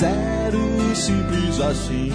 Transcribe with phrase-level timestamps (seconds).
[0.00, 0.16] Saudade
[0.50, 2.10] zero, simples assim.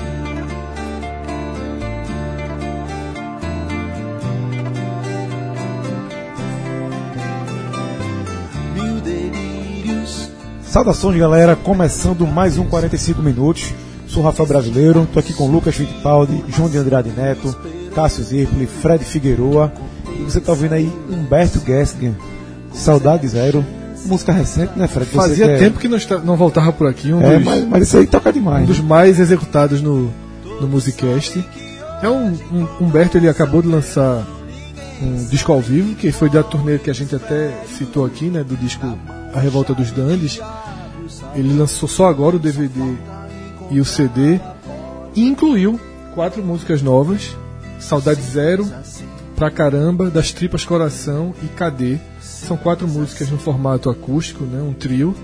[10.64, 11.56] Saudações, galera.
[11.56, 13.72] Começando mais um 45 minutos.
[14.08, 15.08] Sou Rafael Brasileiro.
[15.14, 17.56] Tô aqui com Lucas Fittipaldi, João de Andrade Neto,
[17.94, 19.72] Cássio Zirpoli, Fred Figueroa.
[20.20, 22.14] E você tá ouvindo aí Humberto Gessinger,
[22.74, 23.64] Saudade Zero.
[24.06, 25.10] Música recente, né, Fred?
[25.10, 27.46] Você Fazia que é- tempo que não, está- não voltava por aqui, um, É, dos,
[27.46, 28.64] mas, mas isso aí toca demais.
[28.64, 28.86] um dos né?
[28.88, 30.12] mais executados no,
[30.62, 31.44] no Musicast.
[32.02, 34.24] É um, um Humberto, ele acabou de lançar
[35.02, 38.44] um disco ao vivo, que foi da turnê que a gente até citou aqui, né,
[38.44, 38.86] do disco
[39.34, 40.40] A Revolta dos Dandes.
[41.36, 42.80] Ele lançou só agora o DVD
[43.72, 44.40] e o CD
[45.16, 45.80] e incluiu
[46.14, 47.36] quatro músicas novas:
[47.80, 48.68] Saudade Zero,
[49.36, 51.98] Pra Caramba, Das Tripas Coração e Cadê.
[52.36, 55.16] São quatro músicas no formato acústico, né, um trio.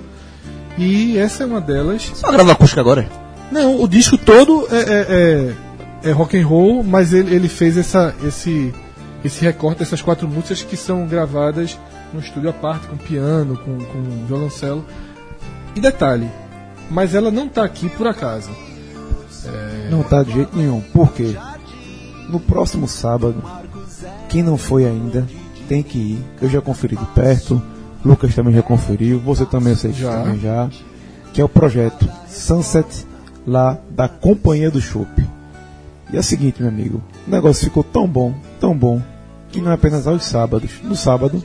[0.78, 2.12] E essa é uma delas.
[2.16, 3.08] Só grava acústica agora?
[3.52, 5.56] Não, o disco todo é, é,
[6.04, 8.74] é, é rock and roll, mas ele, ele fez essa, esse,
[9.26, 11.78] esse recorte dessas quatro músicas que são gravadas
[12.14, 14.86] no estúdio à parte, com piano, com, com violoncelo.
[15.76, 16.30] E detalhe,
[16.90, 18.50] mas ela não tá aqui por acaso.
[19.90, 20.80] Não tá de jeito nenhum.
[20.80, 21.36] Por quê?
[22.30, 23.44] No próximo sábado,
[24.30, 25.28] quem não foi ainda,
[25.72, 26.26] tem que ir.
[26.42, 27.62] Eu já conferi de perto.
[28.04, 29.20] Lucas também já conferiu.
[29.20, 30.22] Você também, que Já.
[30.22, 30.70] também já.
[31.32, 33.08] Que é o projeto Sunset,
[33.48, 35.26] lá da Companhia do Chopp.
[36.12, 37.02] E é o seguinte, meu amigo.
[37.26, 39.02] O negócio ficou tão bom, tão bom,
[39.50, 40.72] que não é apenas aos sábados.
[40.84, 41.42] No sábado,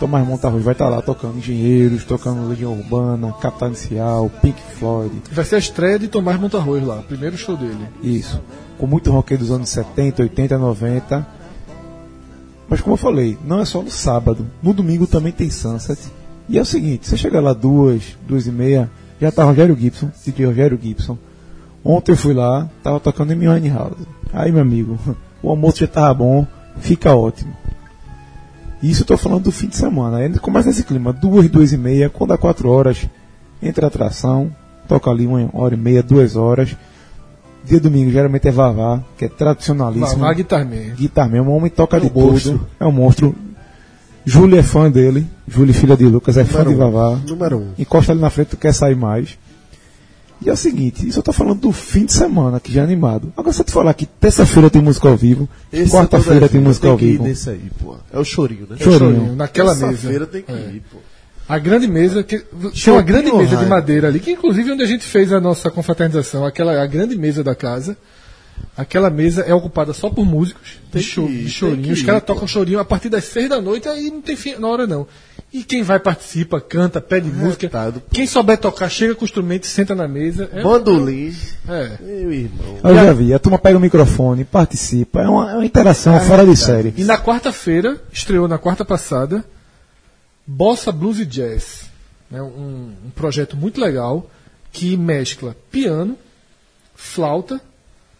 [0.00, 5.44] Tomás Montarruz vai estar lá tocando Engenheiros, tocando Legião Urbana, Capital Inicial, Pink Floyd, Vai
[5.44, 7.86] ser a estreia de Tomás Montarroz lá, primeiro show dele.
[8.02, 8.42] isso.
[8.78, 11.39] Com muito rock dos anos 70, 80, 90.
[12.70, 14.46] Mas como eu falei, não é só no sábado.
[14.62, 16.00] No domingo também tem Sunset.
[16.48, 18.88] E é o seguinte, você chega lá duas, duas e meia,
[19.20, 21.18] já tá Rogério Gibson, DJ Rogério Gibson.
[21.84, 24.06] Ontem eu fui lá, tava tocando em House.
[24.32, 24.98] Aí, meu amigo,
[25.42, 26.46] o almoço já tava bom,
[26.78, 27.56] fica ótimo.
[28.80, 30.18] Isso eu tô falando do fim de semana.
[30.18, 33.08] Aí começa esse clima, duas, duas e meia, quando dá quatro horas,
[33.60, 34.50] entra a atração,
[34.86, 36.76] toca ali uma hora e meia, duas horas.
[37.64, 40.20] Dia domingo geralmente é Vavá, que é tradicionalíssimo.
[40.20, 40.94] Vavá Guitar Man.
[40.96, 42.52] Guitar mesmo, o homem toca É de um monstro.
[42.52, 42.66] tudo.
[42.80, 43.34] É um monstro.
[44.24, 45.26] Júlia é fã dele.
[45.48, 46.90] Júlia, filha de Lucas, é fã de Número um.
[46.92, 47.20] Vavá.
[47.26, 47.68] Número um.
[47.78, 49.38] Encosta ali na frente, tu quer sair mais.
[50.42, 52.84] E é o seguinte, isso eu tô falando do fim de semana, que já é
[52.84, 53.30] animado.
[53.36, 55.46] Agora se eu te falar que terça-feira tem música ao vivo,
[55.90, 57.24] quarta-feira toda tem música ao Tem ir vivo.
[57.24, 57.96] nesse aí, pô.
[58.10, 58.76] É o chorinho, né?
[58.78, 58.98] Chorinho.
[59.16, 59.88] Chorinho, naquela mesa.
[59.88, 60.54] Terça-feira tem que É.
[60.74, 60.96] ir, pô.
[61.50, 64.84] A grande mesa, que, tinha uma grande mesa de madeira ali, que inclusive é onde
[64.84, 67.96] a gente fez a nossa confraternização, aquela a grande mesa da casa.
[68.76, 71.92] Aquela mesa é ocupada só por músicos Tem de, cho que ir, de chorinho.
[71.92, 74.68] Os caras tocam chorinho a partir das seis da noite, aí não tem fim na
[74.68, 75.08] hora não.
[75.52, 77.66] E quem vai participa, canta, pede música.
[77.66, 78.06] Retado, pô.
[78.12, 80.48] Quem souber tocar, chega com o instrumento, senta na mesa.
[80.52, 81.34] É, Bandolim.
[81.68, 81.90] é.
[82.00, 82.78] Meu irmão.
[82.84, 86.46] Eu já vi, a turma pega o microfone, participa, é uma, é uma interação fora
[86.46, 86.94] de série.
[86.96, 89.44] E na quarta-feira, estreou na quarta passada,
[90.52, 91.88] Bossa Blues e Jazz.
[92.28, 94.28] né, um, um projeto muito legal
[94.72, 96.18] que mescla piano,
[96.92, 97.60] flauta,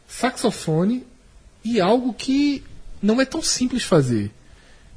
[0.07, 1.05] saxofone
[1.65, 2.63] e algo que
[3.03, 4.31] não é tão simples fazer,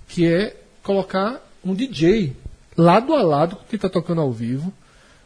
[0.07, 2.35] que é colocar um DJ
[2.77, 4.71] lado a lado com quem está tocando ao vivo,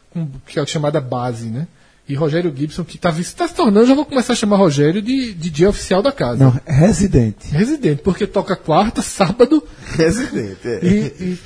[0.09, 1.67] com, que é a chamada base, né?
[2.09, 3.11] E Rogério Gibson, que está
[3.47, 6.41] se tornando, já vou começar a chamar Rogério de DJ oficial da casa.
[6.43, 7.47] Não, residente.
[7.51, 10.65] Residente, porque toca quarta, sábado Residente.
[10.65, 10.79] É.
[10.85, 11.39] e, e-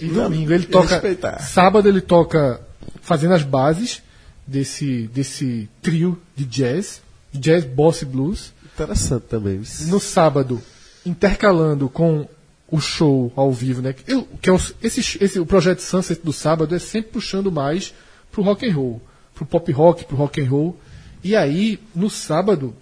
[0.00, 0.52] e domingo.
[0.52, 0.94] Ele toca.
[0.94, 1.38] Respeitar.
[1.40, 2.60] Sábado ele toca
[3.02, 4.02] fazendo as bases
[4.46, 7.02] desse, desse trio de jazz,
[7.32, 8.52] jazz, boss e blues.
[8.74, 9.60] Interessante também.
[9.88, 10.62] No sábado,
[11.04, 12.26] intercalando com
[12.70, 13.92] o show ao vivo, né?
[13.92, 17.52] Que, eu- que é o, esse, esse, o projeto Sunset do sábado é sempre puxando
[17.52, 17.92] mais
[18.32, 19.02] pro rock and roll,
[19.34, 20.78] pro pop rock, pro rock and roll.
[21.22, 22.74] E aí, no sábado,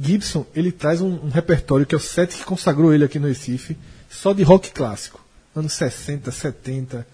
[0.00, 3.28] Gibson ele traz um, um repertório que é o set que consagrou ele aqui no
[3.28, 3.76] Recife,
[4.10, 5.20] só de rock clássico,
[5.54, 7.06] anos 60, 70,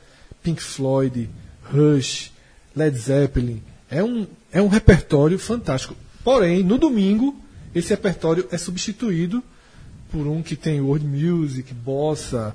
[0.43, 1.29] Pink Floyd,
[1.65, 2.31] Rush,
[2.76, 3.62] Led Zeppelin.
[3.91, 5.97] É um, é um repertório fantástico.
[6.23, 7.37] Porém, no domingo,
[7.75, 9.43] esse repertório é substituído
[10.11, 12.55] por um que tem world music, bossa,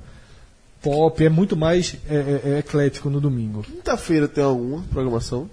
[0.82, 3.62] pop, é muito mais é, é- é eclético no domingo.
[3.62, 5.48] Quinta-feira tem alguma programação?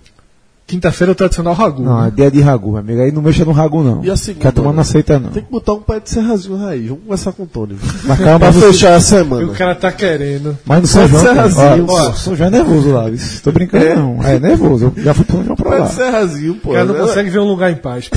[0.65, 1.81] Quinta-feira é o tradicional ragu.
[1.81, 2.13] Não, é né?
[2.13, 3.00] dia de ragu, meu amigo.
[3.01, 4.03] Aí não mexa no ragu, não.
[4.03, 4.75] E a segunda, Que a turma né?
[4.75, 5.29] não aceita, não.
[5.29, 6.88] Tem que botar um pé de serrazinho raiz.
[6.89, 7.77] Vamos conversar com o Tony.
[8.03, 9.45] Mas calma, Pra fechar a semana.
[9.45, 10.57] o cara tá querendo.
[10.65, 11.24] mas no São Pé de João.
[11.24, 11.94] serrazinho, ó, pô.
[11.94, 13.03] ó, São João é nervoso lá?
[13.41, 13.95] Tô brincando, É?
[13.95, 14.21] não.
[14.21, 14.91] É nervoso.
[14.97, 15.88] Eu já fui pro João pra Pé lá.
[15.88, 16.71] de serrazinho, pô.
[16.71, 17.00] O cara não né?
[17.00, 18.09] consegue ver um lugar em paz.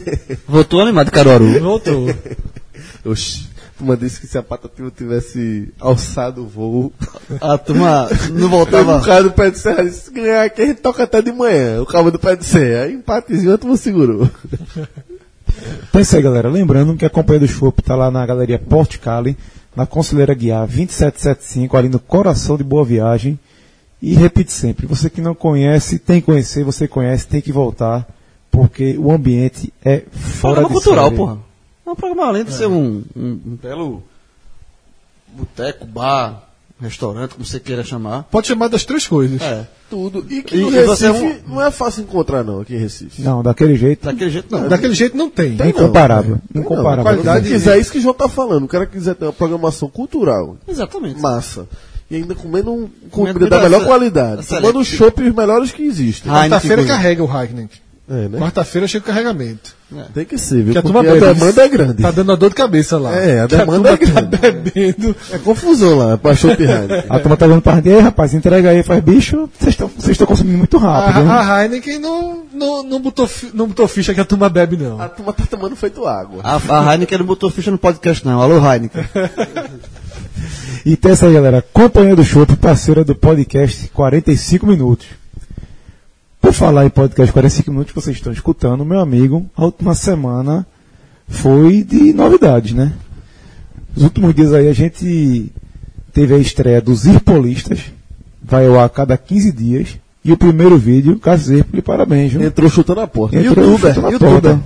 [0.48, 1.60] Voltou animado, Caruaru.
[1.60, 2.08] Voltou.
[3.04, 3.47] Oxi.
[3.78, 6.92] Turma disse que se a Patativa tivesse alçado o voo,
[7.40, 8.96] A turma não tava voltava.
[8.98, 11.30] o cara do pé de serra disse, se ganhar aqui a gente toca até de
[11.30, 12.84] manhã, o cabo do pé de serra.
[12.84, 14.28] Aí empatezinho a turma segurou.
[15.88, 16.48] Então é isso aí, galera.
[16.48, 19.36] Lembrando que a Companhia do Chopp tá lá na Galeria Porte Cali,
[19.76, 23.38] na Conselheira Guiar 2775, ali no coração de Boa Viagem.
[24.02, 28.06] E repito sempre, você que não conhece, tem que conhecer, você conhece, tem que voltar,
[28.50, 31.16] porque o ambiente é fora Programa de cultural, série.
[31.16, 31.47] porra.
[31.88, 34.02] É um programa além de ser um, um, um belo
[35.28, 36.42] boteco, bar,
[36.78, 38.24] restaurante, como você queira chamar.
[38.24, 39.40] Pode chamar das três coisas.
[39.40, 39.66] É.
[39.88, 40.26] Tudo.
[40.28, 43.22] E que no e você Recife é não é fácil encontrar não, aqui em Recife.
[43.22, 44.68] Não, daquele jeito, Daquele jeito não.
[44.68, 45.56] Daquele jeito não tem.
[45.56, 45.80] Tem não.
[45.80, 46.38] incomparável.
[46.52, 47.04] Não, Incomparável.
[47.04, 48.64] qualidade- Se quiser, é isso que o João tá falando.
[48.64, 51.18] O cara quiser ter uma programação cultural, Exatamente.
[51.18, 51.66] massa.
[52.10, 54.46] E ainda comendo um comida da melhor qualidade.
[54.46, 56.30] Tomando chopp os melhores que existem.
[56.30, 57.70] Quarta-feira carrega o Heineken.
[58.10, 58.38] É, né?
[58.38, 59.76] Quarta-feira chega o carregamento.
[60.14, 60.72] Tem que ser, viu?
[60.72, 61.34] Que a Porque turma a bebe.
[61.34, 62.02] demanda é grande.
[62.02, 63.14] Tá dando uma dor de cabeça lá.
[63.14, 64.36] É, a demanda turma é grande.
[64.38, 65.16] Tá bebendo.
[65.30, 66.58] É confusão lá, pra chopp.
[67.08, 69.76] A turma tá dando pra "Ei, rapaz, entrega aí, faz bicho, vocês
[70.08, 71.20] estão consumindo muito rápido.
[71.20, 74.76] hein?" A, a Heineken não, não, não, botou, não botou ficha que a turma bebe,
[74.76, 75.00] não.
[75.00, 76.40] A turma tá tomando feito água.
[76.42, 76.56] A,
[76.88, 78.40] a Heineken não botou ficha no podcast, não.
[78.40, 79.04] Alô, Heineken.
[80.86, 81.62] E tem essa aí, galera.
[81.72, 85.06] Companhia do Chopp, parceira do podcast 45 Minutos.
[86.48, 90.66] Por falar em podcast 45 Minutos, vocês estão escutando, meu amigo, a última semana
[91.28, 92.94] foi de novidades, né?
[93.94, 95.52] Os últimos dias aí a gente
[96.10, 97.92] teve a estreia dos Irpolistas,
[98.42, 102.42] vai ao ar a cada 15 dias, e o primeiro vídeo, Cássio Zirpoli, parabéns, viu?
[102.42, 103.36] Entrou chutando a porta.
[103.36, 104.40] Entrou Youtuber, chutando a youtuber.
[104.40, 104.60] porta.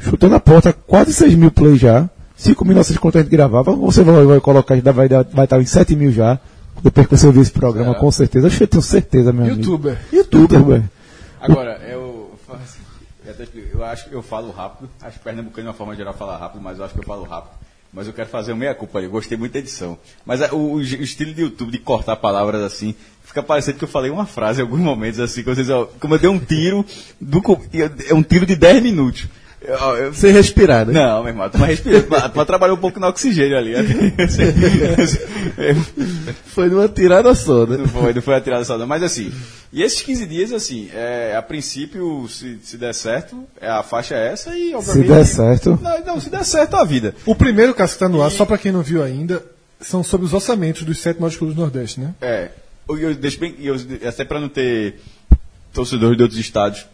[0.00, 2.10] Chutando a porta, quase 6 mil plays já.
[2.36, 3.76] 5.900 quanto a gente gravava.
[3.76, 6.40] Você vai, vai colocar, já vai, vai estar em 7 mil já.
[6.82, 8.48] Depois que você ouvir esse programa, com certeza.
[8.48, 9.60] Acho que eu tenho certeza, meu amigo.
[9.60, 9.98] Youtuber.
[10.12, 10.82] Youtuber.
[11.50, 12.38] Agora, eu,
[13.42, 14.88] explico, eu acho que eu falo rápido.
[15.00, 17.24] Acho que pernambucano, de uma forma geral, fala rápido, mas eu acho que eu falo
[17.24, 17.54] rápido.
[17.92, 19.06] Mas eu quero fazer uma meia-culpa ali.
[19.06, 19.98] Eu gostei muito da edição.
[20.24, 22.94] Mas a- o, o estilo de YouTube de cortar palavras assim,
[23.24, 26.14] fica parecendo que eu falei uma frase em alguns momentos assim, que vocês, ó, como
[26.14, 26.84] eu dei um tiro,
[27.20, 27.40] do,
[28.08, 29.26] é um tiro de 10 minutos.
[29.66, 30.92] Eu- eu- Sem respirar, né?
[30.92, 32.02] não, meu irmão, tu vai respirar.
[32.30, 33.72] Tu vai trabalhar um pouco no oxigênio ali.
[36.46, 37.76] Foi numa tirada só, né?
[37.78, 38.86] Não foi, não foi a tirada só não.
[38.86, 39.32] Mas assim,
[39.72, 44.14] e esses 15 dias, assim, é, a princípio, se, se der certo, é, a faixa
[44.14, 45.08] é essa e Se obviamente...
[45.08, 45.78] der certo.
[45.82, 47.14] Não, não, se der certo, a vida.
[47.26, 49.42] O primeiro caso que está no ar, só para quem não viu ainda,
[49.80, 52.14] são sobre os orçamentos dos sete maiores clubes do Nordeste, né?
[52.20, 52.50] É,
[52.88, 53.76] eu, eu deixo bem, eu,
[54.08, 55.00] até para não ter
[55.72, 56.86] torcedores de outros estados,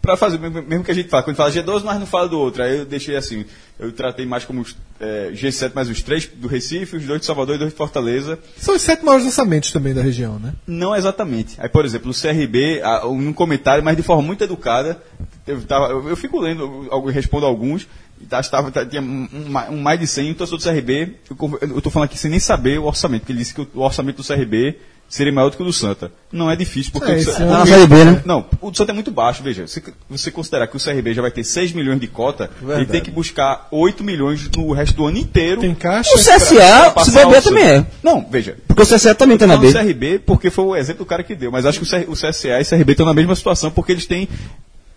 [0.00, 2.62] para fazer, mesmo, que a gente fala, quando fala G12, mas não fala do outro,
[2.62, 3.44] aí eu deixei assim,
[3.78, 7.26] eu tratei mais como os, é, G7 mais os três do Recife, os dois de
[7.26, 10.54] Salvador e dois de Fortaleza, São os sete maiores orçamentos também da região, né?
[10.66, 11.56] Não exatamente.
[11.58, 15.02] Aí, por exemplo, no CRB, a- num comentário, mas de forma muito educada,
[15.46, 17.86] eu, tava, eu, eu fico lendo, eu, respondo alguns,
[18.20, 20.64] e tá, estava, tá- tinha um, um ma- um mais de 100, um torcedor do
[20.64, 21.16] CRB,
[21.60, 23.80] eu, tô falando aqui sem nem saber o orçamento, porque ele disse que o, o
[23.80, 26.12] orçamento do CRB seria maior do que o do Santa.
[26.30, 28.22] Não é difícil, porque É, o do esse Sa- ano- Tá na Série B, né?
[28.26, 29.66] não, o do Santa é muito baixo, veja.
[29.66, 33.00] Se você considerar que o CRB já vai ter 6 milhões de cota, ele tem
[33.00, 35.60] que buscar 8 milhões no resto do ano inteiro.
[35.62, 36.10] Tem caixa?
[36.14, 37.86] O CSA, pra se também é.
[38.02, 39.68] Não, veja, Porque o CSA também tá na não B.
[39.68, 41.50] o CRB, porque foi o exemplo do cara que deu.
[41.50, 44.28] Mas acho que o CSA e o CRB estão na mesma situação, porque eles têm.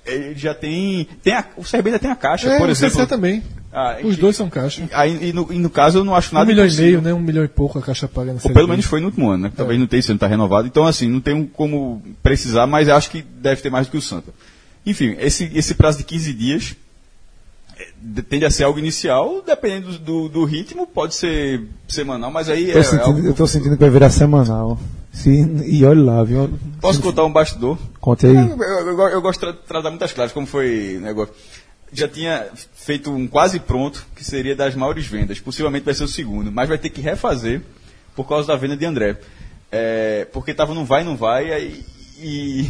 [0.05, 1.08] Eles já tem.
[1.24, 2.96] tem a- o ainda tem a caixa, É, por o exemplo.
[2.98, 3.43] CSA também.
[3.74, 4.84] Ah, Os que- dois são caixa.
[4.91, 7.01] Aí, e, no, e no caso eu não acho Um nada milhão e impossível.
[7.01, 7.13] meio, né?
[7.13, 9.43] Um milhão e pouco a caixa paga na Ou pelo menos foi no último ano,
[9.43, 9.50] né?
[9.53, 9.55] É.
[9.55, 10.67] Talvez não tenha, esse ano tá renovado.
[10.67, 13.98] Então, assim, não tem como precisar, mas eu acho que deve ter mais do que
[13.98, 14.31] o Santa.
[14.86, 16.75] Enfim, esse, esse prazo de 15 dias
[17.79, 22.29] é, de- tende a ser algo inicial, dependendo do, do, do ritmo, pode ser semanal,
[22.31, 24.77] mas aí Tô é, é sentindo- algo- eu tô sentindo que vai virar semanal.
[25.12, 25.30] Se,
[25.65, 26.50] e olha lá, viu?
[26.80, 27.77] Posso contar um bastidor?
[28.00, 28.36] Conte aí.
[28.36, 31.34] Eu, eu- eu- eu gosto de tra tratar muitas claras, como foi o negócio.
[31.94, 35.39] Já tinha feito um quase pronto, que seria das maiores vendas.
[35.41, 37.62] Possivelmente vai ser o segundo, mas vai ter que refazer
[38.15, 39.18] por causa da venda de André.
[39.70, 41.84] É, porque tava não vai, não vai, aí,
[42.18, 42.70] e,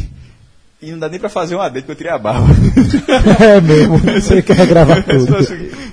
[0.82, 2.46] e não dá nem pra fazer um AD, porque eu tirei a barba.
[3.40, 3.98] É mesmo.
[3.98, 5.26] Você quer gravar se tudo.
[5.36, 5.46] fosse,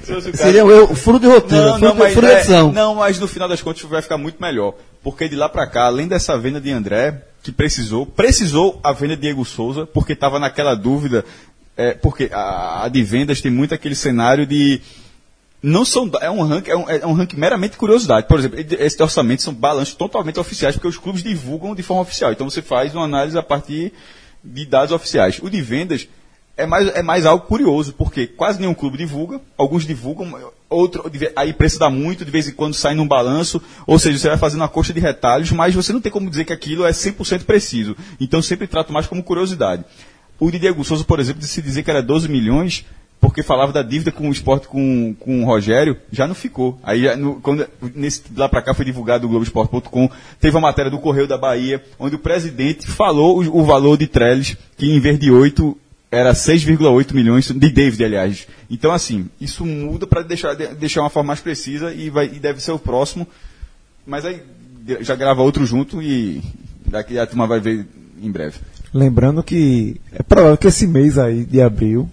[0.03, 2.25] se fosse o cara- Seria o eu- furo de roteiro, não, furo, não, mas, furo
[2.27, 2.71] de é, edição.
[2.71, 4.73] não, mas no final das contas vai ficar muito melhor.
[5.03, 9.15] Porque de lá pra cá, além dessa venda de André, que precisou, precisou a venda
[9.15, 11.23] de Diego Souza, porque estava naquela dúvida,
[11.77, 14.81] é, porque a, a de vendas tem muito aquele cenário de.
[15.61, 18.27] Não são, é um ranking, é um, é um meramente curiosidade.
[18.27, 22.31] Por exemplo, esse orçamento são balanços totalmente oficiais, porque os clubes divulgam de forma oficial.
[22.31, 23.93] Então você faz uma análise a partir
[24.43, 25.39] de dados oficiais.
[25.41, 26.07] O de vendas
[26.59, 30.31] é mais, é mais algo curioso, porque quase nenhum clube divulga, alguns divulgam,
[30.69, 34.27] outro, aí preço dá muito, de vez em quando sai num balanço, ou seja, você
[34.29, 36.91] vai fazendo uma coxa de retalhos, mas você não tem como dizer que aquilo é
[36.91, 37.95] 100% preciso.
[38.19, 39.83] Então sempre trato mais como curiosidade.
[40.39, 42.85] O de Diego Souza, por exemplo, de se dizer que era 12 milhões,
[43.21, 46.79] porque falava da dívida com o esporte com, com o Rogério, já não ficou.
[46.81, 50.97] Aí, no- quando, nesse, lá pra cá foi divulgado o Globoesporte.com, teve a matéria do
[50.99, 55.19] Correio da Bahia, onde o presidente falou o, o valor de Trellis, que em vez
[55.19, 55.77] de 8,
[56.11, 58.47] era 6,8 milhões, de David, aliás.
[58.69, 62.39] Então, assim, isso muda para deixar, de- deixar uma forma mais precisa e, vai, e
[62.39, 63.27] deve ser o próximo.
[64.07, 64.41] Mas aí
[65.01, 66.41] já grava outro junto e
[66.87, 67.85] daqui a turma vai ver
[68.21, 68.57] em breve.
[68.91, 72.09] Lembrando que é provável que esse mês aí, de abril,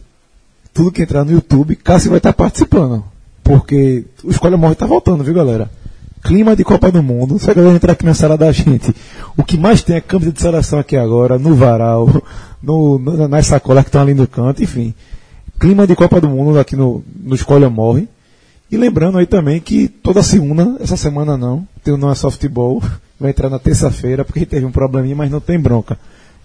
[0.75, 3.03] tudo que entrar no YouTube, Cássio vai estar participando.
[3.43, 5.71] Porque o Escolha Morre tá voltando, viu, galera?
[6.27, 7.39] Clima de Copa do Mundo.
[7.39, 8.93] Se a galera entrar aqui na sala da gente,
[9.37, 12.09] o que mais tem é camisa de seleção aqui agora, no varal,
[12.61, 14.93] no, no, nas sacolas que estão ali no canto, enfim.
[15.61, 18.09] Clima de Copa do Mundo aqui no, no Escolha Morre.
[18.71, 22.83] E lembrando aí também que toda segunda, essa semana não, tem o Não é Softball,
[23.21, 25.97] vai entrar na terça-feira, porque teve um probleminha, mas não tem bronca.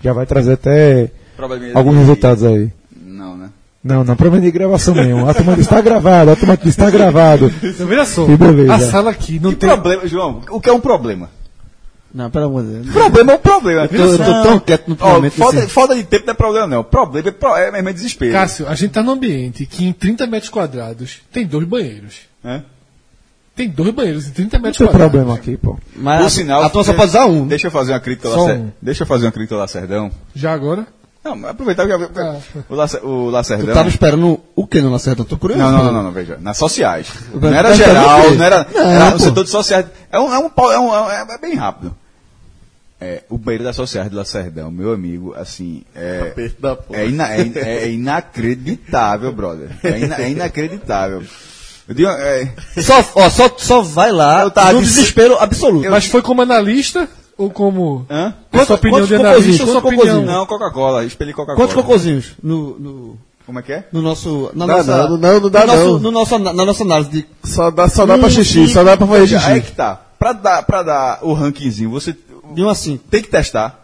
[0.04, 2.72] Já vai trazer até Probleminha alguns de- resultados aí.
[3.04, 3.50] Não, né?
[3.84, 5.28] Não, não, problema de gravação nenhum.
[5.28, 7.52] A turma está gravado, a turma está gravado.
[7.64, 8.28] Então, veja só,
[8.72, 9.70] a sala aqui não Que tem.
[9.70, 10.42] problema, João?
[10.52, 11.30] O que é um problema?
[12.14, 12.88] Não, pelo amor de Deus.
[12.90, 13.82] Problema é um problema.
[13.84, 15.34] Eu tô, eu tô tão quieto no momento.
[15.34, 15.68] falta, assim.
[15.70, 16.84] falta de tempo não é problema, não.
[16.84, 18.34] Problema é, pro- é mesmo é desespero.
[18.34, 22.16] Cássio, a gente tá num ambiente que em 30 metros quadrados tem dois banheiros.
[22.44, 22.64] Né?
[23.56, 25.12] Tem dois banheiros em 30 Não metros tem quadrados.
[25.12, 25.80] problema aqui, pô.
[25.96, 27.48] Mas Por a, sinal, a turma só pode usar um.
[27.48, 28.60] Deixa eu fazer uma crítica Lacer...
[28.60, 28.72] um.
[28.82, 30.12] Deixa eu fazer uma crítica ao Lacerdão.
[30.36, 30.86] Já agora?
[31.24, 32.40] Não, mas aproveitar que Ah.
[32.68, 33.00] o, Lacer...
[33.06, 33.74] o Tu Lacerdão.
[33.76, 35.24] tava esperando o que no Lacerda?
[35.24, 35.62] Tô curioso.
[35.62, 36.38] Não, não, não, não, não, veja.
[36.42, 37.08] Nas sociais.
[37.34, 38.68] Não era geral, não era.
[38.74, 39.20] Não, era no pô.
[39.20, 39.86] setor de sociais.
[40.12, 41.96] É um, é um, é um, é um- é bem rápido.
[43.00, 46.34] É, o banheiro da sociais de Lacerdão, meu amigo, assim, é,
[46.92, 49.70] é, ina- é- é inacreditável, brother.
[49.84, 51.24] É, ina- é inacreditável.
[51.88, 52.52] Eu digo, é,
[52.82, 55.90] Só, ó, só, só vai lá Eu tava no desespero absoluto.
[55.90, 57.08] Mas foi como analista
[57.44, 58.06] ou como.
[58.10, 58.34] hã?
[58.52, 60.06] Qual a sua opinião de analista sua Quantos opinião?
[60.06, 60.26] cocôzinhos?
[60.36, 61.58] Não, Coca-Cola, espelhei Coca-Cola.
[61.58, 63.88] Quantos cocôzinhos no, no, Como é que é?
[63.92, 64.50] no nosso.
[64.54, 66.00] Na Dá nossa, não, não, não dá no nosso, não.
[66.00, 67.26] No nosso, na nossa análise de.
[67.44, 69.72] Só dá, só dá pra Um, xixi, só dá pra fazer Veja, Aí xixi.
[69.72, 70.00] que tá.
[70.20, 72.16] Pra dar, pra dar o rankingzinho, você
[72.54, 73.04] De um a cinco.
[73.10, 73.80] tem que testar.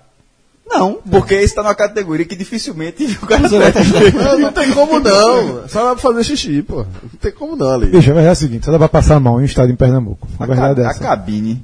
[0.70, 1.00] Não.
[1.10, 3.72] Porque esse tá numa categoria que dificilmente o cara vai.
[4.12, 5.68] Não, não tem como não.
[5.70, 6.80] Só dá pra fazer xixi, pô.
[6.80, 7.86] Não tem como não ali.
[7.86, 9.78] Bicho, verdade é a seguinte, só dá pra passar a mão em um estádio em
[9.78, 10.28] Pernambuco.
[10.38, 11.00] A A, verdade é ca- a essa.
[11.00, 11.64] cabine.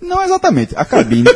[0.00, 1.28] Não exatamente, a cabine.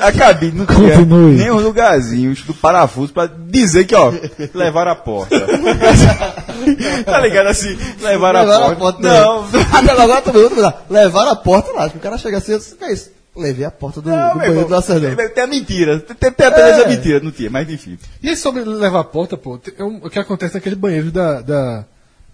[0.00, 1.36] a cabine não tinha Continue.
[1.36, 4.12] nem os lugarzinhos do parafuso pra dizer que, ó,
[4.54, 5.36] levaram a porta.
[7.04, 7.76] tá ligado assim?
[8.00, 9.00] Levaram, Levaram a porta.
[9.02, 9.42] Não.
[9.42, 10.72] Não, Até agora também outro.
[10.88, 11.86] Levaram a porta lá.
[11.86, 13.10] O cara chega assim, eu disse, que é isso?
[13.34, 15.28] Levei a porta do, não, do banheiro irmão, do Lacerdão.
[15.28, 15.98] tem, a mentira.
[16.00, 16.84] Tem, tem apenas É.
[16.84, 17.98] a mentira, não tinha, mas enfim.
[18.22, 21.10] E aí sobre levar a porta, pô, tem- é um- o que acontece naquele banheiro
[21.10, 21.84] da, da,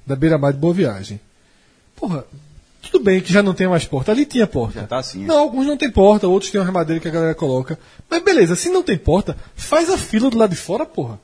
[0.05, 1.21] da beira-mar de Boa Viagem.
[1.95, 2.25] Porra,
[2.91, 4.13] tudo bem que já não tem mais porta.
[4.13, 4.81] Ali tinha porta.
[4.81, 7.35] Já tá assim, Não, alguns não tem porta, outros tem uma remadeira que a galera
[7.35, 7.79] coloca.
[8.11, 11.19] Mas beleza, se não tem porta, faz a fila do lado de fora, porra.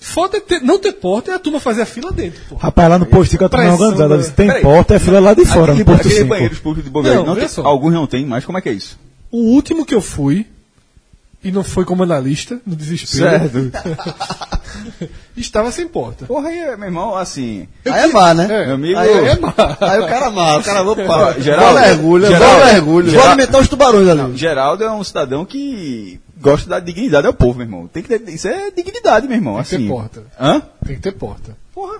[0.00, 2.62] Foda é ter- não ter porta é a turma fazer a fila dentro, porra.
[2.64, 4.62] Rapaz, lá no postinho que a turma é Pressão organizada, da- se tem Peraí.
[4.62, 6.28] porta, é fila lá de fora, Aquele, no posto aquele 5.
[6.28, 7.62] banheiros públicos de Bobeira, Não, não, tem, só.
[7.64, 8.98] alguns não tem, mas como é que é isso?
[9.30, 10.46] O último que eu fui,
[11.44, 13.70] e não foi como analista, no desespero,
[15.36, 16.26] estava sem porta.
[16.26, 17.68] Porra, aí, meu irmão, assim.
[17.84, 18.44] Aí é má, né?
[18.50, 18.98] É, Meu amigo.
[18.98, 19.54] aí é má.
[19.80, 21.38] Aí o cara má, o cara vou para.
[21.40, 23.04] Geraldo, vou Geraldo, mergulho.
[23.04, 24.36] Vou Geraldo- alimentar os tubarões ali.
[24.36, 27.86] Geraldo é um cidadão que gosta da dignidade ao povo, meu irmão.
[27.86, 29.56] Tem que ter, isso é dignidade, meu irmão.
[29.56, 29.88] Tem que ter assim.
[29.88, 30.22] porta.
[30.40, 30.62] Hã?
[30.86, 31.56] Tem que ter porta.
[31.74, 31.98] Porra.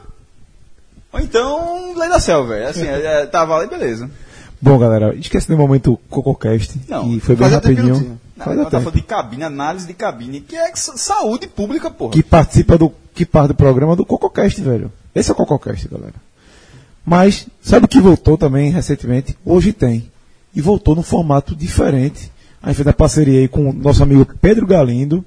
[1.12, 2.68] Ou então, lei da selva, velho.
[2.68, 4.10] Assim, é, é, tava lá e beleza.
[4.60, 8.20] Bom, galera, esquece do momento CocoCast, Não, que foi bem que não rapidinho.
[8.36, 8.70] Não, Faz eu até.
[8.72, 12.12] tava falando de cabine, análise de cabine, que é sa- saúde pública, porra.
[12.12, 14.90] Que participa do, que parte do programa do CocoCast, velho.
[15.14, 16.14] Esse é o CocoCast, galera.
[17.06, 19.36] Mas, sabe o que voltou também recentemente?
[19.44, 20.10] Hoje tem.
[20.54, 22.30] E voltou num formato diferente.
[22.62, 25.24] A gente fez a parceria aí com o nosso amigo Pedro Galindo.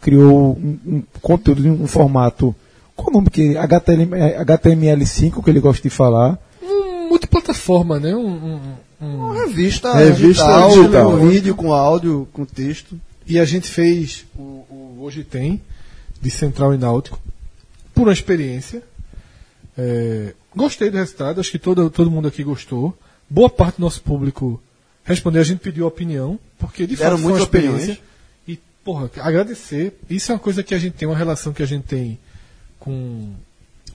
[0.00, 2.54] Criou um, um conteúdo em um formato.
[2.94, 3.56] Qual o nome que?
[3.56, 6.38] HTML, é, HTML5, que ele gosta de falar.
[6.62, 8.14] Um multiplataforma, né?
[8.14, 8.60] Um- um-
[9.00, 11.10] Uma revista, Revista digital, digital.
[11.10, 12.98] com vídeo, com áudio, com texto.
[13.26, 15.60] E a gente fez o, o Hoje Tem,
[16.20, 17.20] de Central e Náutico,
[17.94, 18.82] por uma experiência.
[19.76, 22.96] É, gostei do resultado, acho que todo, todo mundo aqui gostou.
[23.28, 24.62] Boa parte do nosso público
[25.04, 27.76] respondeu, a gente pediu opinião, porque de Deram fato foi uma experiência.
[27.78, 28.00] opiniões.
[28.48, 29.98] E, porra, agradecer.
[30.08, 32.18] Isso é uma coisa que a gente tem, uma relação que a gente tem
[32.78, 33.32] com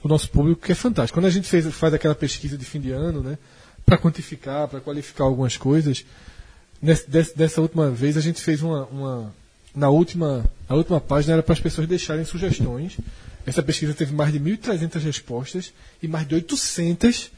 [0.02, 1.18] o nosso público que é fantástico.
[1.18, 3.38] Quando a gente fez, faz aquela pesquisa de fim de ano, né,
[3.84, 6.04] para quantificar, para qualificar algumas coisas,
[6.80, 9.34] nesse- desse- dessa última vez a gente fez uma, uma,
[9.74, 12.96] na última, na última página era para as pessoas deixarem sugestões.
[13.44, 15.72] Essa pesquisa teve mais de 1.300 respostas
[16.02, 17.30] e mais de 800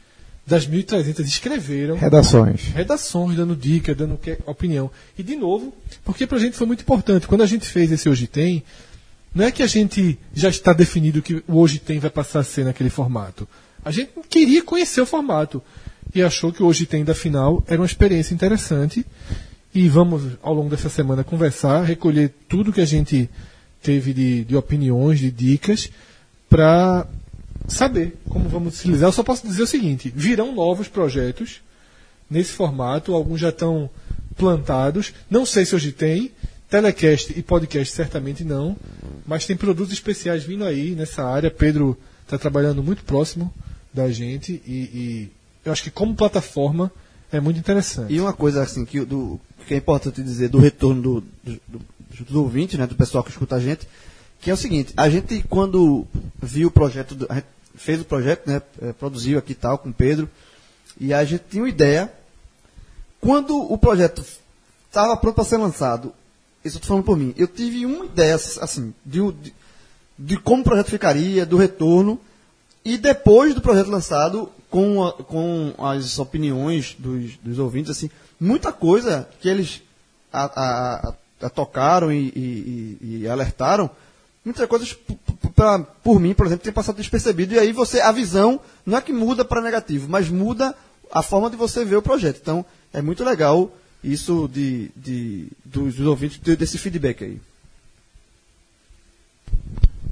[0.45, 2.65] das 1.300 escreveram Redações.
[2.67, 4.91] redações, dando dica, dando opinião.
[5.17, 5.73] E, de novo,
[6.03, 7.25] porque pra gente foi muito importante.
[7.27, 8.63] Quando a gente fez esse Hoje Tem,
[9.33, 12.43] não é que a gente já está definido que o Hoje Tem vai passar a
[12.43, 13.47] ser naquele formato.
[13.83, 15.63] A gente queria conhecer o formato.
[16.15, 19.05] E achou que Hoje Tem da final era uma experiência interessante.
[19.73, 23.29] E vamos, ao longo dessa semana, conversar, recolher tudo que a gente
[23.83, 25.91] teve de, de opiniões, de dicas,
[26.49, 27.05] para
[27.67, 29.09] saber como vamos utilizar.
[29.09, 31.61] Eu só posso dizer o seguinte: virão novos projetos
[32.29, 33.89] nesse formato, alguns já estão
[34.37, 35.13] plantados.
[35.29, 36.31] Não sei se hoje tem.
[36.67, 38.75] Telecast e podcast certamente não,
[39.25, 41.51] mas tem produtos especiais vindo aí nessa área.
[41.51, 43.53] Pedro está trabalhando muito próximo
[43.93, 45.31] da gente e, e
[45.65, 46.91] eu acho que como plataforma
[47.31, 48.13] é muito interessante.
[48.13, 52.25] E uma coisa assim que, do, que é importante dizer do retorno do, do, do,
[52.29, 53.87] do ouvinte, né, do pessoal que escuta a gente,
[54.39, 56.05] que é o seguinte, a gente quando
[56.41, 59.93] viu o projeto, a gente fez o projeto, né, eh, produziu aqui tal com o
[59.93, 60.29] Pedro,
[60.99, 62.13] e a gente tinha uma ideia,
[63.19, 64.23] quando o projeto
[64.87, 66.13] estava pronto para ser lançado,
[66.63, 69.53] isso eu estou falando por mim, eu tive uma ideia assim, de, de,
[70.17, 72.19] de como o projeto ficaria, do retorno,
[72.85, 78.71] e depois do projeto lançado, com, a- com as opiniões dos, dos ouvintes, assim, muita
[78.71, 79.81] coisa que eles
[80.31, 83.89] a- a- tocaram e, e- e- alertaram,
[84.43, 84.95] muitas coisas
[85.55, 87.53] pra- por mim, por exemplo, tem passado despercebido.
[87.55, 90.75] E aí você, a visão, não é que muda para negativo, mas muda
[91.11, 92.39] a forma de você ver o projeto.
[92.41, 93.71] Então, é muito legal
[94.03, 97.41] isso de, de- dos, dos ouvintes, de- desse feedback aí.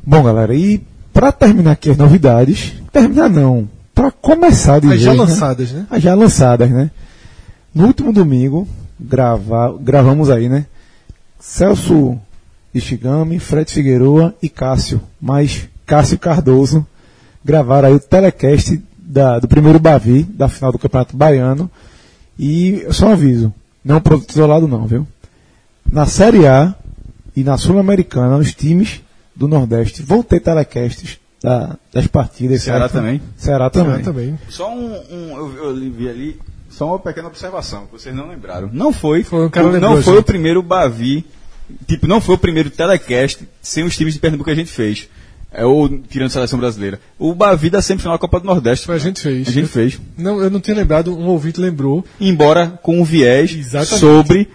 [0.05, 0.81] Bom, galera, e
[1.13, 5.17] pra terminar aqui as novidades, terminar não, pra começar de As vez, já né?
[5.19, 5.85] lançadas, né?
[5.89, 6.89] As já lançadas, né?
[7.73, 8.67] No último domingo,
[8.99, 10.65] grava, gravamos aí, né?
[11.39, 12.17] Celso
[12.73, 16.85] Ishigami, Fred Figueroa e Cássio, mais Cássio Cardoso,
[17.43, 21.69] gravaram aí o telecast da- do primeiro Bavi, da final do Campeonato Baiano.
[22.39, 23.53] E só um aviso,
[23.85, 25.05] não é um produto isolado não, viu?
[25.91, 26.73] Na Série A
[27.35, 29.01] e na Sul-Americana, os times
[29.35, 32.61] do Nordeste vão ter telecasts da- das partidas.
[32.63, 32.93] Ceará certo?
[32.93, 33.21] também?
[33.35, 34.03] Ceará também.
[34.03, 34.39] Também.
[34.49, 38.69] Só um, um- eu, eu vi ali, só uma pequena observação, que vocês não lembraram.
[38.71, 40.21] Não foi, Foi, o cara o- lembrou, não foi gente.
[40.21, 41.25] o primeiro Bavi,
[41.87, 45.07] tipo, não foi o primeiro telecast sem os times de Pernambuco que a gente fez.
[45.55, 46.99] É o tirando a seleção brasileira.
[47.19, 48.87] O Bavi da semifinal da Copa do Nordeste.
[48.87, 49.47] Foi a gente fez.
[49.47, 49.99] A gente fez.
[50.17, 52.03] Não, eu não tinha lembrado, um ouvinte lembrou.
[52.19, 53.99] Embora com um viés Exatamente.
[53.99, 54.49] sobre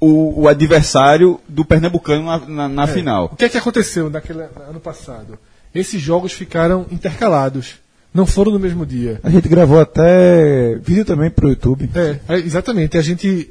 [0.00, 3.28] o, o adversário do Pernambucano na, na- na O final.
[3.30, 5.38] que é que aconteceu naquele ano passado?
[5.74, 7.74] Esses jogos ficaram intercalados.
[8.14, 9.20] Não foram no mesmo dia.
[9.22, 11.90] A gente gravou até vídeo também pro YouTube.
[11.94, 12.96] É, é, exatamente.
[12.96, 13.50] A gente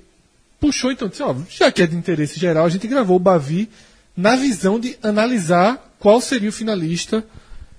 [0.59, 3.69] puxou então, disse, ó, já que é de interesse geral, a gente gravou o Bavi
[4.15, 7.23] na visão de analisar qual seria o finalista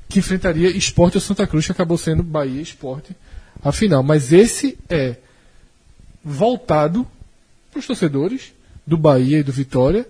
[0.09, 3.15] que enfrentaria Esporte ou Santa Cruz, que acabou sendo Bahia Esporte
[3.63, 4.03] a final.
[4.05, 5.17] Mas esse é
[6.25, 7.07] voltado
[7.71, 8.53] para os torcedores
[8.89, 10.07] do Bahia e do Vitória,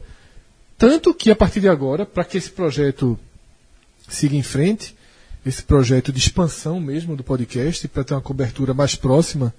[0.79, 3.19] tanto que a partir de agora, para que esse projeto
[4.09, 4.95] siga em frente,
[5.45, 9.53] esse projeto de expansão mesmo do podcast, para ter uma cobertura mais próxima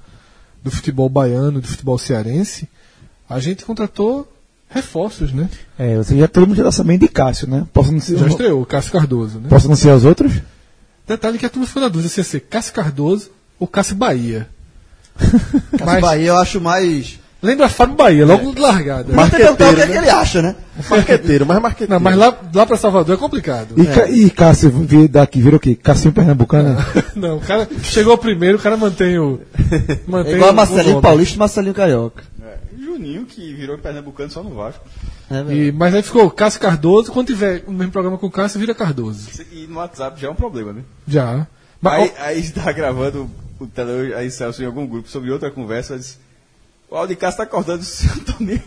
[0.64, 2.70] do futebol baiano, do futebol cearense,
[3.30, 4.32] a gente contratou
[4.70, 5.50] reforços, né?
[5.78, 7.68] É, você já todo mundo já sabendo de Cássio, né?
[7.74, 9.50] Posso anunciar, Já estreou, Cássio Cardoso, né?
[9.50, 10.32] posso anunciar os outros?
[11.06, 14.48] Detalhe que a turma ficou na dúvida se ia ser Cássio Cardoso ou Cássio Bahia.
[15.74, 15.82] Mas...
[15.82, 17.20] Mas Bahia eu acho mais.
[17.42, 19.14] Lembra Fábio Bahia, logo de largada.
[19.14, 19.92] Mas tem que perguntar o que, é né?
[19.92, 20.56] que ele acha, né?
[20.90, 21.94] Marqueteiro, mais marqueteiro.
[21.94, 23.74] Não, mas lá, lá para Salvador é complicado.
[23.78, 25.76] E, Ca- e Cássio vi- daqui virou o quê?
[25.76, 26.78] Cássio Pernambucano?
[27.16, 29.42] Não, o cara chegou primeiro, o cara mantém o.
[30.08, 31.02] Mantém É igual o- a Marcelinho o.
[31.02, 32.24] Paulista e Marcelinho Carioca.
[32.42, 34.84] É, Juninho, que virou Pernambucano só no Vasco.
[35.30, 35.54] É.
[35.54, 38.74] E, mas aí ficou Cássio Cardoso, quando tiver o mesmo programa com o Cássio, vira
[38.74, 39.30] Cardoso.
[39.52, 40.82] E no WhatsApp já é um problema, né?
[41.08, 41.46] Já.
[41.82, 45.98] Mas, Aí, aí está gravando o tele, aí Celso em algum grupo sobre outra conversa,
[45.98, 46.18] disse,
[46.92, 48.60] o Aldicast está acordando o seu Antônio.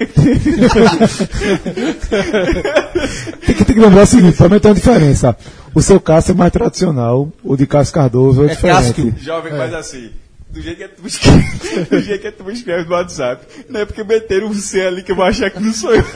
[3.44, 5.36] tem, que, tem que lembrar o seguinte, também tem uma diferença.
[5.74, 9.10] O seu Cássio é mais tradicional, o de Cássio Cardoso é, diferente.
[9.10, 9.14] Cássio.
[9.18, 10.10] Jovem, mas assim,
[10.50, 14.04] do jeito que tu escreve, do jeito que tu escreve no WhatsApp, não é porque
[14.04, 16.04] meteram um C ali que eu vou achar que não sou eu.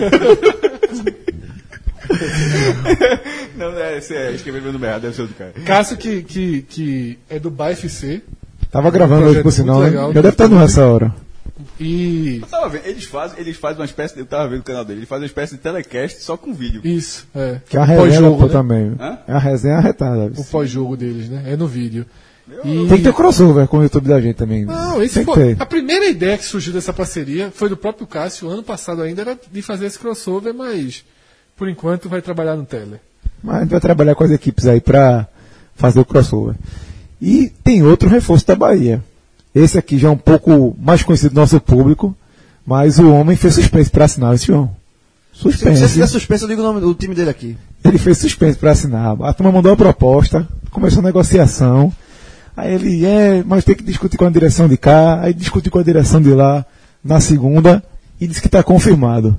[3.56, 5.52] não, é, você é, escreveu meu nome errado, deve ser o do cara.
[5.64, 8.22] Cássio, que, que, que é do BFC,
[8.70, 9.90] Tava gravando hoje, por sinal, né?
[9.90, 11.14] Já deve estar no essa hora.
[11.80, 12.38] E.
[12.42, 14.84] Eu tava vendo, eles fazem, eles fazem uma espécie, de, eu tava vendo o canal
[14.84, 16.80] dele, eles fazem uma espécie de telecast só com vídeo.
[16.84, 17.60] Isso, é.
[17.68, 18.48] Que é a O resenha né?
[18.50, 18.96] também.
[19.00, 19.18] Hã?
[19.28, 20.32] É a resenha arretada.
[20.36, 21.42] O pós-jogo deles, né?
[21.46, 22.06] É no vídeo.
[22.64, 24.64] E- Tem que ter crossover com o YouTube da gente também.
[24.64, 25.54] Não, esse que foi.
[25.56, 25.62] ter.
[25.62, 28.48] A primeira ideia que surgiu dessa parceria foi do próprio Cássio.
[28.48, 31.04] Ano passado ainda era de fazer esse crossover, mas
[31.56, 33.00] Por enquanto vai trabalhar no Tele.
[33.42, 35.26] Mas a gente vai trabalhar com as equipes aí pra
[35.74, 36.54] fazer o crossover.
[37.20, 39.02] E tem outro reforço da Bahia.
[39.56, 42.14] Esse aqui já é um pouco mais conhecido do nosso público,
[42.66, 44.70] mas o homem fez suspense pra assinar esse João.
[45.32, 45.88] Se você Suspense.
[45.88, 47.56] fizer suspense, eu digo o nome do time dele aqui.
[47.82, 49.16] Ele fez suspense pra assinar.
[49.22, 51.90] A turma mandou a proposta, começou a negociação.
[52.54, 55.78] Aí ele, é, mas tem que discutir com a direção de cá, aí discutir com
[55.78, 56.62] a direção de lá
[57.02, 57.82] na segunda
[58.20, 59.38] e disse que está confirmado.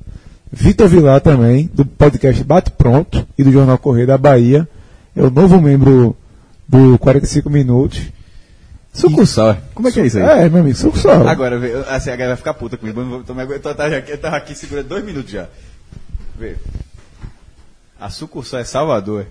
[0.51, 4.67] Vitor Vilar também, do podcast Bate Pronto e do Jornal Correio da Bahia,
[5.15, 6.15] é o novo membro
[6.67, 8.01] do 45 Minutos.
[8.97, 9.57] Sucursal, é.
[9.73, 10.23] Como é que é isso aí?
[10.45, 11.27] É, meu amigo, sucursal.
[11.27, 12.99] Agora, vê, assim, a galera vai ficar puta comigo.
[13.01, 13.23] Eu, eu,
[13.59, 15.47] tô- eu tava aqui segurando dois minutos já.
[16.37, 16.55] Vê.
[17.99, 19.27] A sucursal é Salvador.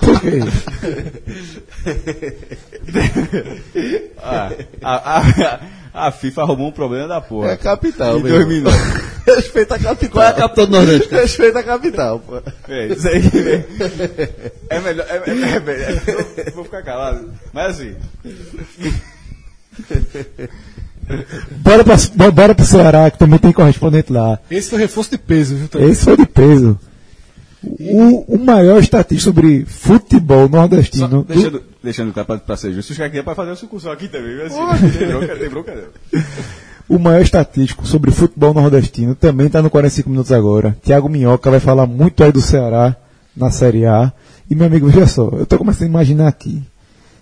[0.00, 0.40] Por quê?
[4.22, 4.50] Ah,
[4.82, 5.60] a, a,
[5.96, 7.48] a FIFA arrumou um problema da porra.
[7.48, 8.72] É a capital, Em meu dois irmão.
[8.72, 9.06] minutos.
[9.26, 10.10] Respeita a capital.
[10.12, 11.12] Qual é a capital do Nordeste?
[11.14, 12.40] Respeita a capital, pô.
[12.68, 13.20] É, isso aí.
[14.70, 15.06] É melhor.
[15.08, 17.30] É, é, é, vou ficar calado.
[17.52, 17.94] Mas assim.
[21.62, 24.38] Bora, pra, bo- bora pro Ceará, que também tem correspondente lá.
[24.50, 25.90] Esse foi reforço de peso, viu, Tele?
[25.90, 26.78] Esse foi de peso.
[27.62, 31.22] O, o maior estatístico sobre futebol Só nordestino.
[31.22, 33.56] do- deixando, deixando o cara pra, pra ser justo, os caras queriam pra fazer uma
[33.56, 34.36] sucursal aqui também.
[34.36, 34.46] viu?
[34.46, 36.22] Assim, tem bronca, tem bronca não.
[36.88, 40.76] O maior estatístico sobre futebol nordestino também está no 45 minutos agora.
[40.82, 42.94] Tiago Minhoca vai falar muito aí do Ceará
[43.36, 44.12] na Série A.
[44.48, 46.62] E meu amigo, veja só, eu estou começando a imaginar aqui.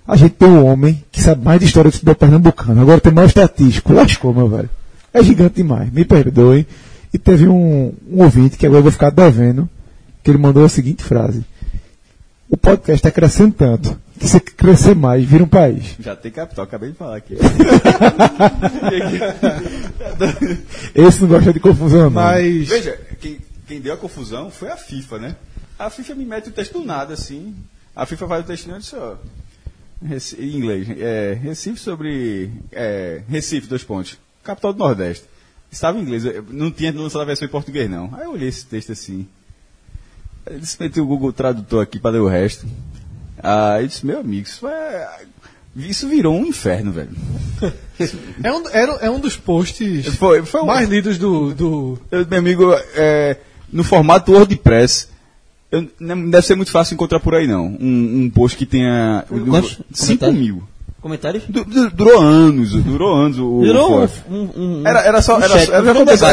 [0.07, 2.79] A gente tem um homem que sabe mais de história do futebol pernambucano.
[2.79, 3.95] Agora tem maior estatístico.
[3.95, 4.69] Lascou, meu velho.
[5.15, 5.91] É gigante demais.
[5.91, 6.67] Me perdoe.
[7.13, 9.67] E teve um, um ouvinte que agora eu vou ficar devendo,
[10.23, 11.43] que ele mandou a seguinte frase.
[12.51, 15.97] O podcast está crescendo tanto que se crescer mais, vira um país.
[15.99, 17.35] Já tem capital, acabei de falar aqui.
[20.95, 22.11] Esse não gosta de confusão, não.
[22.11, 22.69] Mas.
[22.69, 25.37] Veja, quem, quem deu a confusão foi a FIFA, né?
[25.79, 27.55] A FIFA me mete o texto do nada, assim.
[27.95, 29.17] A FIFA faz o texto e disse, ó.
[30.39, 30.89] Em inglês.
[30.99, 32.51] É, Recife sobre.
[32.73, 34.19] É, Recife, dois pontos.
[34.43, 35.25] Capital do Nordeste.
[35.71, 38.15] Estava em inglês, não tinha lançado a versão em português, não.
[38.15, 39.27] Aí eu olhei esse texto assim.
[40.79, 42.67] Meti o Google Tradutor aqui para ler o resto.
[43.45, 45.09] Aí eu disse, meu amigo, isso é.
[45.77, 47.11] Isso virou um inferno, velho.
[48.43, 51.53] É um, era, é um dos posts Foi, foi um- mais lidos do.
[51.53, 53.37] do Eu, meu amigo, é,
[53.73, 55.09] no formato WordPress,
[55.73, 57.67] eu, não deve ser muito fácil encontrar por aí, não.
[57.67, 59.25] Um, um post que tenha.
[59.29, 60.39] Quantos 5 comentários?
[60.41, 60.63] mil.
[61.01, 61.43] Comentários?
[61.49, 63.61] Du- du- durou anos, durou anos o.
[63.61, 65.39] Virou o um, um, um- Era, era só.
[65.39, 66.29] um Era, chat, só- já aconteceu.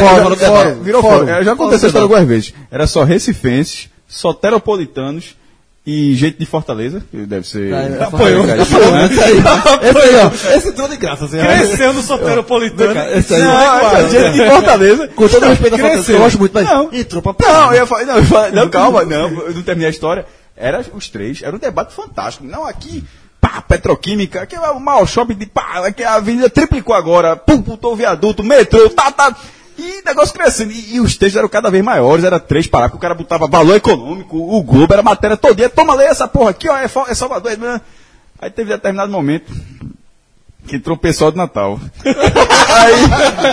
[0.82, 1.26] virou Fórum.
[1.26, 1.44] fórum.
[1.44, 2.54] Já aconteceu algumas vezes.
[2.70, 5.34] Era só recifenses, soteropolitanos
[5.84, 7.74] e gente de Fortaleza, que deve ser.
[7.74, 8.44] Ah, é, Apoiou.
[8.44, 10.56] Apoiou, Esse aí, esse aí, ó.
[10.56, 11.38] Esse entrou de graça, assim.
[11.38, 13.00] Cresceu no soteropolitano.
[13.16, 15.08] Esse aí, Não, gente de Fortaleza.
[15.08, 16.88] com todo respeito à Fortaleza, eu gosto muito, mas Não.
[16.92, 20.24] entrou pra Não, eu ia falar, não, não, calma, não, eu não terminei a história.
[20.56, 22.46] Era os três, era um debate fantástico.
[22.46, 23.02] Não, aqui,
[23.40, 27.60] pá, petroquímica, que é o maior shopping de pá, que a avenida triplicou agora, pum,
[27.60, 29.36] putou o viaduto, metrô, tá, tá.
[29.82, 30.70] E negócio crescendo.
[30.72, 33.74] E, e os textos eram cada vez maiores, era três parágrafos, o cara botava valor
[33.74, 37.14] econômico, o Globo era matéria todo dia, toma lei essa porra aqui, ó, é, é
[37.14, 37.52] Salvador.
[37.52, 37.80] é-
[38.40, 39.52] Aí teve determinado momento
[40.66, 41.80] que entrou o pessoal de Natal.
[42.04, 42.94] aí,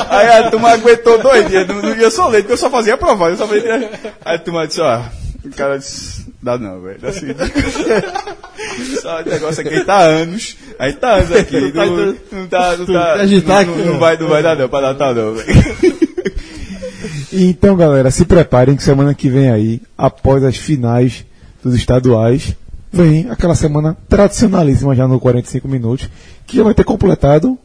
[0.10, 3.30] aí a turma aguentou dois dias, não, não ia só porque eu só fazia provar,
[3.30, 3.90] eu só fazia...
[4.24, 5.02] Aí a turma disse, ó,
[5.44, 7.28] o cara disse, dá não, velho, assim...
[9.02, 12.86] Só o negócio aqui, tá anos, a gente tá anos aqui, não, não tá, não
[12.86, 13.98] tá, não, aqui, não, né?
[13.98, 16.09] vai, não vai dar não, pra Natal não, velho.
[17.32, 21.24] Então, galera, se preparem que semana que vem aí, após as finais
[21.64, 22.56] dos estaduais,
[22.92, 26.10] vem aquela semana tradicionalíssima já no 45 minutos,
[26.48, 27.58] que já vai ter completado.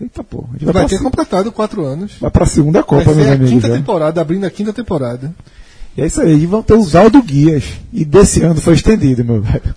[0.00, 2.12] Eita porra, a gente vai, Vai ter se- completado quatro anos.
[2.20, 3.50] vai pra segunda Copa, ser meus a amigos.
[3.50, 3.74] quinta já.
[3.74, 5.34] temporada, abrindo a quinta temporada.
[5.96, 7.64] E é isso aí, e vão ter os Aldo Guias.
[7.92, 9.74] E desse ano foi estendido, meu velho.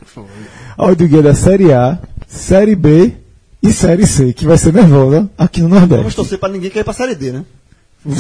[0.78, 1.97] Aldo Guia da Série A,
[2.28, 3.13] Série B
[3.63, 6.15] e Série C, que vai ser nervosa aqui no Vamos Nordeste.
[6.15, 7.43] torcer pra ninguém cair pra Série D, né?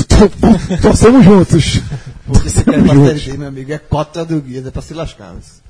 [0.07, 1.81] Tor- Torcemos juntos.
[2.27, 3.23] Porque se cair Torcemos pra Série juntos.
[3.33, 5.33] D, meu amigo, é cota do guia, é pra se lascar.
[5.33, 5.61] mas-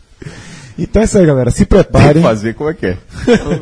[0.78, 1.50] Então é isso aí, galera.
[1.52, 2.21] Se Tem que preparem.
[2.21, 2.97] fazer como é que é.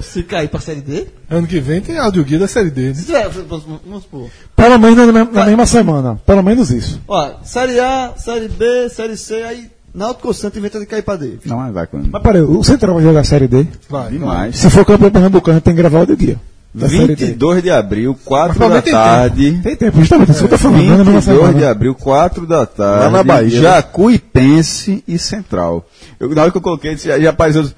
[0.02, 2.90] Se cair pra Série D, Ano que vem tem áudio guia da série D.
[2.94, 3.30] né?
[3.48, 4.30] vamos vamos supor.
[4.56, 6.20] Pelo menos na, na mesma semana.
[6.26, 7.00] Pelo menos isso.
[7.08, 11.40] Ó, Série A, Série B, Série C, aí Náutico Santo inventa de cair pra D.
[11.46, 12.10] Não, mas vai quando.
[12.12, 13.66] Mas peraí, o Central vai jogar a Série D?
[13.90, 14.58] Vai, Demais.
[14.58, 16.40] Se for campeão pernambucano, tem que gravar o do guia.
[16.74, 17.26] Da Série D.
[17.26, 19.60] 22 de abril, 4 Mas da tem tarde.
[19.64, 20.32] Tem tempo, justamente.
[20.32, 20.84] Isso que eu tô falando.
[20.86, 21.72] não é na mesma 22 de semana.
[21.72, 23.04] abril, 4 da tarde.
[23.06, 23.62] Lá na Bahia, né?
[23.62, 25.88] Jacuipense e Central.
[26.20, 27.70] Eu, na hora que eu coloquei, já, já apareceu.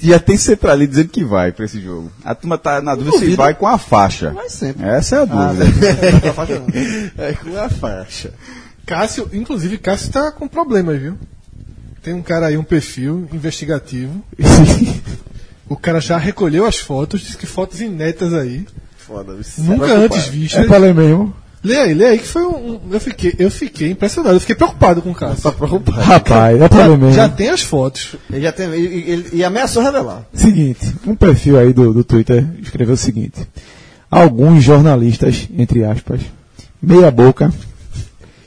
[0.00, 2.10] Já tem Centralista dizendo que vai pra esse jogo.
[2.24, 4.30] A turma tá na dúvida se vai com a faixa.
[4.30, 4.84] Vai sempre.
[4.86, 5.64] Essa é a Ah, dúvida.
[6.58, 6.66] não.
[7.24, 8.32] É com a faixa.
[8.86, 11.14] Cássio, inclusive, Cássio tá com problemas, viu?
[12.02, 14.22] Tem um cara aí, um perfil investigativo.
[15.68, 18.66] O cara já recolheu as fotos, disse que fotos inéditas aí.
[18.98, 19.36] Foda?
[19.58, 20.64] Nunca antes vistas.
[20.64, 21.34] É pra ler mesmo.
[21.62, 22.78] Lê aí, lê aí que foi um.
[22.90, 25.44] eu, fiquei, eu fiquei impressionado, eu fiquei preocupado com o Cássio.
[25.44, 25.98] Tá preocupado.
[26.02, 27.14] Rapaz, é pra ler mesmo.
[27.14, 28.16] Já tem as fotos.
[28.30, 28.68] Ele já tem.
[28.74, 30.26] E, ele- e ameaçou revelar.
[30.34, 33.40] Seguinte, um perfil aí do, do Twitter escreveu o seguinte:
[34.10, 36.20] alguns jornalistas, entre aspas,
[36.82, 37.50] meia boca,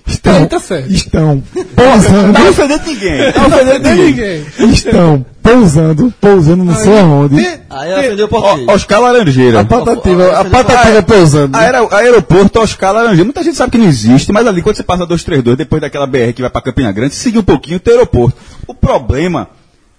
[0.08, 0.92] estão, Eita, Sérgio.
[0.96, 1.44] estão
[1.76, 3.20] pousando, Não ofendendo ninguém.
[3.34, 4.46] Não ofendendo ninguém.
[4.72, 7.38] estão pousando, pousando não sei aonde.
[7.70, 8.68] Aí ela ofendeu o português.
[8.68, 9.60] Ó, Oscar Laranjeira.
[9.62, 11.56] A patativa, a patativa pousando.
[11.58, 13.24] Aero- aeroporto Oscar Laranjeira.
[13.26, 16.34] Muita gente sabe que não existe, mas ali quando você passa 232, depois daquela BR
[16.36, 18.38] que vai pra Campina Grande, siga um pouquinho tem aeroporto.
[18.68, 19.48] O problema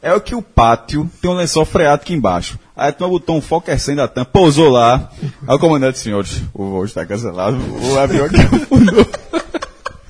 [0.02, 2.58] é o que o pátio tem um lençol freático embaixo.
[2.76, 5.10] Aí a turma botou um Fokker 100 da TAM, pousou lá.
[5.48, 9.04] Aí o comandante, senhores, o voo está cancelado, o avião aqui afundou.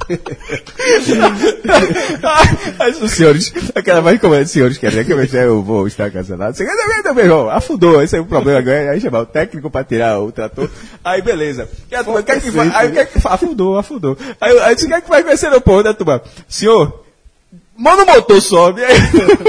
[2.79, 6.11] Aí os senhores, aquela mais comandante, senhores, quer dizer que eu é, o voo está
[6.11, 6.57] cancelado.
[6.57, 6.75] Você quer
[7.15, 8.93] meu irmão, afundou, esse é o problema agora.
[8.93, 10.71] Aí chamar o técnico para tirar o trator.
[11.05, 11.65] Aí beleza.
[11.65, 12.49] O que é que?
[12.75, 13.09] Aí que é?
[13.25, 14.17] Afundou, afundou.
[14.41, 16.23] Aí, aí que é que vai com esse aeroporto, né, turma?
[16.49, 17.05] Senhor,
[17.79, 18.83] Manda o motor, sobe.
[18.85, 18.97] Aí,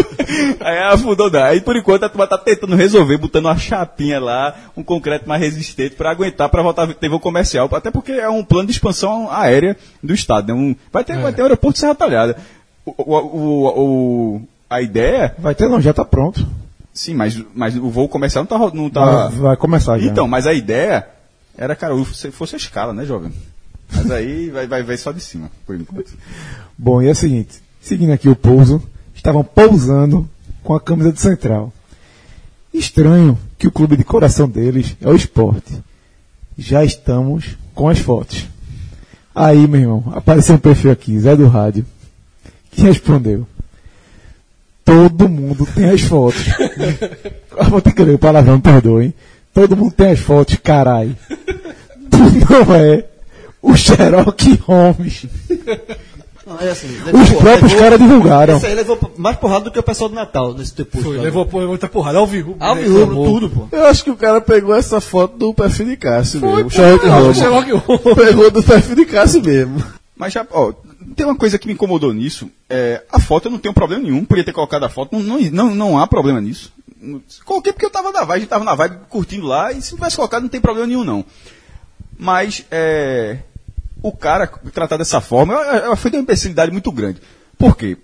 [0.62, 1.42] aí afundou, não.
[1.42, 5.42] Aí por enquanto a turma tá tentando resolver, botando uma chapinha lá, um concreto mais
[5.42, 7.68] resistente para aguentar para voltar a ter voo comercial.
[7.74, 10.54] Até porque é um plano de expansão aérea do Estado.
[10.54, 10.54] Né?
[10.54, 12.38] Um, vai, ter, vai ter um aeroporto de Serra Talhada.
[12.86, 13.68] O, o,
[14.36, 15.36] o, a ideia.
[15.40, 16.48] Vai ter não, já tá pronto.
[16.94, 18.76] Sim, mas, mas o voo comercial não tá.
[18.76, 20.06] Não tá Vai, vai começar já.
[20.06, 21.08] então, mas a ideia
[21.58, 23.34] era, cara, se fosse a escala, né, jovem?
[23.92, 26.12] Mas aí vai, vai ver só de cima, por enquanto.
[26.78, 28.82] Bom, e é o seguinte, seguindo aqui o pouso,
[29.16, 30.30] estavam pousando
[30.64, 31.74] com a camisa do Central.
[32.74, 35.74] Estranho que o clube de coração deles é o esporte.
[36.58, 38.46] Já estamos com as fotos.
[39.34, 41.86] Aí, meu irmão, apareceu um perfil aqui, Zé do Rádio,
[42.72, 43.48] que respondeu.
[44.84, 46.46] Todo mundo tem as fotos.
[47.70, 49.14] Vou ter que ler o palavrão, perdoem.
[49.54, 51.16] Todo mundo tem as fotos, carai.
[52.10, 52.18] Tu
[52.50, 53.06] não é
[53.62, 55.26] o Sherlock Holmes.
[56.50, 58.58] Não, é assim, Os próprios caras divulgaram.
[58.58, 61.08] Esse aí levou mais porrada do que o pessoal do Natal nesse teu post.
[61.08, 62.18] Foi, levou pô, muita porrada.
[62.18, 62.58] Alvirrubro.
[62.60, 63.26] Alvirrubro, reclamou.
[63.26, 63.68] tudo, pô.
[63.72, 66.64] Eu acho que o cara pegou essa foto do perfil de Cássio Foi, mesmo.
[66.64, 67.38] pô, Sherlock Holmes.
[67.38, 68.16] Sherlock Holmes.
[68.16, 69.84] Pegou do perfil de Cássio mesmo.
[70.18, 70.74] Mas já, ó,
[71.16, 72.50] tem uma coisa que me incomodou nisso.
[72.68, 74.26] É, a foto eu não tenho problema nenhum.
[74.26, 75.16] Podia ter colocado a foto.
[75.16, 76.74] Não, não, não, não há problema nisso.
[77.46, 79.72] Coloquei porque eu tava na vibe, a gente tava na vibe curtindo lá.
[79.72, 81.24] E se não tivesse colocado, não tem problema nenhum, não.
[82.18, 83.38] Mas é,
[84.02, 85.58] o cara tratar dessa forma
[85.96, 87.22] foi de uma imbecilidade muito grande.
[87.58, 87.98] Por quê?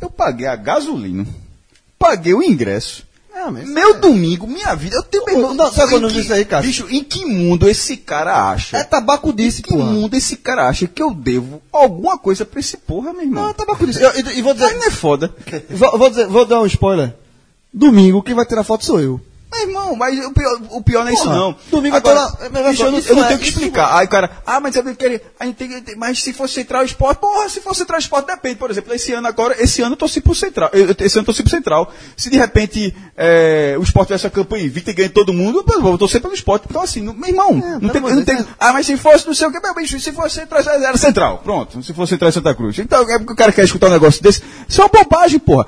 [0.00, 1.26] Eu paguei a gasolina,
[1.98, 3.06] paguei o ingresso.
[3.40, 6.44] Ah, mas Meu domingo, minha vida, eu tenho meu irmão, Não, sabe quando disse aí,
[6.44, 6.66] Cássio?
[6.68, 8.76] Bicho, em que mundo esse cara acha?
[8.76, 9.78] É tabaco disse, Em que pô.
[9.78, 13.44] mundo esse cara acha que eu devo alguma coisa pra esse porra, meu irmão?
[13.44, 14.02] Não, é tabaco disse.
[14.02, 15.32] Eu- E vou Aí dizer, não é foda.
[15.70, 17.14] vou, vou dizer, vou dar um spoiler.
[17.72, 19.20] Domingo, quem vai tirar foto sou eu.
[19.50, 21.56] Meu irmão, mas o pior, o pior não é isso não.
[21.70, 23.96] domingo Agora, eu bicho, não, eu não é- tenho que isso explicar.
[23.96, 26.52] Aí o cara, ah, mas eu não quero, a gente tem que, mas se fosse
[26.54, 28.56] Central Esporte, porra, se fosse Central Esporte, depende.
[28.56, 31.24] Por exemplo, esse ano agora, esse ano eu torci pro Central, eu- esse ano eu
[31.24, 31.90] torci pro Central.
[32.14, 35.80] Se de repente é, o Esporte tivesse a campanha invicta e ganha todo mundo, eu
[35.80, 36.66] vou torcer pelo Esporte.
[36.68, 39.48] Então assim, não- meu irmão, não tem, não tem, ah, mas se fosse não sei
[39.48, 41.38] o que, meu bicho, se fosse Central, era Central.
[41.42, 42.78] Pronto, se fosse Central e Santa Cruz.
[42.78, 44.42] Então, é porque o cara quer escutar um negócio desse.
[44.68, 45.66] Isso é uma bobagem, porra.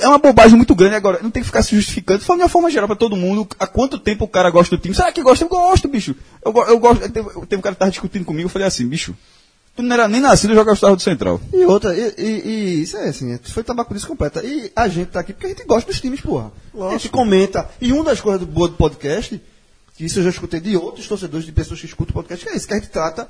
[0.00, 1.20] É uma bobagem muito grande agora.
[1.22, 2.20] Não tem que ficar se justificando.
[2.20, 3.46] Falando de uma forma geral pra todo mundo.
[3.58, 4.94] Há quanto tempo o cara gosta do time?
[4.94, 5.44] Será que gosta?
[5.44, 6.14] Eu gosto, bicho.
[6.44, 7.00] Eu, eu gosto.
[7.10, 8.46] Teve, teve um cara que tava discutindo comigo.
[8.46, 9.14] Eu falei assim, bicho.
[9.76, 11.38] Tu não era nem nascido, eu já gostava do Central.
[11.52, 14.42] E outra, e, e- e isso é assim, foi tabaco disse completa.
[14.42, 16.50] E a gente tá aqui porque a gente gosta dos times, porra.
[16.88, 17.68] A gente comenta.
[17.78, 19.38] E uma das coisas do boa do podcast,
[19.94, 22.50] que isso eu já escutei de outros torcedores, de pessoas que escutam o podcast, que
[22.50, 23.28] é isso, que a gente trata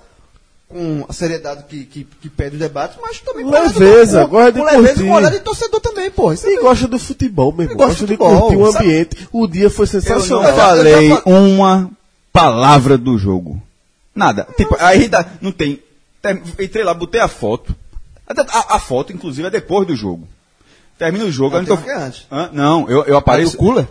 [0.68, 4.30] com a seriedade que, que, que pede o debate, mas também com do- Leveza, com,
[4.30, 5.04] gosta de com leveza, curtir.
[5.08, 6.34] com olhar de torcedor também, porra.
[6.34, 7.76] Isso é E gosta do futebol, meu irmão.
[7.76, 8.84] gosta Gosta de de futebol, curtir o sabe?
[8.84, 9.28] ambiente.
[9.32, 10.54] O dia foi Eu não sensacional.
[10.56, 11.90] falei já fa- uma
[12.32, 13.62] palavra do jogo.
[14.14, 14.46] Nada.
[14.56, 15.80] Tipo, aí dá- não tem.
[16.60, 17.74] Entrei lá, botei a foto.
[18.26, 20.26] A, a- a foto, inclusive, é depois do jogo.
[20.98, 21.60] Termina o jogo.
[21.60, 22.12] Não, é.
[22.32, 22.50] Hã?
[22.52, 23.52] Não, eu, eu apareço.
[23.52, 23.86] do cooler?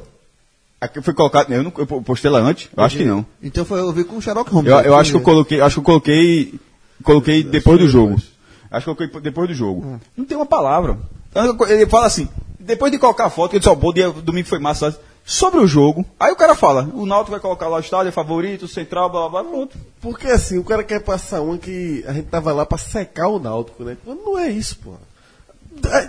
[0.86, 1.52] Aqui foi colocado.
[1.52, 2.70] Eu, não, eu postei lá antes?
[2.76, 3.26] Eu acho que não.
[3.42, 4.72] Então foi eu vi com o Sherlock Holmes.
[4.72, 6.60] Eu, né, eu acho que eu coloquei, acho que eu coloquei,
[7.04, 8.22] coloquei depois do jogo.
[8.72, 10.00] Acho que eu coloquei depois do jogo.
[10.16, 10.98] Não tem uma palavra.
[11.68, 14.60] Ele fala assim, depois de colocar a foto, ele disse, ó, bom dia, domingo foi
[14.60, 16.06] massa, sobre o jogo.
[16.20, 19.28] Aí o cara fala, o Náutico vai colocar lá o estádio, é favorito, central, blá
[19.28, 19.78] blá blá, pronto.
[20.00, 23.40] Porque assim, o cara quer passar uma que a gente tava lá pra secar o
[23.40, 23.98] Náutico, né?
[24.06, 24.94] Não é isso, pô.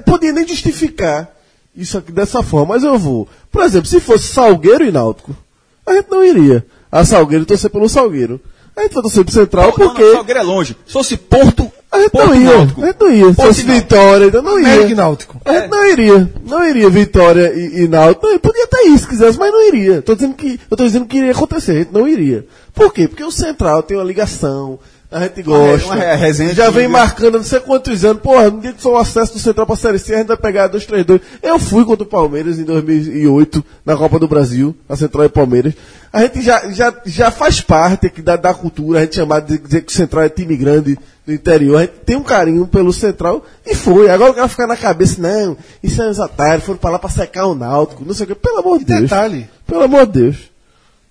[0.05, 1.36] Podia nem justificar
[1.77, 3.29] isso aqui dessa forma, mas eu vou.
[3.51, 5.37] Por exemplo, se fosse Salgueiro e Náutico,
[5.85, 6.65] a gente não iria.
[6.91, 8.41] A Salgueiro torcer pelo Salgueiro.
[8.77, 10.13] A gente vai torcer pro Central Não, não, porque.
[10.13, 10.77] Salgueiro é longe.
[10.87, 12.57] Se fosse Porto A gente Porto não ia.
[12.57, 12.83] Náutico.
[12.83, 13.29] A gente não ia.
[13.31, 13.89] Se Porto fosse e Náutico.
[13.89, 14.97] Vitória, então não América e ia.
[14.97, 15.41] Náutico.
[15.45, 16.33] A gente não iria.
[16.45, 18.27] Não iria Vitória e, e Náutico.
[18.27, 20.03] Não, podia até ir se quisesse, mas não iria.
[20.03, 21.73] Tô dizendo que, eu tô dizendo que iria acontecer.
[21.73, 22.47] A gente não iria.
[22.75, 23.09] Por quê?
[23.09, 24.79] Porque o Central tem uma ligação.
[25.17, 25.87] A gente gosta.
[25.87, 28.21] uma re- resenha Já vem marcando não sei quantos anos.
[28.23, 30.37] Porra, no dia que for o acesso do Central pra Série C, a gente vai
[30.37, 31.21] pegar 2-3-2.
[31.43, 35.75] Eu fui contra o Palmeiras em 2008, na Copa do Brasil, a Central e Palmeiras.
[36.13, 39.59] A gente já, já, já faz parte aqui da, da cultura, a gente chamar de
[39.59, 41.77] dizer que o Central é time grande do interior.
[41.79, 44.09] A gente tem um carinho pelo Central e foi.
[44.11, 47.11] Agora o cara ficar na cabeça, não, isso é os otários, foram pra lá pra
[47.11, 48.35] secar o Náutico, não sei o que.
[48.35, 49.01] Pelo amor de Deus.
[49.03, 50.37] Detalhe, Pelo amor de Deus.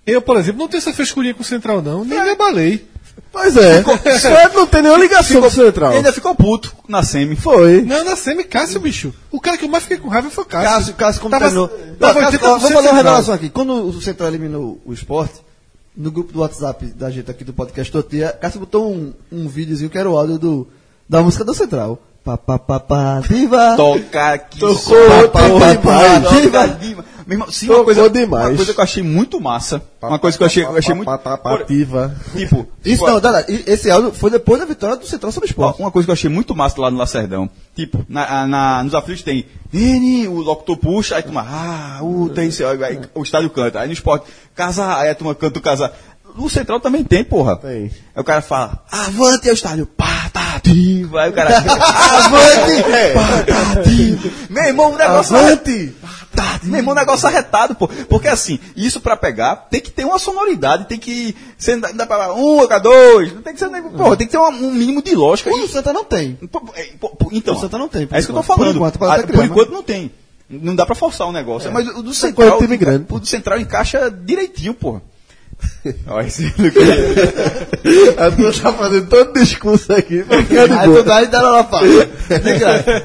[0.06, 2.04] eu, por exemplo, não tenho essa frescurinha com o Central, não.
[2.04, 2.86] Nem me abalei.
[3.32, 3.82] Pois é.
[3.82, 5.92] Fred não tem nenhuma ligação com o Central.
[5.92, 7.36] E ainda ficou puto na semi.
[7.36, 7.82] Foi.
[7.82, 9.12] Não, na Semi, Cássio, bicho.
[9.30, 10.70] O cara que eu mais fiquei com raiva foi o Cássio.
[10.70, 11.70] Cássio, Cássio como Tava- terminou.
[12.00, 13.50] Não, Cássio, 80% ó, vou fazer uma revelação aqui.
[13.50, 15.34] Quando o Central eliminou o esporte,
[15.96, 19.90] no grupo do WhatsApp da gente aqui do podcast Totia, Cássio botou um, um videozinho
[19.90, 20.68] que era o áudio do,
[21.08, 21.98] da música do Central.
[22.24, 23.76] Pá, pá, pá, pá, diva.
[23.76, 24.58] Toca aqui.
[24.58, 24.94] Tocou só,
[25.28, 26.78] pá, pá, pá, pá, pá, toca
[27.34, 28.48] irmão, sim, uma coisa, demais.
[28.48, 29.82] uma coisa que eu achei muito massa.
[30.00, 31.06] Uma coisa que eu achei, eu achei muito.
[31.18, 32.14] Pativa.
[32.36, 35.80] Tipo, Isso tipo, não, dá, esse áudio foi depois da vitória do Central sobre esporte.
[35.80, 37.50] uma coisa que eu achei muito massa lá no Lacerdão.
[37.74, 42.48] Tipo, na, na- nos aflitos tem Nene, o locutor puxa, aí tu ah, o tem
[42.84, 43.80] aí, o estádio canta.
[43.80, 45.92] Aí no esporte, casa, aí a turma canta o casa.
[46.36, 47.56] No Central também tem, porra.
[47.56, 47.90] Tem.
[48.14, 49.86] Aí o cara fala, avante ao estádio,
[50.60, 51.22] patativa.
[51.22, 52.82] Aí o cara, avante,
[53.14, 54.30] patativa.
[54.50, 55.94] Meu irmão, o negócio Avante!
[56.34, 57.88] Tá, meu irmão, o negócio arretado, pô.
[57.88, 62.04] Porque assim, isso pra pegar tem que ter uma sonoridade, tem que ser, não dá
[62.04, 65.14] pra um, dois, não tem que ser, porra, tem que ter uma- um mínimo de
[65.14, 65.48] lógica.
[65.50, 66.34] O Santa não tem.
[66.50, 68.66] Pô, é, pô, pô, Então, O Santa não tem, é isso que eu tô falando.
[68.66, 70.10] Por enquanto, Ah, até por enquanto não tem.
[70.48, 71.72] Não dá pra forçar o negócio.
[71.72, 73.06] Mas o do central, de time grande.
[73.08, 75.00] o do central encaixa direitinho, porra.
[76.08, 76.46] Olha esse
[78.18, 80.44] A tua tá fazendo todo discurso aqui Aí
[80.84, 81.80] tu dá e dá lá pra.
[81.80, 83.02] De graça.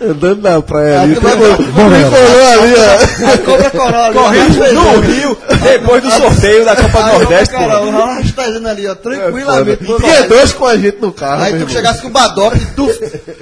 [0.00, 1.14] Andando na praia ali.
[1.14, 3.32] tu vai- Tricolor ali, ó.
[3.32, 4.12] A cobra corolla.
[4.12, 8.68] Correndo no Rio, depois do sorteio da Copa do Nordeste, cara, o Ronaldo tá dizendo
[8.68, 9.84] ali, ó, tranquilamente.
[9.84, 11.42] Tinha dois com a gente no carro.
[11.42, 11.68] Aí tu irmão.
[11.68, 12.88] chegasse com o Badoc e tu.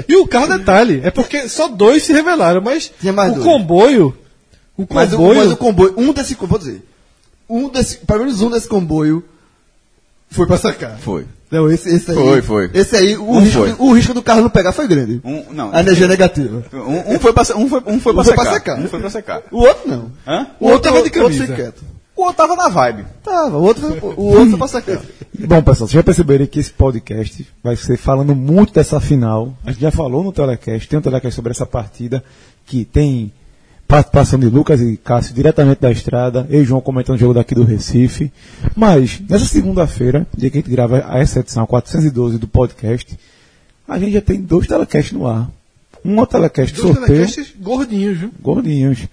[0.08, 3.46] E o carro, detalhe, é porque só dois se revelaram, mas Tinha mais o dois.
[3.46, 4.16] comboio.
[4.76, 5.38] O, comboio.
[5.38, 6.82] mas o comboio, um desse vou dizer.
[7.48, 9.24] Um desse, pelo menos um desse comboio
[10.30, 10.98] foi pra sacar.
[10.98, 11.26] Foi.
[11.50, 12.16] Não, esse, esse aí.
[12.16, 12.70] Foi, foi.
[12.74, 13.74] Esse aí, o, Um risco, foi.
[13.78, 15.20] o risco do carro não pegar foi grande.
[15.24, 16.64] Um, não, A energia negativa.
[16.72, 18.52] um, um foi pra, um foi, um foi Um pra foi pra secar.
[18.54, 18.78] secar.
[18.80, 19.42] Um foi pra secar.
[19.52, 20.10] O outro não.
[20.26, 20.48] Hã?
[20.58, 21.46] O outro tava de outro camisa.
[21.46, 21.82] foi quieto.
[22.16, 23.04] O outro tava na vibe.
[23.22, 25.00] Tava, o outro foi, o outro foi pra sacar.
[25.46, 29.52] Bom, pessoal, vocês já perceberam que esse podcast vai ser falando muito dessa final.
[29.64, 32.24] A gente já falou no telecast, tem um telecast sobre essa partida,
[32.66, 33.32] que tem
[33.86, 37.54] participação de Lucas e Cássio diretamente da estrada, eu e João comentando o jogo daqui
[37.54, 38.32] do Recife.
[38.74, 43.18] Mas, nessa segunda-feira, dia que a gente grava a essa edição 412 do podcast,
[43.86, 45.50] a gente já tem dois telecasts no ar.
[46.04, 48.30] Um o telecast Dois sorteio, telecasts gordinhos, viu?
[48.40, 49.06] gordinhos.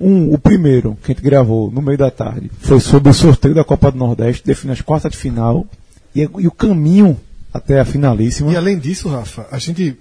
[0.00, 3.54] Um, o primeiro, que a gente gravou no meio da tarde, foi sobre o sorteio
[3.54, 5.66] da Copa do Nordeste, define as quartas de final
[6.14, 7.18] e, e o caminho
[7.52, 8.52] até a finalíssima.
[8.52, 9.96] E além disso, Rafa, a gente.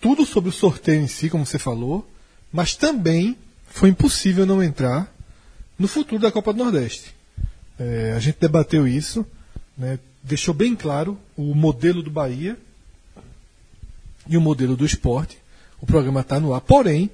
[0.00, 2.06] Tudo sobre o sorteio em si, como você falou,
[2.54, 3.36] mas também
[3.66, 5.12] foi impossível não entrar
[5.76, 7.12] no futuro da Copa do Nordeste.
[7.76, 9.26] É, a gente debateu isso,
[9.76, 12.56] né, deixou bem claro o modelo do Bahia
[14.28, 15.36] e o modelo do esporte.
[15.80, 16.60] O programa está no ar.
[16.60, 17.10] Porém,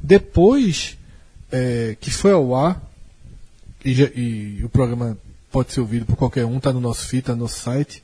[0.00, 0.96] depois
[1.50, 2.80] é, que foi ao ar,
[3.84, 5.18] e, e o programa
[5.50, 8.00] pode ser ouvido por qualquer um, está no nosso feed, está no nosso site.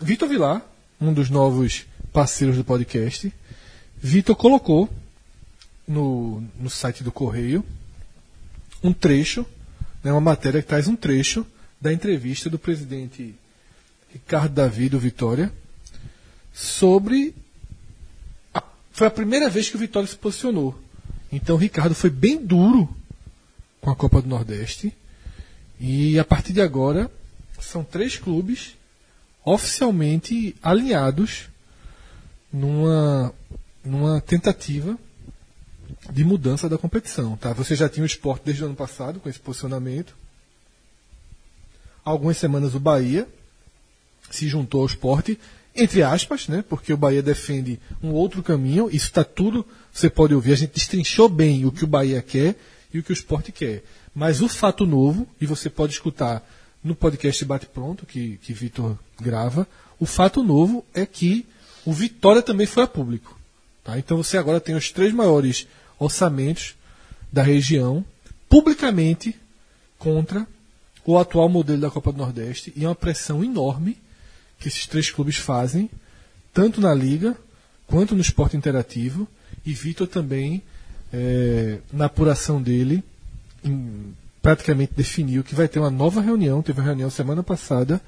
[0.00, 0.62] Vitor Vilar,
[1.00, 3.34] um dos novos parceiros do podcast,
[4.00, 4.88] Vitor colocou
[5.88, 7.64] no, no site do Correio
[8.82, 9.44] um trecho,
[10.04, 11.44] né, uma matéria que traz um trecho
[11.80, 13.34] da entrevista do presidente
[14.12, 15.52] Ricardo Davi do Vitória
[16.52, 17.34] sobre.
[18.54, 20.78] a- foi a primeira vez que o Vitória se posicionou.
[21.32, 22.88] Então o Ricardo foi bem duro
[23.80, 24.92] com a Copa do Nordeste.
[25.80, 27.10] E a partir de agora,
[27.60, 28.76] são três clubes
[29.44, 31.48] oficialmente alinhados
[32.52, 33.32] numa,
[33.84, 34.98] numa tentativa
[36.10, 37.36] de mudança da competição.
[37.36, 37.52] Tá?
[37.52, 40.14] Você já tinha o esporte desde o ano passado com esse posicionamento.
[42.04, 43.26] Há algumas semanas o Bahia
[44.30, 45.38] se juntou ao esporte,
[45.74, 46.64] entre aspas, né?
[46.68, 48.88] porque o Bahia defende um outro caminho.
[48.88, 50.52] Isso está tudo, você pode ouvir.
[50.52, 52.56] A gente destrinchou bem o que o Bahia quer
[52.92, 53.82] e o que o esporte quer.
[54.14, 56.46] Mas o fato novo, e você pode escutar
[56.82, 59.66] no podcast Bate Pronto, que, que Vitor grava,
[60.00, 61.46] o fato novo é que
[61.84, 63.38] o Vitória também foi a público.
[63.84, 63.98] Tá?
[63.98, 65.66] Então você agora tem os três maiores
[65.98, 66.74] orçamentos
[67.32, 68.04] da região
[68.48, 69.34] publicamente
[69.98, 70.46] contra
[71.04, 73.96] o atual modelo da Copa do Nordeste e é uma pressão enorme
[74.58, 75.88] que esses três clubes fazem,
[76.52, 77.36] tanto na Liga
[77.86, 79.26] quanto no esporte interativo.
[79.64, 80.62] E Vitor também,
[81.12, 83.02] eh, na apuração dele,
[83.64, 86.62] em- praticamente definiu que vai ter uma nova reunião.
[86.62, 88.00] Teve uma reunião semana passada,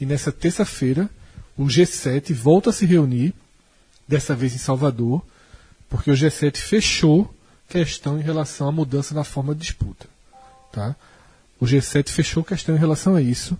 [0.00, 1.08] e nessa terça-feira
[1.56, 3.32] o G7 volta a se reunir,
[4.06, 5.24] dessa vez em Salvador,
[5.88, 7.32] porque o G7 fechou
[7.68, 10.06] questão em relação à mudança na forma de disputa.
[10.72, 10.94] Tá?
[11.60, 13.58] O G7 fechou questão em relação a isso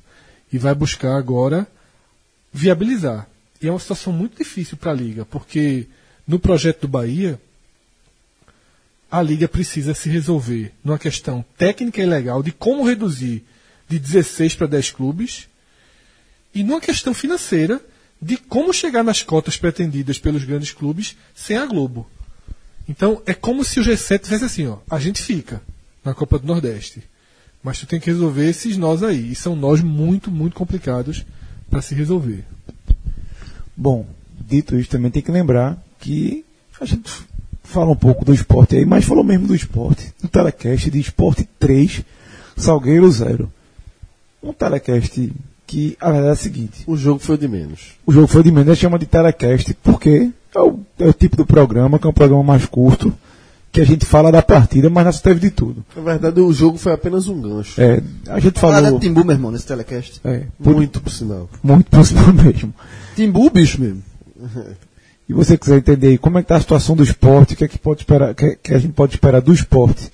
[0.53, 1.67] e vai buscar agora
[2.53, 3.29] viabilizar.
[3.61, 5.87] E é uma situação muito difícil para a Liga, porque
[6.27, 7.41] no projeto do Bahia,
[9.11, 13.45] a Liga precisa se resolver numa questão técnica e legal de como reduzir
[13.89, 15.49] de 16 para 10 clubes
[16.55, 17.81] e numa questão financeira
[18.21, 22.09] de como chegar nas cotas pretendidas pelos grandes clubes sem a Globo.
[22.89, 25.63] Então é como se o G7 tivesse assim, ó, a gente fica
[26.05, 27.03] na Copa do Nordeste,
[27.63, 31.25] mas tu tem que resolver esses nós aí, e são nós muito, muito complicados
[31.71, 32.45] para se resolver.
[33.77, 34.07] Bom,
[34.39, 36.45] dito isso, também tem que lembrar que
[36.81, 37.11] a gente
[37.63, 40.13] fala um pouco do esporte aí, mas falou mesmo do esporte.
[40.23, 42.03] No telecast de esporte 3,
[42.57, 43.51] Salgueiro 0.
[44.43, 45.33] Um telecast
[45.67, 47.93] que a verdade é a seguinte: O jogo foi de menos.
[48.05, 50.31] o jogo foi de menos, chama de telecast, porque
[50.99, 53.13] é o, é tipo do programa, que é um programa mais curto,
[53.73, 55.85] que a gente fala da partida, mas nessa teve de tudo.
[55.97, 57.81] Na verdade, o jogo foi apenas um gancho.
[57.81, 58.81] É, a gente Falou...
[58.83, 59.01] falou.
[59.01, 60.21] Timbu, meu irmão, nesse telecast.
[60.25, 61.49] É, por, Muito, por sinal.
[61.63, 62.73] muito próximo mesmo.
[63.17, 64.03] Timbu, bicho mesmo.
[65.29, 67.65] e você quiser entender aí como é que está a situação do esporte, o que,
[67.65, 70.11] é que, pode esperar, que, que a gente pode esperar do esporte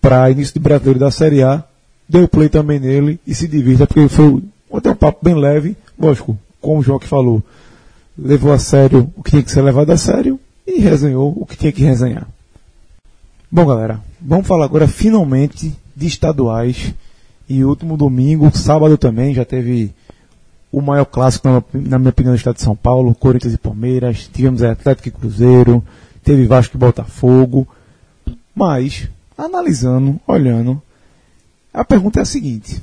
[0.00, 1.64] para início de brasileiro da Série A,
[2.08, 5.76] dê o play também nele e se divirta, porque foi ontem um papo bem leve,
[5.98, 7.42] lógico, como o Joque falou,
[8.18, 11.56] levou a sério o que tinha que ser levado a sério e resenhou o que
[11.56, 12.26] tinha que resenhar.
[13.50, 16.94] Bom, galera, vamos falar agora finalmente de estaduais.
[17.48, 19.94] E último domingo, sábado também, já teve
[20.72, 24.28] o maior clássico, na, minha opinião, do estado de São Paulo, Corinthians e Palmeiras.
[24.32, 25.82] Tivemos Atlético e Cruzeiro,
[26.24, 27.68] teve Vasco e Botafogo.
[28.52, 29.08] Mas,
[29.38, 30.82] analisando, olhando,
[31.72, 32.82] a pergunta é a seguinte: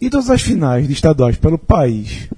[0.00, 2.28] de todas as finais de estaduais pelo país,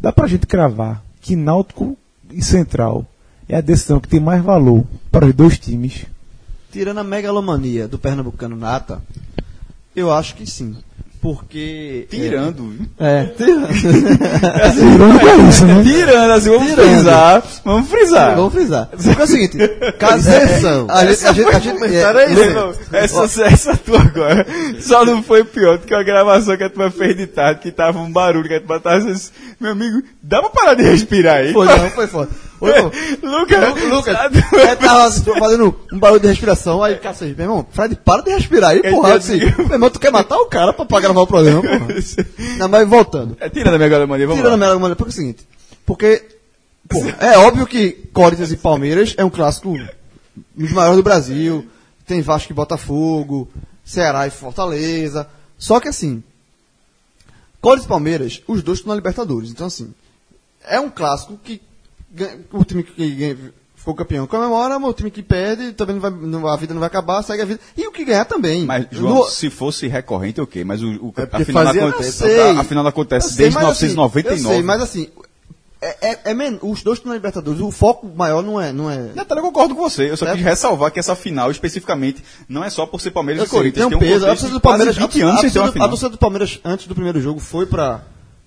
[0.00, 1.96] dá pra gente cravar que Náutico
[2.30, 3.06] e Central
[3.48, 6.04] é a decisão que tem mais valor para os dois times?
[6.70, 9.00] Tirando a megalomania do pernambucano Nata,
[9.94, 10.76] eu acho que sim.
[11.22, 12.08] Porque.
[12.10, 12.86] Tirando, viu?
[12.98, 13.68] É, tirando.
[14.92, 15.82] Irônico é isso, né?
[15.84, 16.88] Tirando, assim, vamos Tirando.
[16.88, 17.42] frisar.
[17.64, 18.34] Vamos frisar.
[18.34, 18.88] Vamos frisar.
[18.88, 19.58] Porque é o seguinte,
[20.00, 20.86] caso Exceção.
[20.90, 24.44] a gente, a gente, a gente, é é, isso, é, Irmão, essa, essa tua agora
[24.80, 27.70] só não foi pior do que a gravação que a turma fez de tarde, que
[27.70, 31.36] tava um barulho, que a turma tava assim, meu amigo, dá pra parar de respirar
[31.36, 31.52] aí?
[31.52, 32.30] Foi, não, foi foda.
[33.22, 34.16] Lucas, Lu- Lucas,
[34.52, 38.22] é, tava fazendo um barulho de respiração, aí o cara assim, meu irmão, Fred, para
[38.22, 39.18] de respirar aí, Eu porra.
[39.18, 41.86] digo- Assim, meu irmão, tu quer matar o cara pra, pra gravar o programa, porra.
[42.58, 43.36] Não, mas voltando.
[43.40, 44.56] É, tirando a minha galamania, vamos Tirando a lá.
[44.58, 45.48] minha argumentação, porque é o seguinte,
[45.84, 46.24] porque,
[46.88, 49.76] porra, é óbvio que Corinthians e Palmeiras é um clássico
[50.54, 51.66] dos maiores do Brasil,
[52.06, 53.48] tem Vasco e Botafogo,
[53.84, 56.22] Ceará e Fortaleza, só que assim,
[57.60, 59.92] Corinthians e Palmeiras, os dois estão na Libertadores, então assim,
[60.64, 61.60] é um clássico que
[62.52, 63.36] o time que
[63.74, 67.22] ficou campeão comemora, o time que perde também não vai, a vida não vai acabar,
[67.22, 68.64] segue a vida, e o que ganhar também.
[68.64, 70.64] Mas, João, No- se fosse recorrente, ok.
[70.64, 73.68] Mas o, o É a porque final fazia- acontece, a, final acontece sei, desde mas
[73.68, 74.44] assim, 1999.
[74.48, 75.08] eu sei, mas assim,
[75.80, 77.60] é, é, é men- os dois estão na Libertadores.
[77.60, 78.70] O foco maior não é.
[78.72, 80.08] Não é Natália, eu concordo com você.
[80.10, 80.36] Eu só Certo.
[80.36, 83.58] quis ressalvar que essa final, especificamente, não é só por ser Palmeiras eu e sei,
[83.58, 83.88] Corinthians.
[83.88, 84.24] tem um tem peso.
[84.26, 85.88] A torcida do Palmeiras, quase 20 a, anos sem ter torcida, uma a final.
[85.88, 88.02] torcida do Palmeiras, antes do primeiro jogo, foi pra,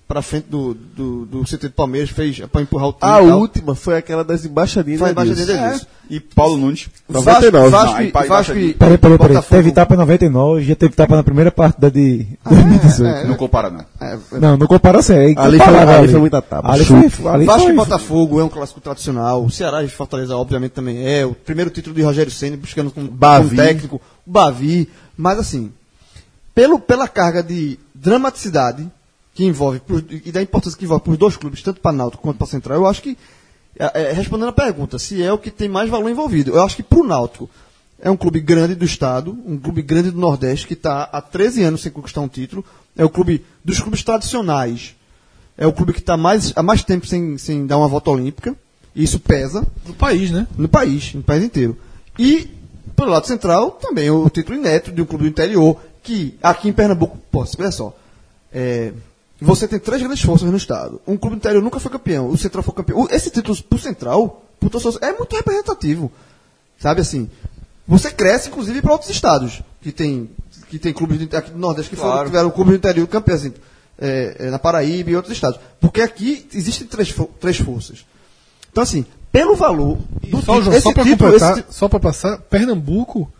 [0.08, 3.10] pra frente do, do, do CT do Palmeiras, fez pra empurrar o time.
[3.10, 3.40] A tal.
[3.40, 5.00] última foi aquela das embaixadinhas.
[5.00, 5.26] Foi Deus.
[5.28, 5.66] embaixadinha.
[5.82, 5.96] É.
[6.08, 6.88] E Paulo Nunes.
[7.08, 7.68] 99.
[7.70, 9.18] Vasco, e- pa- Vasco e Peraí, peraí, peraí.
[9.34, 9.56] Botafogo.
[9.56, 13.26] Teve tapa em 99, já teve tapa na primeira partida de 2018.
[13.26, 13.84] Não compara, não.
[14.00, 15.14] É, Não, não compara assim.
[15.14, 16.72] É Ali foi- incomparável ali foi muita tapa.
[16.72, 16.96] Ali foi,
[17.28, 19.44] ali Vasco foi, e Botafogo é um clássico tradicional.
[19.44, 21.26] O Ceará e Fortaleza, obviamente, também é.
[21.26, 23.50] O primeiro título de Rogério Ceni buscando com, Bavi.
[23.50, 24.88] com técnico, o Bavi.
[25.16, 25.72] Mas, assim,
[26.54, 28.88] pelo, pela carga de dramaticidade
[29.36, 32.22] que envolve, pros- e da importância que envolve para os dois clubes, tanto para Náutico
[32.22, 33.18] quanto para Central, eu acho que,
[33.78, 36.74] é, é, respondendo a pergunta, se é o que tem mais valor envolvido, eu acho
[36.74, 37.50] que para o Náutico
[38.00, 41.62] é um clube grande do estado, um clube grande do Nordeste, que está há 13
[41.64, 42.64] anos sem conquistar um título,
[42.96, 44.96] é o clube dos clubes tradicionais,
[45.58, 48.56] é o clube que está mais, há mais tempo sem, sem dar uma volta olímpica,
[48.94, 49.66] e isso pesa.
[49.84, 50.46] Do país, né?
[50.56, 51.76] no país, no país inteiro.
[52.18, 52.48] E,
[52.96, 56.72] pelo lado central, também o título inédito de um clube do interior, que aqui em
[56.72, 57.94] Pernambuco, pô, olha só,
[58.50, 58.92] é,
[59.40, 61.00] você tem três grandes forças no estado.
[61.06, 63.06] Um clube do interior nunca foi campeão, o Central foi campeão.
[63.10, 66.10] Esse título pro Central, pro torcedor, é muito representativo.
[66.78, 67.28] Sabe assim?
[67.88, 70.28] Você cresce, inclusive, para outros estados, que tem,
[70.68, 72.26] que tem clubes de- aqui do Nordeste que foram, Claro.
[72.28, 73.40] tiveram clubes do interior campeões.
[73.42, 73.54] Assim.
[73.98, 75.58] é, é, na Paraíba e outros estados.
[75.80, 78.04] Porque aqui existem três, três forças.
[78.70, 81.88] Então, assim, pelo valor do Só, título, João, esse só para título, completar, esse só
[81.88, 83.32] para passar, Pernambuco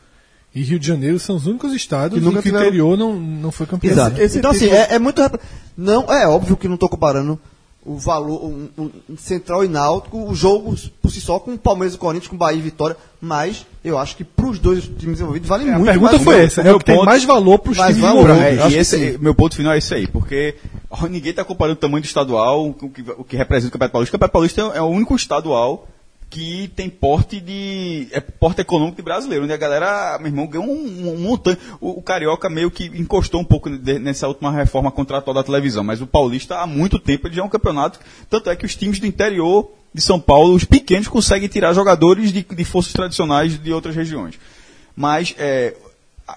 [0.56, 3.14] e Rio de Janeiro são os únicos estados Que em nunca que o interior não,
[3.14, 3.92] não foi campeão.
[3.92, 4.20] Exato.
[4.20, 5.20] esse então, assim, título- é, é muito.
[5.76, 7.38] Não, é óbvio que não estou comparando
[7.84, 11.92] o valor, um, um- Central e Náutico, o jogo por si só com o Palmeiras
[11.92, 15.20] e o Corinthians, com Bahia e Vitória, mas eu acho que para os dois times
[15.20, 17.04] envolvidos vale É, a muito pergunta mais foi essa, é o meu que tem ponto-
[17.06, 18.38] mais valor para os times envolvidos.
[18.42, 20.56] é, e esse, meu ponto final é esse aí, porque
[20.90, 23.72] ó, ninguém está comparando o tamanho do estadual com o que, o que representa o
[23.72, 24.10] Campeonato Paulista.
[24.10, 25.86] O Campeonato Paulista é, é o único estadual
[26.28, 28.08] que tem porte de.
[28.10, 31.60] é porte econômico de brasileiro, onde a galera, meu irmão, ganhou um, um montante.
[31.80, 35.84] O, o Carioca meio que encostou um pouco de- nessa última reforma contratual da televisão,
[35.84, 38.00] mas o Paulista há muito tempo ele já é um campeonato.
[38.28, 42.32] Tanto é que os times do interior de São Paulo, os pequenos, conseguem tirar jogadores
[42.32, 44.34] de, de forças tradicionais de outras regiões.
[44.94, 45.74] Mas é,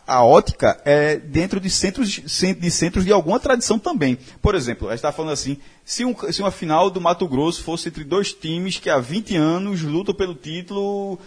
[0.06, 4.18] a, ótica é dentro de centros, cen- de centros de alguma tradição também.
[4.42, 7.64] Por exemplo, a gente está falando assim, se, um, se uma final do Mato Grosso
[7.64, 11.18] fosse entre dois times que há 20 anos lutam pelo título,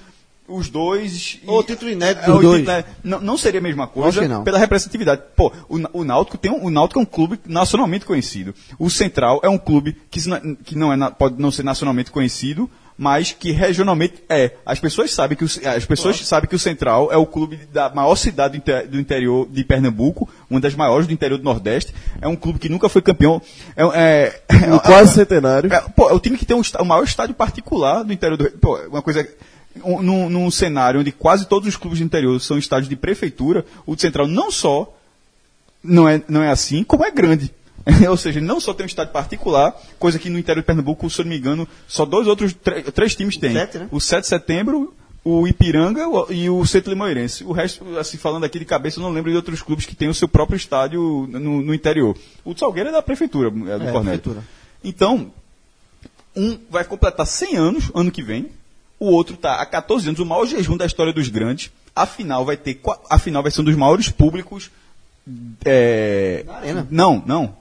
[0.47, 1.41] os dois...
[1.43, 2.59] e- Ou título inédito É, dois.
[2.61, 5.23] título é- não, não seria a mesma coisa pela representatividade.
[5.35, 8.55] Pô, o, o Náutico tem um, o Náutico é um clube nacionalmente conhecido.
[8.79, 10.21] O Central é um clube que,
[10.65, 12.69] que não é, pode não ser nacionalmente conhecido,
[13.03, 14.53] mas que regionalmente é.
[14.65, 17.91] As pessoas sabem que o, as pessoas sabem que o Central é o clube da
[17.91, 21.93] maior cidade do, inte- do interior de Pernambuco, uma das maiores do interior do Nordeste.
[22.21, 23.43] É um clube que nunca foi campeão.
[23.77, 23.83] É,
[24.49, 25.73] é, Um quase centenário.
[25.73, 28.49] é, pô, é o time que tem um o maior estádio particular do interior do.
[28.53, 29.29] Pô, uma coisa.
[29.83, 33.65] Um, num, num cenário onde quase todos os clubes do interior são estádios de prefeitura,
[33.85, 34.95] o Central não só
[35.83, 37.53] não é, não é assim, como é grande.
[38.09, 41.21] Ou seja, não só tem um estádio particular, coisa que no interior de Pernambuco, se
[41.21, 42.55] eu não me engano, só dois outros,
[42.95, 43.53] três times têm.
[43.53, 43.89] Sete, né?
[43.91, 47.45] O 7 de setembro, o Ipiranga e o Centro Limoeirense.
[47.45, 50.09] O resto, assim, falando aqui de cabeça, eu não lembro de outros clubes que têm
[50.09, 52.17] o seu próprio estádio no, no interior.
[52.45, 54.43] O de Salgueiro é da prefeitura, é do É, prefeitura.
[54.85, 55.31] Então,
[56.37, 58.49] um vai completar 100 anos ano que vem,
[58.99, 61.71] o outro está há 14 anos, o maior jejum da história dos grandes.
[61.95, 64.71] A final vai ter, qua- a final vai ser um dos maiores públicos
[65.65, 66.87] é, Da arena.
[66.91, 67.55] Não, não.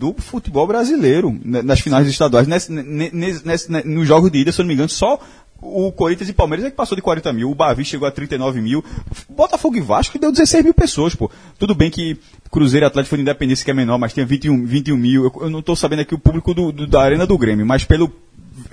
[0.00, 2.46] Do futebol brasileiro, né, nas finais estaduais.
[2.48, 5.20] Nesse, ne- nesse, nesse, nos jogos de ida, se eu não me engano, só
[5.62, 7.50] o Corinthians e Palmeiras é que passou de 40 mil.
[7.50, 8.82] O Bavi chegou a 39 mil.
[9.28, 11.30] Botafogo e Vasco deu 16 mil pessoas, pô.
[11.58, 12.16] Tudo bem que
[12.50, 15.24] Cruzeiro e Atlético de Independência, que é menor, mas tinha 21, 21 mil.
[15.24, 17.84] Eu, eu não estou sabendo aqui o público do, do- da Arena do Grêmio, mas
[17.84, 18.10] pelo.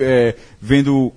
[0.00, 1.12] é, vendo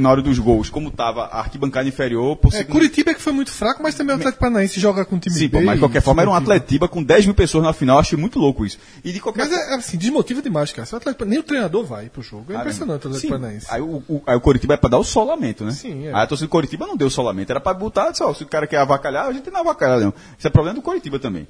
[0.00, 3.20] na hora dos gols, como estava a arquibancada inferior, por É, segundo- Curitiba é que
[3.20, 5.64] foi muito fraco, mas também o Atlético Paranaense joga com um time Sim, pô, B
[5.64, 6.54] mas de e qualquer forma era um Curitiba.
[6.54, 8.78] Atletiba com 10 mil pessoas na final, achei muito louco isso.
[9.04, 10.88] E de qualquer Mas é assim, desmotiva demais, cara.
[11.20, 12.52] O nem o treinador vai pro jogo.
[12.52, 13.32] É Ah, impressionante o Atlético.
[13.32, 13.66] Paranaense.
[13.70, 15.72] Aí o, o- aí o Coritiba é pra dar o solamento, né?
[15.72, 16.14] Sim, é.
[16.14, 18.66] Aí a torcida do Coritiba não deu solamento, era pra botar, só, se o cara
[18.66, 20.14] quer avacalhar, a gente não avacalha, não.
[20.38, 21.46] Isso é problema do Coritiba também.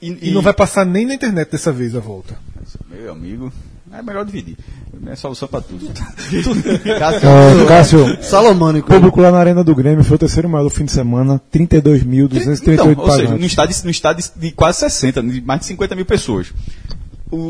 [0.00, 2.38] E não vai passar nem na internet dessa vez a volta.
[2.88, 3.52] Meu amigo,
[3.92, 4.56] é melhor dividir.
[5.06, 5.88] É solução pra tudo.
[6.84, 8.90] É, Cássio, Salomônico.
[8.90, 11.40] o público lá na Arena do Grêmio foi o terceiro maior do fim de semana,
[11.52, 15.94] 32.238 Então, ou seja, no estádio, no estádio de quase 60, de mais de 50
[15.94, 16.52] mil pessoas.
[17.30, 17.40] O, o,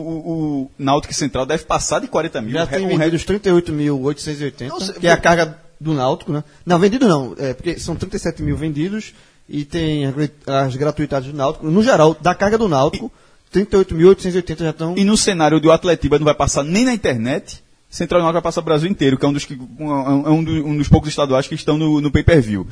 [0.64, 2.52] o Náutico Central deve passar de 40 mil.
[2.52, 6.32] Já Um tem re- vendido os 38.880, Não sei, que é a carga do Náutico,
[6.32, 6.42] né?
[6.66, 9.14] Não, vendido não, é, porque são 37 mil vendidos
[9.48, 11.66] e tem as grat- as gratuidades do Náutico.
[11.70, 13.10] No geral, da carga do Náutico,
[13.52, 14.94] 38.880 já estão...
[14.96, 18.34] E no cenário onde o Atletiba não vai passar nem na internet, Central e Náutico
[18.34, 20.76] vai passar o Brasil inteiro, que é um dos, que, um, é um do- um
[20.76, 22.66] dos poucos estaduais que estão no, no pay-per-view.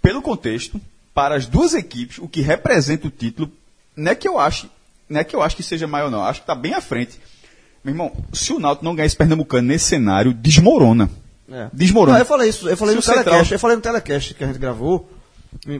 [0.00, 0.80] Pelo contexto,
[1.14, 3.50] para as duas equipes, o que representa o título,
[3.96, 4.68] não é que eu ache,
[5.08, 7.18] não é que eu acho que seja maior não, acho que está bem à frente.
[7.84, 11.10] Meu irmão, se o Náutico não ganhar esse Pernambucano nesse cenário, desmorona.
[11.50, 11.68] É.
[11.72, 12.14] Desmorona.
[12.14, 14.42] Não, eu falei isso, eu falei Se no Central- telecast, eu falei no telecast que
[14.42, 15.10] a gente gravou,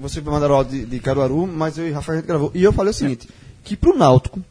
[0.01, 2.63] você mandaram o áudio de, de Caruaru, mas eu e Rafael a gente gravou, e
[2.63, 3.27] eu falei o seguinte,
[3.65, 4.43] que pro Náutico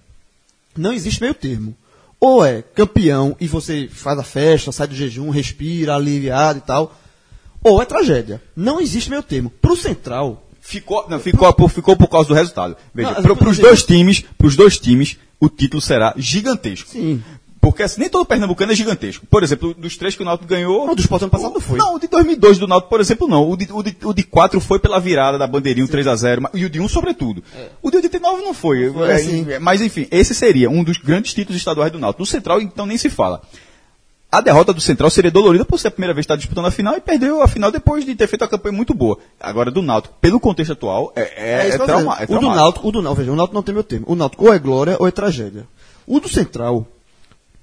[0.75, 1.75] não existe meio termo.
[2.19, 6.97] Ou é campeão e você faz a festa, sai do jejum, respira, aliviado e tal,
[7.61, 8.41] ou é tragédia.
[8.55, 9.49] Não existe meio termo.
[9.61, 12.77] Pro Central, Ficou, não, ficou, por, ficou por causa do resultado.
[12.95, 16.89] Veja, para os dois times, pros dois times, o título será gigantesco.
[16.89, 17.21] Sim.
[17.63, 19.25] Porque assim, nem todo pernambucano é gigantesco.
[19.25, 20.85] Por exemplo, dos três que o Náutico ganhou...
[20.85, 21.79] Não, do Sport ano passado não foi.
[21.79, 23.49] Não, o de 2002 do Náutico, por exemplo, não.
[23.49, 26.41] O de, o de, o de 4 foi pela virada da bandeirinha, 3x0.
[26.41, 27.41] mas- E o de 1, sobretudo.
[27.81, 28.91] O de 89 não foi.
[28.91, 29.45] Foi, É, sim.
[29.49, 32.23] é, mas, enfim, esse seria um dos grandes títulos estaduais do Náutico.
[32.23, 33.41] No Central, então, nem se fala.
[34.29, 36.71] A derrota do Central seria dolorida por ser a primeira vez que está disputando a
[36.71, 39.17] final e perdeu a final depois de ter feito uma campanha muito boa.
[39.39, 42.49] Agora, do Náutico, pelo contexto atual, é, é, é, tô trauma, é O do.
[42.49, 44.05] Náutico, o do Náutico, veja, o Náutico não tem meu termo.
[44.09, 45.65] O Náutico ou é glória ou é tragédia.
[46.05, 46.85] O do Central,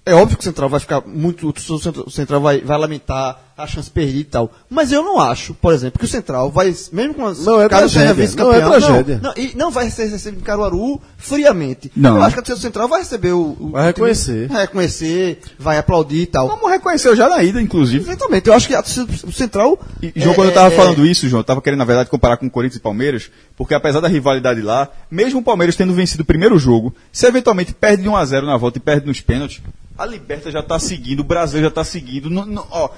[0.04, 3.90] é óbvio que o Central vai ficar muito, o Central- vai, vai lamentar a chance
[3.90, 4.52] perdida e tal.
[4.68, 7.64] Mas eu não acho, por exemplo, que o Central vai, mesmo com as Não é
[7.64, 9.20] seja tragédia, vice-campeão, não é tragédia.
[9.22, 11.90] Não, e não vai ser recebido em Caruaru friamente.
[11.94, 12.16] Não.
[12.16, 13.56] Eu acho que a torcida do Central vai receber o.
[13.58, 14.48] o Vai reconhecer.
[14.48, 16.48] Vai reconhecer, vai aplaudir e tal.
[16.48, 18.04] Como reconheceu já na ida, inclusive.
[18.04, 19.78] Exatamente, eu acho que a torcida do Central.
[20.02, 22.10] E, João, é- quando eu tava é- falando isso, João, eu tava querendo, na verdade,
[22.10, 25.92] comparar com o Corinthians e Palmeiras, porque apesar da rivalidade lá, mesmo o Palmeiras tendo
[25.92, 29.06] vencido o primeiro jogo, se eventualmente perde de 1 a 0 na volta e perde
[29.06, 29.60] nos pênaltis,
[29.98, 32.30] a Liberta já tá seguindo, o Brasil já tá seguindo.
[32.30, 32.88] não- não- ó,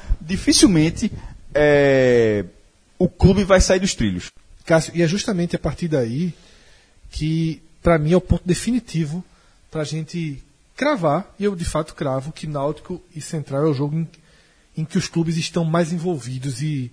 [0.53, 1.11] dificilmente
[1.55, 2.45] é,
[2.99, 4.31] o clube vai sair dos trilhos.
[4.65, 6.33] Cássio, e é justamente a partir daí
[7.11, 9.25] que, para mim, é o ponto definitivo
[9.71, 10.43] para a gente
[10.77, 14.09] cravar, e eu de fato cravo, que Náutico e Central é o jogo em,
[14.77, 16.93] em que os clubes estão mais envolvidos e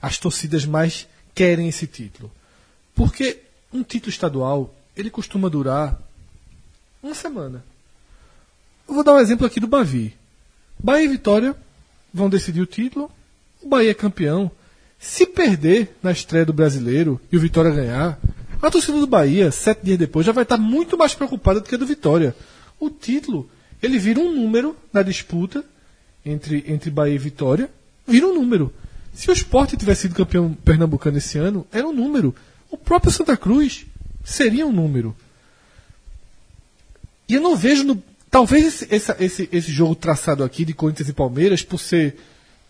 [0.00, 2.30] as torcidas mais querem esse título.
[2.94, 3.40] Porque
[3.72, 6.00] um título estadual, ele costuma durar
[7.02, 7.64] uma semana.
[8.86, 10.14] Eu vou dar um exemplo aqui do Bavi.
[10.78, 11.56] Bahia e Vitória
[12.12, 13.10] vão decidir o título,
[13.62, 14.50] o Bahia é campeão.
[14.98, 18.18] Se perder na estreia do brasileiro e o Vitória ganhar,
[18.60, 21.74] a torcida do Bahia, sete dias depois, já vai estar muito mais preocupada do que
[21.74, 22.34] a do Vitória.
[22.78, 23.48] O título,
[23.82, 25.64] ele vira um número na disputa
[26.24, 27.70] entre, entre Bahia e Vitória,
[28.06, 28.72] vira um número.
[29.14, 32.34] Se o Sport tivesse sido campeão pernambucano esse ano, era um número.
[32.70, 33.86] O próprio Santa Cruz
[34.24, 35.16] seria um número.
[37.28, 38.02] E eu não vejo no.
[38.30, 42.16] Talvez esse, esse, esse jogo traçado aqui de Corinthians e Palmeiras, por ser.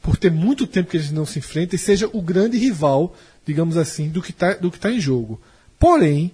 [0.02, 4.08] Por ter muito tempo que eles não se enfrentam, seja o grande rival, digamos assim,
[4.08, 5.38] do que está tá em jogo.
[5.78, 6.32] Porém,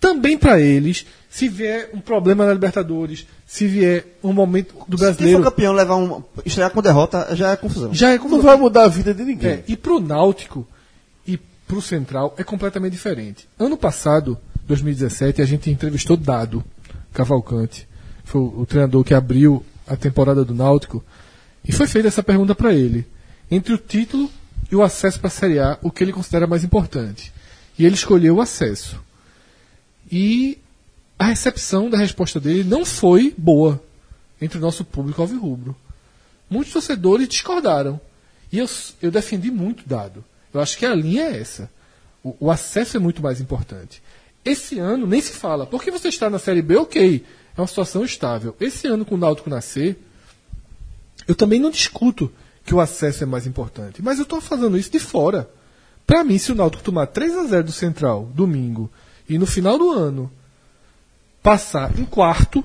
[0.00, 5.04] também para eles, se vier um problema na Libertadores, se vier um momento do Se
[5.04, 6.24] for brasileiro, campeão levar um.
[6.44, 7.92] estrear com derrota, já é confusão.
[7.92, 9.50] já é como Não vai mudar a vida de ninguém.
[9.50, 10.66] é, e pro Náutico
[11.26, 11.38] e
[11.68, 13.46] pro Central é completamente diferente.
[13.58, 16.64] Ano passado, 2017, a gente entrevistou Dado
[17.12, 17.86] Cavalcante,
[18.30, 21.04] foi o, treinador que abriu a temporada do Náutico,
[21.64, 23.04] e foi feita essa pergunta para ele:
[23.50, 24.30] entre o título
[24.70, 27.32] e o acesso para a Série A, o que ele considera mais importante?
[27.76, 29.02] E ele escolheu o acesso.
[30.10, 30.58] E
[31.18, 33.82] a recepção da resposta dele não foi boa
[34.40, 35.74] entre o nosso público alvirrubro.
[36.48, 38.00] Muitos torcedores discordaram.
[38.52, 38.68] E eu,
[39.02, 40.24] eu defendi muito dado.
[40.52, 41.70] Eu acho que a linha é essa.
[42.22, 44.02] O, o acesso é muito mais importante.
[44.44, 45.66] Esse ano nem se fala.
[45.66, 47.24] Porque você está na Série B, ok.
[47.60, 48.56] É uma situação estável.
[48.58, 50.02] Esse ano, com o Náutico nascer,
[51.28, 52.32] eu também não discuto
[52.64, 54.00] que o acesso é mais importante.
[54.02, 55.46] Mas eu estou fazendo isso de fora.
[56.06, 58.90] Para mim, se o Náutico tomar 3 a 0 do Central, domingo,
[59.28, 60.30] e no final do ano
[61.42, 62.64] passar em quarto,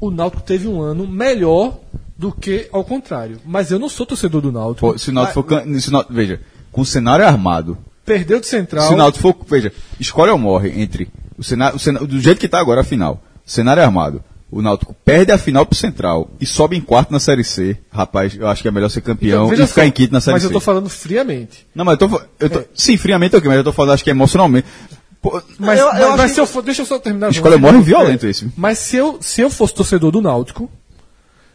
[0.00, 1.78] o Náutico teve um ano melhor
[2.16, 3.40] do que ao contrário.
[3.44, 4.90] Mas eu não sou torcedor do Náutico.
[4.92, 5.80] Pô, se o Náutico for.
[5.80, 6.40] se o Náutico- veja,
[6.72, 7.76] com o cenário armado,
[8.06, 8.88] Perdeu de Central.
[8.88, 9.36] se o Náutico for.
[9.46, 9.70] Veja,
[10.00, 11.10] escolhe ou morre entre.
[11.36, 13.22] O cenário, o cenário- do jeito que está agora a final.
[13.44, 14.22] Cenário armado.
[14.50, 17.76] O Náutico perde a final pro Central e sobe em quarto na Série C.
[17.90, 20.20] Rapaz, eu acho que é melhor ser campeão veja e ficar só, em quinto na
[20.20, 20.48] Série Mas C.
[20.48, 21.66] eu tô falando friamente.
[21.74, 22.20] Não, mas eu tô.
[22.38, 24.66] Eu tô Sim, friamente ok, mas eu tô falando, acho que emocionalmente.
[25.22, 27.30] Pô, Mas, Eu- eu mas- mas que- se eu for, deixa eu só terminar.
[27.30, 28.50] Escolha morre violento esse.
[28.56, 30.68] Mas se eu, se eu fosse torcedor do Náutico,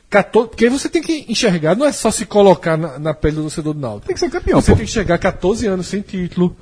[0.09, 3.41] 14, porque você tem que enxergar, não é só se colocar na, na pele do
[3.43, 4.07] torcedor do Náutico.
[4.07, 4.77] Tem que ser campeão, Você pô.
[4.77, 6.55] tem que chegar 14 anos sem título.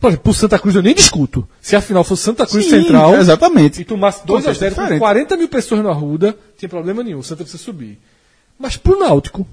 [0.00, 1.48] Por exemplo, pro Santa Cruz eu nem discuto.
[1.60, 3.80] Se a final fosse Santa Cruz Sim, Central exatamente.
[3.80, 5.00] e tomasse 2 a Contexto 0 com diferente.
[5.00, 7.98] 40 mil pessoas na Ruda, não tinha problema nenhum, o Santa precisa subir.
[8.58, 9.46] Mas pro Náutico,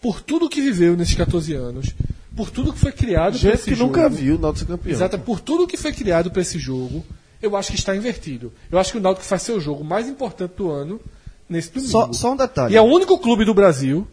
[0.00, 1.94] por tudo que viveu nesses 14 anos,
[2.34, 4.72] por tudo que foi criado para Gente esse que jogo, nunca viu o Náutico ser
[4.72, 4.92] campeão.
[4.92, 7.04] Exato, por tudo que foi criado para esse jogo,
[7.42, 8.52] eu acho que está invertido.
[8.70, 10.98] Eu acho que o Náutico faz seu jogo mais importante do ano
[11.48, 11.90] nesse domingo.
[11.90, 12.74] Só, só um detalhe.
[12.74, 14.06] E é o único clube do Brasil,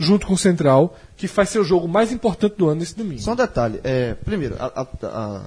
[0.00, 3.20] junto com o Central, que faz seu jogo mais importante do ano nesse domingo.
[3.20, 3.80] Só um detalhe.
[3.84, 5.42] É, primeiro, a- a- a-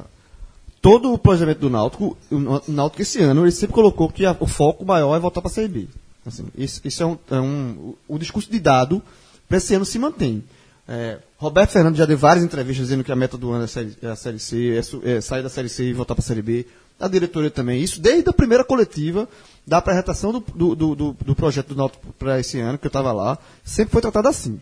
[0.82, 4.86] todo o planejamento do Náutico, o Náutico esse ano, ele sempre colocou que o foco
[4.86, 5.88] maior é voltar para a Série B.
[6.26, 9.02] Assim, isso, isso é um, é um- o, o discurso de dado
[9.50, 10.44] para esse ano se mantém.
[10.88, 13.68] É, Roberto Fernando já deu várias entrevistas dizendo que a meta do ano é a
[13.68, 16.26] Série, é a série C, é, é sair da Série C e voltar para a
[16.26, 16.66] Série B.
[17.00, 17.82] A diretoria também.
[17.82, 19.28] Isso desde a primeira coletiva
[19.66, 23.12] da apresentação do, do, do, do- projeto do Náutico para esse ano, que eu estava
[23.12, 24.60] lá, sempre foi tratado assim.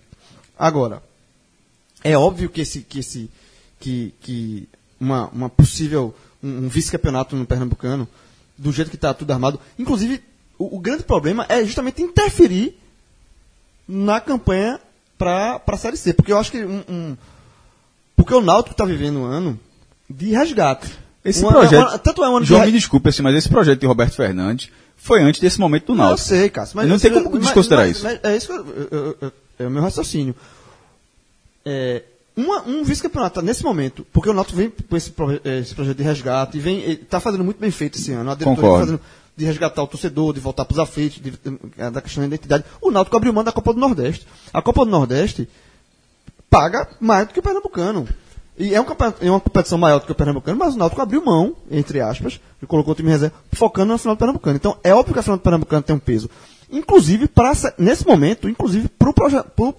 [0.58, 1.02] Agora,
[2.04, 3.30] é óbvio que esse que esse
[3.80, 8.08] que, que uma, uma possível um, um vice-campeonato no pernambucano
[8.58, 10.22] do jeito que está tudo armado inclusive
[10.60, 12.78] o, o grande problema é justamente interferir
[13.88, 14.80] na campanha
[15.18, 17.18] para a série C porque eu acho que um, um-
[18.16, 19.60] porque o Náutico está vivendo um ano
[20.10, 20.88] de resgate
[21.26, 21.84] Esse ano- projeto.
[21.84, 23.88] um ano- tanto é um ano João, de me desculpe, assim, mas esse projeto de
[23.88, 24.70] Roberto Fernandes
[25.02, 26.28] foi antes desse momento do Não, eu Náutico.
[26.30, 26.76] sei, Cássio.
[26.78, 28.06] Mas Não tem como desconsiderar mas- isso.
[28.06, 30.36] mas é isso que eu, eu- eu- é o meu raciocínio.
[31.66, 32.04] É,
[32.36, 35.98] uma- um vice-campeonato tá nesse momento, porque o Náutico vem com esse, eh, esse projeto
[35.98, 38.32] de resgate e vem está fazendo muito bem feito esse ano.
[38.32, 38.78] A diretoria Concordo.
[38.78, 39.02] tá fazendo
[39.36, 41.32] de resgatar o torcedor, de voltar para os aflitos, de-
[41.92, 42.64] da questão da identidade.
[42.82, 44.28] O Náutico abriu mão da Copa do Nordeste.
[44.54, 45.48] A Copa do Nordeste
[46.50, 48.08] paga mais do que o Pernambucano.
[48.58, 51.56] E é, é uma competição maior do que o Pernambucano, mas o Náutico abriu mão,
[51.70, 54.56] entre aspas, e colocou o time reserva, focando na final do Pernambucano.
[54.58, 56.30] Então, é óbvio que a final do Pernambucano tem um peso.
[56.72, 59.74] Inclusive, pra, nesse momento, inclusive para o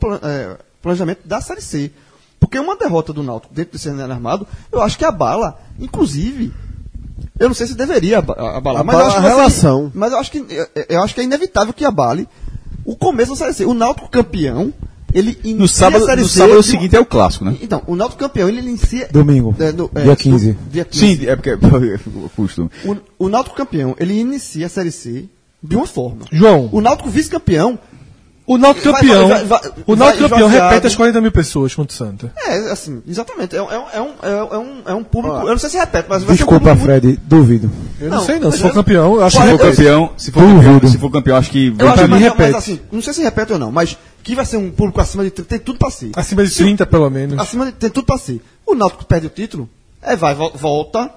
[0.83, 1.91] planejamento da Série C.
[2.41, 6.53] Porque uma derrota do Náutico dentro desse cenário armado, eu acho que abala, inclusive,
[7.39, 9.93] eu não sei se deveria aba- abalar, mas eu Abala acho a que ser- relação.
[9.95, 12.29] mas eu acho que eu, eu acho que é inevitável que abale
[12.85, 13.65] o começo da Série C.
[13.65, 14.75] O Náutico campeão,
[15.15, 17.45] ele inicia No sábado, a Série no C sábado de uma- seguinte é o clássico,
[17.45, 17.57] né?
[17.63, 20.53] Então, o Náutico campeão, ele inicia Domingo, é, no- é, dia 15.
[20.53, 21.17] do- dia 15.
[21.19, 21.53] Sim, é porque
[22.07, 22.71] o costume.
[22.85, 22.97] O,
[23.27, 25.25] o Náutico campeão, ele inicia a Série C
[25.63, 26.23] de uma forma.
[26.31, 26.69] João.
[26.73, 27.79] O Náutico vice-campeão,
[28.45, 29.29] O Náutico Vai- campeão.
[29.29, 32.33] vai- vai- o vai Náutico campeão repete as 40 mil pessoas contra o Santa.
[32.45, 34.09] é assim, exatamente, é, um- é, um- é, um,
[34.53, 36.75] é, um, é um público, eu não sei se repete, mas vai ser um Desculpa,
[36.75, 37.71] Fred, duvido.
[38.01, 38.51] Eu não, Não, sei não.
[38.51, 39.77] Se for eu- campeão, eu acho Se que for Olha, repete.
[39.77, 40.73] campeão, se for Duvido.
[40.73, 42.57] campeão, se for campeão, acho que Eu vai acho, pra mas, repete.
[42.57, 45.31] assim, não sei se repete ou não, mas que vai ser um público acima de
[45.31, 46.13] 30, tem tudo pra ser.
[46.17, 47.39] Acima de 30, pelo menos.
[47.39, 48.41] Acima de, tem tudo pra ser.
[48.67, 49.69] O Náutico perde o título,
[50.01, 51.11] é, vai, vol- volta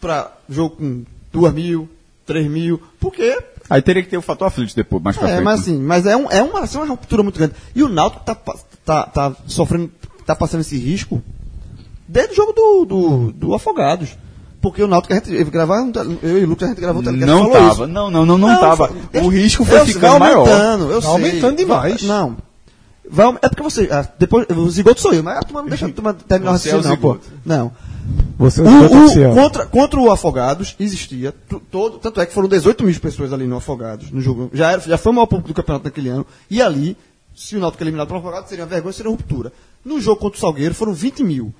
[0.00, 1.88] pra jogo com 2 mil,
[2.26, 3.38] 3 mil, porque.
[3.68, 5.44] Aí teria que ter o fator aflito depois, mais pra É, frente.
[5.44, 7.54] mas assim, mas é, um, é uma, assim, uma ruptura muito grande.
[7.74, 9.90] E o Náutico tá, pa- tá, tá sofrendo,
[10.26, 11.22] tá passando esse risco
[12.06, 14.10] desde o jogo do, do, do Afogados.
[14.64, 15.92] Porque o Náutico, a gente gravar, um
[16.22, 17.86] eu e o Lucas, a gente gravou um telecast, Não falou tava, isso.
[17.86, 18.88] não, não, não, não, tava.
[18.88, 20.38] foi- o risco foi eu- ficando vai maior.
[20.48, 21.10] aumentando, eu Vai sei.
[21.10, 22.00] aumentando demais.
[22.02, 22.36] Vai- não.
[23.10, 23.88] Vai, é porque você.
[23.92, 26.54] ah, depois, o zigoto sou eu, mas a turma não deixa a turma terminar o
[26.54, 27.18] é o raciocínio, não, pô.
[27.44, 27.72] Não.
[28.38, 32.32] Você é O- o o- contra, contra o Afogados existia tu- todo, tanto é que
[32.32, 34.48] foram 18 mil pessoas ali no Afogados no jogo.
[34.54, 36.26] Já, era, já foi o maior público do campeonato naquele ano.
[36.50, 36.96] E ali,
[37.36, 39.52] se o Náutico é eliminado pelo Afogados, seria uma vergonha, seria uma ruptura.
[39.84, 41.52] No jogo contra o Salgueiro foram 20 mil.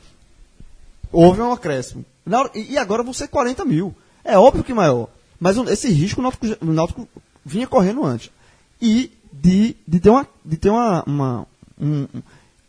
[1.13, 2.05] Houve um acréscimo.
[2.31, 3.95] Hora- e agora vão ser 40 mil.
[4.25, 5.09] É óbvio que maior.
[5.39, 7.09] Mas esse risco o Náutico, o Náutico
[7.45, 8.31] vinha correndo antes.
[8.81, 10.27] E de, de ter uma.
[10.45, 11.47] De ter uma, uma-
[11.79, 12.07] um-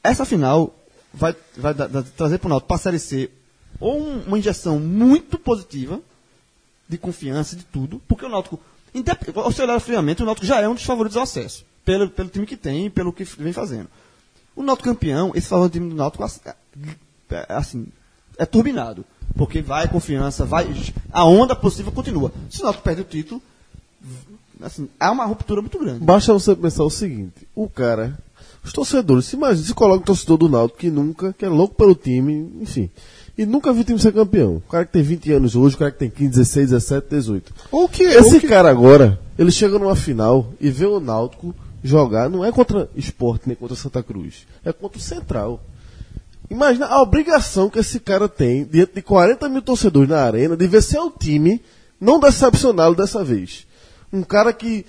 [0.04, 0.74] essa final
[1.14, 2.80] vai, vai dar- dar- trazer para o Náutico, para a
[3.80, 6.00] ou um- uma injeção muito positiva,
[6.88, 8.60] de confiança, de tudo, porque o Náutico,
[9.36, 12.30] ao se olhar friamente, o Náutico já é um dos favoritos ao acesso, pelo, pelo
[12.30, 13.88] time que tem e pelo que vem fazendo.
[14.56, 16.42] O Náutico campeão, esse favoritismo do Náutico, ass-
[17.50, 17.88] assim,
[18.38, 19.04] é turbinado,
[19.36, 20.68] porque vai confiança, vai,
[21.12, 22.32] a onda possível continua.
[22.50, 23.42] Se o Náutico perde o título,
[24.62, 26.00] assim, há uma ruptura muito grande.
[26.04, 28.18] Basta você pensar o seguinte: o cara,
[28.64, 31.76] os torcedores, se imagina, se coloca um torcedor do Náutico que nunca, que é louco
[31.76, 32.90] pelo time, enfim,
[33.38, 34.58] e nunca viu o time ser campeão.
[34.58, 37.54] O cara que tem 20 anos hoje, o cara que tem 15, 16, 17, 18.
[37.72, 41.54] Ou que Esse ou que- cara agora, ele chega numa final e vê o Náutico
[41.84, 45.62] jogar, não é contra esporte nem contra Santa Cruz, é contra o Central.
[46.50, 50.68] Imagina a obrigação que esse cara tem, diante de 40 mil torcedores na arena, de
[50.68, 51.62] ver seu time
[52.00, 53.66] não decepcioná-lo dessa vez.
[54.14, 54.86] Um cara que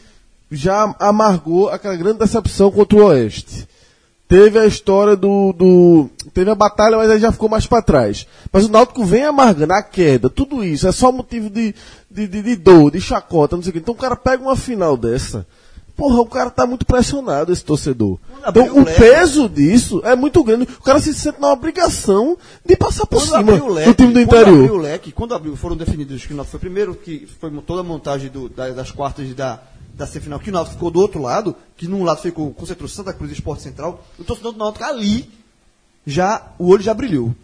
[0.50, 3.66] já amargou aquela grande decepção contra o Oeste.
[4.28, 8.26] Teve a história do, do- Teve a batalha, mas aí já ficou mais pra trás.
[8.52, 10.86] Mas o Náutico vem amargando a queda, tudo isso.
[10.86, 11.74] É só motivo de,
[12.10, 13.78] de, de, de dor, de chacota, não sei o quê.
[13.78, 15.46] Então o cara pega uma final dessa.
[15.96, 18.18] Porra, o cara tá muito pressionado, esse torcedor.
[18.46, 20.64] Então o o peso disso é muito grande.
[20.78, 23.94] O cara se sente na obrigação de passar por Quando cima abriu o leque, do
[23.94, 24.80] time do Quando abriu o interior.
[24.82, 28.28] leque, quando abriu, foram definidos que o Náutico foi primeiro, que foi toda a montagem
[28.30, 29.58] do- da- das quartas da,
[29.94, 33.14] da semifinal, que o Náutico ficou do outro lado, que num lado ficou concentrou Santa
[33.14, 35.30] Cruz e Esporte Central, o torcedor do Náutico ali,
[36.06, 37.34] já, o olho já brilhou.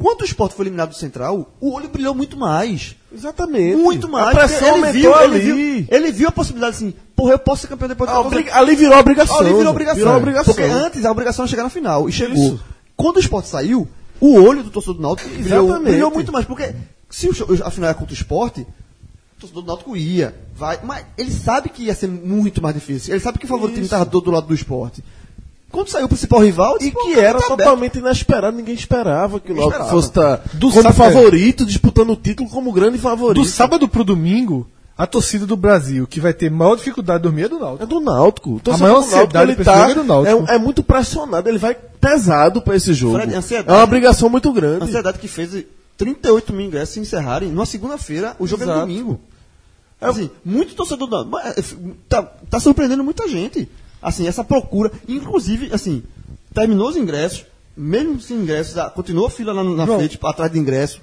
[0.00, 2.96] Quando o Esporte foi eliminado do Central, o olho brilhou muito mais.
[3.12, 3.76] Exatamente.
[3.76, 4.28] Muito mais.
[4.28, 5.36] A pressão aumentou viu, ali.
[5.36, 8.20] Ele viu, ele viu a possibilidade assim, porra, eu posso ser campeão depois A da
[8.20, 9.38] obri- Ali virou obrigação.
[9.40, 9.98] Ali virou obrigação.
[9.98, 10.54] Virou obrigação.
[10.54, 12.08] Porque antes a obrigação era chegar na final.
[12.08, 12.34] E chegou.
[12.34, 12.64] Isso.
[12.96, 13.86] Quando o esporte saiu,
[14.18, 16.46] o olho do torcedor do Náutico brilhou, brilhou muito mais.
[16.46, 16.74] Porque
[17.10, 17.28] se
[17.62, 20.34] a final é contra o esporte, o torcedor do Náutico ia.
[20.56, 23.12] Vai, mas ele sabe que ia ser muito mais difícil.
[23.12, 25.04] Ele sabe que o favorito estava do, do lado do esporte.
[25.70, 29.38] Quando saiu o principal rival, E "Pô, que era tá aberto." totalmente inesperado, ninguém esperava
[29.38, 29.90] que o Ninguém Náutico esperava.
[29.90, 33.42] fosse estar Do como sábado- favorito, disputando o título como grande favorito.
[33.42, 34.66] Do sábado pro domingo,
[34.98, 37.82] a torcida do Brasil, que vai ter maior dificuldade de dormir, é do Náutico.
[37.84, 38.60] É do Náutico.
[38.62, 40.50] Torcedor maior do Náutico, ansiedade ele tá, é do Náutico.
[40.50, 43.14] é é muito pressionado, ele vai pesado pra esse jogo.
[43.18, 44.82] Fred, é uma obrigação muito grande.
[44.82, 45.64] A ansiedade que fez
[45.96, 48.80] 38 mil ingressos se encerrarem numa segunda-feira, o jogo é Exato.
[48.80, 49.20] domingo.
[50.00, 51.62] Assim, muito torcedor da, mas, é,
[52.08, 53.68] tá, tá surpreendendo muita gente.
[54.02, 56.02] Assim, essa procura, inclusive, assim,
[56.54, 57.44] terminou os ingressos,
[57.76, 59.98] mesmo sem ingressos, continua a fila na João.
[59.98, 61.00] frente, atrás de ingresso.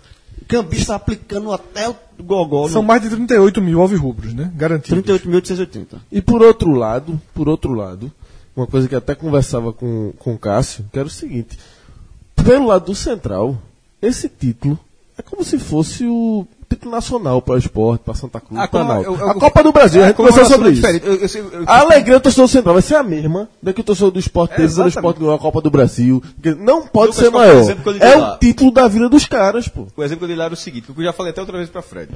[0.47, 2.69] Cambista aplicando até o gogó.
[2.69, 4.51] São no mais de 38 mil alvirrubros, né?
[4.55, 5.01] Garantido.
[5.01, 5.99] 38.880.
[6.11, 8.11] E por outro lado, por outro lado,
[8.55, 11.57] uma coisa que até conversava com, com o Cássio, que era o seguinte,
[12.35, 13.61] pelo lado do Central,
[14.01, 14.79] esse título
[15.17, 18.83] é como se fosse o título nacional para o esporte, para Santa Cruz, Ah, para
[18.83, 19.15] Náutico.
[19.25, 21.31] A Copa do Brasil, a gente conversou comemoração sobre é isso.
[21.33, 23.83] Eu- eu eu- A alegria do torcedor central vai ser a mesma da que o
[23.83, 26.21] torcedor do esporte teve quando o esporte ganhou a Copa do Brasil.
[26.59, 27.63] Não pode ser maior.
[28.01, 29.87] É o título da vida dos caras, pô.
[29.95, 31.57] O exemplo que eu dei lá era o seguinte, que eu já falei até outra
[31.57, 32.11] vez pra Fred.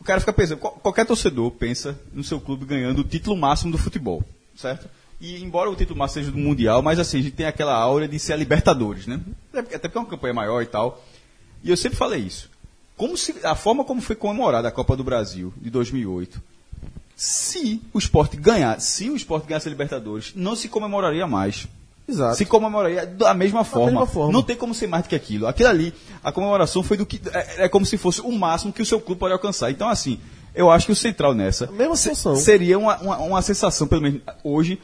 [0.00, 3.70] O cara fica pensando, qual- qualquer torcedor pensa no seu clube ganhando o título máximo
[3.70, 4.22] do futebol,
[4.56, 4.88] certo?
[5.20, 8.06] E embora o título máximo seja do Mundial, mas assim, a gente tem aquela aura
[8.08, 9.20] de ser a Libertadores, né?
[9.52, 11.02] Porque até porque é uma campanha maior e tal.
[11.62, 12.48] E eu sempre falei isso.
[12.98, 16.42] Como se, a forma como foi comemorada a Copa do Brasil de 2008,
[17.16, 21.66] se o esporte ganhar, se o esporte ganhasse a Libertadores, não se comemoraria mais.
[22.08, 22.36] Exato.
[22.36, 23.86] Se comemoraria da mesma forma.
[23.86, 24.32] mesma forma.
[24.32, 25.46] Não tem como ser mais do que aquilo.
[25.46, 25.94] Aquilo ali,
[26.24, 27.20] a comemoração foi do que.
[27.32, 29.70] É, é como se fosse o máximo que o seu clube pode alcançar.
[29.70, 30.18] Então, assim,
[30.54, 31.66] eu acho que o Central nessa.
[31.66, 32.36] A mesma se- situação.
[32.36, 34.80] Seria uma, uma, uma sensação, pelo menos hoje,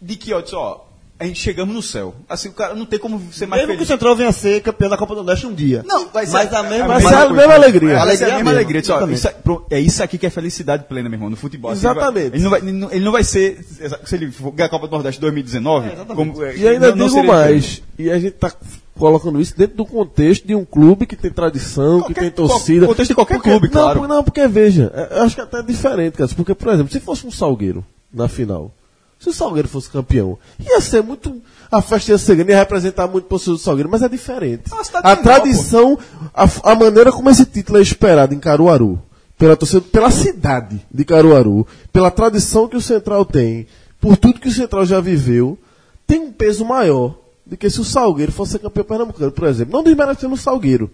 [0.00, 0.80] de que, ó, disse, ó,
[1.20, 2.14] a gente chegamos no céu.
[2.28, 3.88] Assim, o cara não tem como ser mais Mesmo que o feliz.
[3.88, 5.82] Central venha a ser campeão da Copa do Leste um dia.
[5.86, 7.94] Não, vai ser Mas a mesma- Vai ser a mesma alegria.
[8.04, 8.80] Vai ser a mesma alegria.
[8.80, 9.18] Disse, ó, exatamente.
[9.18, 9.28] isso
[9.70, 11.70] é, é isso aqui que é felicidade plena, meu irmão, no futebol.
[11.72, 12.36] Assim, Exatamente.
[12.36, 13.58] Ele não vai, ele não, ele não vai ser.
[14.04, 17.06] Se ele for ganhar a Copa do Nordeste 2019, como, é, E ainda não- não
[17.06, 18.52] digo seria mais, e a gente tá
[18.96, 22.80] colocando isso dentro do contexto de um clube que tem tradição, que Qualquer- tem torcida.
[22.86, 24.08] qual- contexto de qualquer Porque- clube, não, claro.
[24.08, 26.30] Não, porque veja, é- eu acho que até é diferente, cara.
[26.36, 28.72] Porque, por exemplo, se fosse um Salgueiro na final,
[29.18, 31.42] se o Salgueiro fosse campeão, ia ser muito.
[31.70, 34.64] A festa ia ser grande, ia representar muito o torcedor do Salgueiro, mas é diferente.
[35.02, 35.98] A tradição,
[36.32, 39.00] a, a maneira como esse título é esperado em Caruaru,
[39.36, 43.66] pela torcida, pela cidade de Caruaru, pela tradição que o Central tem,
[44.00, 45.58] por tudo que o Central já viveu,
[46.06, 49.72] tem um peso maior do que se o Salgueiro fosse campeão pernambucano, por exemplo.
[49.72, 50.90] Não desmerecendo o Salgueiro,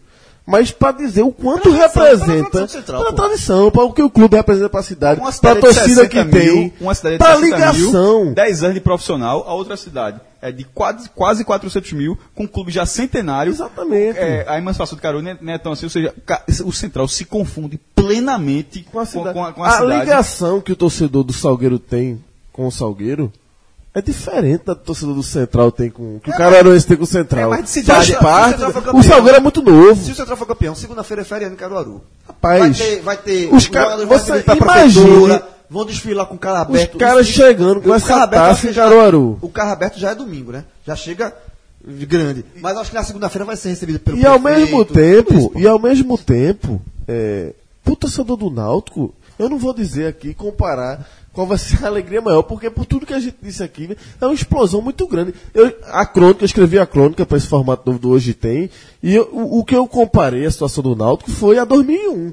[0.46, 3.12] mas para dizer o quanto tradição, representa, pela pô.
[3.14, 6.08] tradição, para o que o clube representa para a cidade, para a de torcida 60
[6.08, 8.24] que mil, tem, de para a 60 ligação.
[8.26, 12.44] Mil, 10 anos de profissional, a outra cidade é de quase, quase 400 mil, com
[12.44, 13.50] um clube já centenário.
[13.50, 14.18] Exatamente.
[14.18, 16.12] É, a emancipação Caruaru não é- não é tão assim, ou seja,
[16.66, 19.32] o Central se confunde plenamente com a cidade.
[19.32, 20.00] com a, com a a cidade.
[20.00, 22.22] ligação que o torcedor do Salgueiro tem
[22.52, 23.32] com o Salgueiro
[23.94, 27.06] é diferente da do torcedor do Central tem com que o Caruaruense tem com o
[27.06, 27.44] Central.
[27.44, 28.12] é mais de cidade.
[28.14, 28.62] Faz parte.
[28.64, 29.02] O foi O campeão.
[29.04, 30.04] Salgueiro é muito novo.
[30.04, 32.02] Se o Central for campeão, segunda-feira é feriado em Caruaru.
[32.26, 36.56] Rapaz, vai ter, vai ter os caras- vão você prefeitura, vão desfilar com o carro
[36.56, 36.98] Os aberto.
[36.98, 39.38] caras chegando com essa aberto taça em já- Caruaru.
[39.40, 40.64] O carro aberto já é domingo, né?
[40.86, 41.32] Já chega
[41.86, 42.44] grande.
[42.60, 45.34] Mas acho que na segunda-feira vai ser recebido pelo E ao prefeito, mesmo tudo tempo,
[45.34, 47.52] isso, e ao mesmo tempo, é,
[47.84, 52.20] pro torcedor do Náutico, eu não vou dizer aqui, comparar qual vai ser a alegria
[52.22, 55.34] maior, porque por tudo que a gente disse aqui, é uma explosão muito grande.
[55.52, 58.70] Eu, a crônica, eu escrevi a crônica para esse formato novo do Hoje Tem,
[59.02, 62.32] e eu- o, o que eu comparei a situação do Náutico foi a 2001,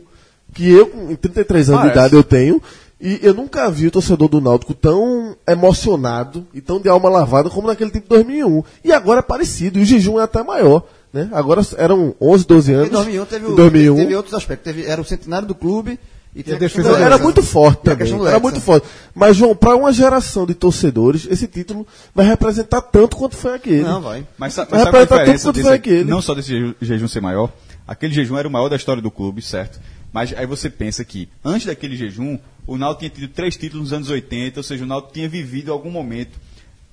[0.53, 2.61] que eu, com 33 anos de idade, eu tenho,
[3.03, 7.49] e eu nunca vi o torcedor do Náutico tão emocionado e tão de alma lavada
[7.49, 8.63] como naquele tipo de 2001.
[8.83, 10.83] E agora é parecido, e o jejum é até maior.
[11.11, 11.27] Né?
[11.33, 12.87] Agora eram 11, 12 anos.
[12.87, 13.95] Em 2001 teve, o- Em 2001.
[13.95, 14.63] teve outros aspectos.
[14.71, 15.99] Teve, era o centenário do clube
[16.33, 18.09] e, a defesa era muito forte também.
[18.25, 18.87] Era muito forte.
[19.13, 23.83] Mas, João, para uma geração de torcedores, esse título vai representar tanto quanto foi aquele.
[23.83, 24.25] Não, vai.
[24.37, 26.09] Mas, Vai mas qual a representar diferença quanto desse, foi aquele.
[26.09, 27.51] não só desse jejum, jejum ser maior,
[27.85, 29.79] aquele jejum era o maior da história do clube, certo?
[30.13, 33.93] Mas aí você pensa que, antes daquele jejum, o Náutico tinha tido três títulos nos
[33.93, 36.39] anos 80, ou seja, o Náutico tinha vivido algum momento.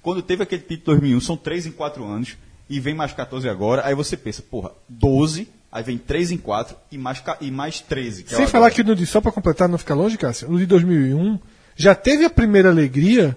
[0.02, 2.36] Quando teve aquele título em 2001, são três em quatro anos,
[2.68, 6.76] e vem mais 14 agora, aí você pensa, porra, 12, aí vem três em quatro,
[6.90, 8.22] e mais, e mais 13.
[8.24, 8.74] que é Sem falar agora.
[8.74, 11.38] que no de, só para completar, não ficar longe, Cássio, no de 2001
[11.76, 13.36] já teve a primeira alegria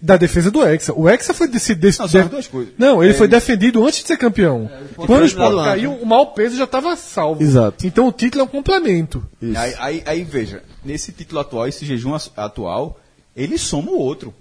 [0.00, 0.92] da defesa do Hexa.
[0.94, 1.86] O Hexa foi decidido.
[1.98, 2.74] Não, são as duas coisas.
[2.76, 4.68] Não, ele É, foi defendido antes de ser campeão.
[4.96, 7.40] Quando o Sport caiu, o mau peso já estava salvo.
[7.42, 7.86] Exato.
[7.86, 9.24] Então o título é um complemento.
[9.40, 9.56] Isso.
[9.58, 12.98] Aí, aí, aí, veja, nesse título atual, esse jejum atual,
[13.36, 14.34] ele soma o outro.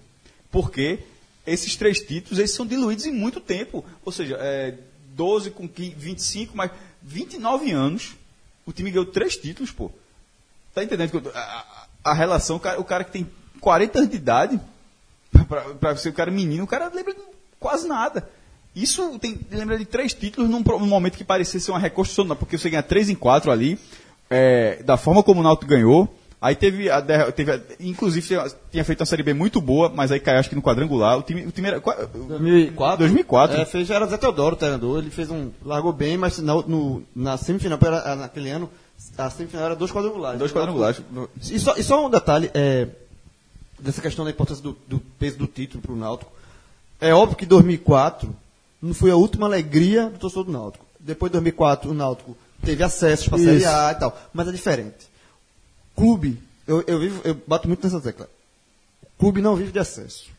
[0.51, 0.99] Porque
[1.45, 3.85] esses três títulos eles são diluídos em muito tempo.
[4.03, 4.73] Ou seja, é,
[5.21, 6.71] 12 com 15, 25, mais
[7.03, 8.15] 29 anos,
[8.65, 9.91] o time ganhou três títulos, pô.
[10.73, 11.31] Tá entendendo?
[11.35, 14.59] A, a- relação, o cara, o cara que tem 40 anos de idade,
[15.79, 17.19] pra, ser o cara menino, o cara lembra de
[17.59, 18.27] quase nada.
[18.75, 22.57] Isso tem, lembra de três títulos num, num momento que parecia ser uma reconstrução, porque
[22.57, 23.77] você ganha três em quatro ali,
[24.27, 26.11] é, da forma como o Náutico ganhou.
[26.41, 26.99] Aí teve a,
[27.31, 28.25] teve a- inclusive
[28.71, 31.15] tinha- feito uma série B muito boa, mas aí caiu acho que no quadrangular.
[31.19, 32.97] O time, o time era qua- 2004.
[32.97, 33.57] 2004.
[33.57, 34.97] É, fez, era Zé Teodoro, o treinador.
[34.99, 35.51] Ele fez um.
[35.63, 38.67] Largou bem, mas na, no- na semifinal, era- naquele ano,
[39.15, 40.39] a semifinal era dois quadrangulares.
[40.39, 40.99] dois quadrangulares.
[41.51, 42.87] E só, e só um detalhe, é,
[43.79, 46.31] dessa questão da importância do, do peso do título para o Náutico.
[46.99, 48.35] É óbvio que 2004
[48.81, 50.85] não foi a última alegria do torcedor do Náutico.
[50.99, 53.65] Depois de 2004, o Náutico teve acesso para a Série.
[53.65, 54.19] A e tal.
[54.33, 55.10] Mas é diferente.
[55.95, 58.27] Clube, eu, eu, vivo, eu bato muito nessa tecla.
[59.19, 60.29] Clube não vive de acesso.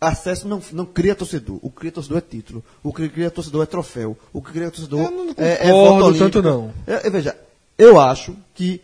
[0.00, 1.58] Acesso não, não cria torcedor.
[1.62, 2.62] O que cria torcedor é título.
[2.82, 4.16] O que cria torcedor é troféu.
[4.32, 6.30] O que cria torcedor Eu não é, é voto olímpico.
[6.30, 6.72] tanto, não.
[6.86, 7.36] É, é, veja,
[7.78, 8.80] Eu acho que.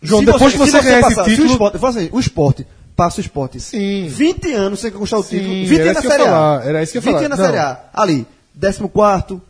[0.00, 3.20] João, se depois que você ganhar esse título- O esporte, assim, o esporte passa o
[3.20, 3.60] esporte.
[3.60, 4.08] Sim.
[4.08, 5.54] 20 anos sem conquistar o Sim, título.
[5.66, 6.60] 20 era anos na Série A.
[6.64, 7.26] era isso que eu ia 20 falar.
[7.26, 7.44] anos na.
[7.46, 7.84] Série A.
[7.92, 8.26] Ali,
[8.58, 9.40] 14,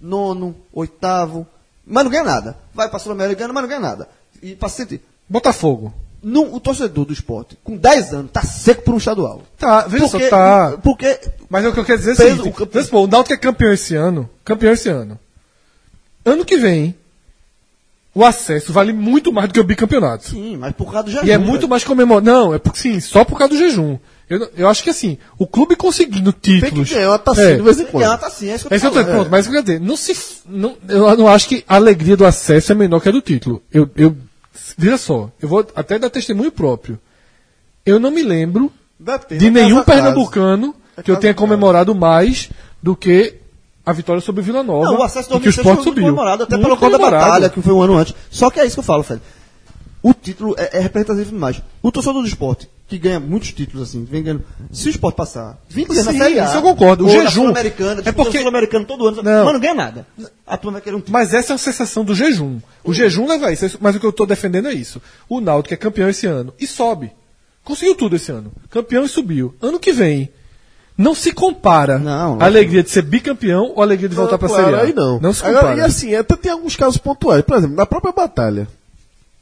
[0.00, 1.46] nono, oitavo.
[1.86, 2.56] Mas não ganha nada.
[2.74, 4.08] Vai pra Sul-Americana, mas não ganha nada.
[4.42, 5.00] E sentir.
[5.28, 5.92] Botafogo.
[6.22, 9.42] Não, o torcedor do esporte, com 10 anos, tá seco por um estadual.
[9.56, 10.78] Tá, veja Porque, só, tá.
[10.82, 13.06] porque Mas é o que eu quero dizer é o Peso- seguinte, o campe- o
[13.06, 15.18] Náutico é campeão esse ano, campeão esse ano.
[16.24, 16.94] Ano que vem,
[18.14, 20.30] o acesso vale muito mais do que o bicampeonato.
[20.30, 21.24] Sim, mas por causa do jejum.
[21.26, 21.48] E é velho.
[21.48, 22.26] muito mais comemorado.
[22.26, 23.96] Não, é porque sim, só por causa do jejum.
[24.28, 26.90] Eu, eu acho que assim, o clube conseguindo Tem que títulos.
[26.92, 27.56] ganhar uma tacinha É.
[27.56, 28.02] de vez em quando.
[28.02, 29.16] ganhar, tá assim, é isso que eu Esse é falando.
[29.16, 30.16] ponto, mas o que eu quero dizer, não se,
[30.46, 33.62] não, eu não acho que a alegria do acesso é menor que a do título.
[33.72, 34.14] Eu, eu,
[34.76, 36.98] veja só, eu vou até dar testemunho próprio.
[37.84, 38.72] Eu não me lembro
[39.28, 42.50] tempo, de é nenhum pernambucano É que eu tenha comemorado mais
[42.82, 43.36] do que
[43.84, 44.84] a vitória sobre o Vila Nova.
[44.84, 46.04] Não, o acesso que o 2006 esporte foi muito subiu.
[46.04, 48.14] comemorado, até Muito pelo conta da batalha, que foi um ano antes.
[48.30, 49.22] Só que é isso que eu falo, Fred.
[50.02, 51.62] O título é, é representativo demais.
[51.82, 54.44] O torcedor do esporte, que ganha muitos títulos assim, vem ganhando.
[54.72, 57.06] Se o esporte passar 20 anos na Série A, isso eu concordo.
[57.06, 59.44] O jejum- é porque- o Sul-Americano todo ano, Não.
[59.44, 60.06] mas não ganha nada.
[60.46, 61.12] A turma vai querer um título.
[61.12, 62.58] Mas essa é a sensação do jejum.
[62.82, 63.76] O jejum leva a isso.
[63.80, 65.02] Mas o que eu estou defendendo é isso.
[65.28, 67.12] O Náutico é campeão esse ano e sobe.
[67.62, 68.50] Conseguiu tudo esse ano.
[68.70, 69.54] Campeão e subiu.
[69.60, 70.30] Ano que vem.
[70.96, 74.48] Não se compara Não, a alegria de ser bicampeão ou a alegria de voltar para
[74.48, 74.80] a Série A.
[74.80, 75.20] Aí não.
[75.20, 75.78] Não se Agora, compara.
[75.80, 77.42] e assim, até tem alguns casos pontuais.
[77.44, 78.66] Por exemplo, na própria batalha,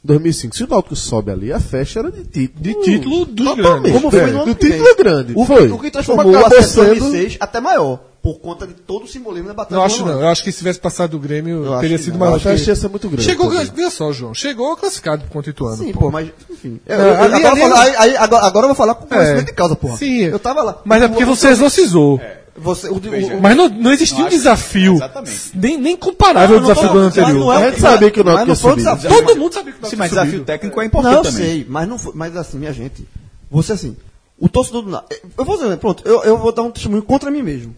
[0.03, 2.63] 2005, se o Náutico sobe ali, a festa era de título.
[2.63, 3.63] De título dos Totalmente.
[3.81, 3.91] grandes.
[3.93, 5.33] Como foi É, no ano O que título é grande.
[5.35, 5.67] O, foi.
[5.71, 9.07] o que transformou o acesso de sendo- 2006 até maior, por conta de todo o
[9.07, 9.75] simbolismo da batalha.
[9.81, 10.21] Não do acho não.
[10.21, 12.35] Eu acho que se tivesse passado do Grêmio, Eu teria sido maior.
[12.35, 13.23] A festa ia ser muito grande.
[13.23, 14.33] Chegou, veja só, João.
[14.33, 15.77] Chegou classificado contra o Ituano.
[15.77, 15.99] Sim, pô.
[15.99, 16.79] pô, mas, enfim.
[16.85, 18.67] Eu, Não, eu- ali- agora, ali eu vou falar- era- aí- aí- agora, agora eu
[18.69, 19.45] vou falar com conhecimento É.
[19.45, 19.97] de causa, porra.
[19.97, 20.21] Sim.
[20.23, 20.81] Eu tava lá.
[20.85, 22.21] Mas é porque você exorcizou.
[22.59, 25.51] Você, o, o, o, Mas não, não existia um acho- desafio Exatamente.
[25.53, 27.39] nem, nem comparável ao Não, não desafio tô- do ano mas anterior.
[27.45, 28.83] não é- A gente sabia que o mas Náutico não ia foi um subir.
[28.83, 29.09] desafio.
[29.25, 30.23] Todo mundo sabia que o Sim, Náutico mas subiu.
[30.25, 31.37] desafio técnico é importante Não, também.
[31.45, 33.07] sei, mas não foi, mas assim, minha gente,
[33.51, 33.95] você assim,
[34.39, 37.29] o torcedor do Náutico, eu vou dizer, pronto, eu, eu vou dar um testemunho contra
[37.29, 37.75] mim mesmo.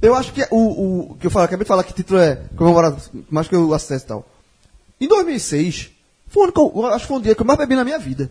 [0.00, 2.96] Eu acho que o, o que eu falei, acabei de falar que título é comemorado
[3.30, 4.28] mais que o acesso e tal.
[5.00, 5.90] Em 2006,
[6.26, 7.76] foi o ano que eu, eu acho que foi um dia que eu mais bebi
[7.76, 8.28] na minha vida.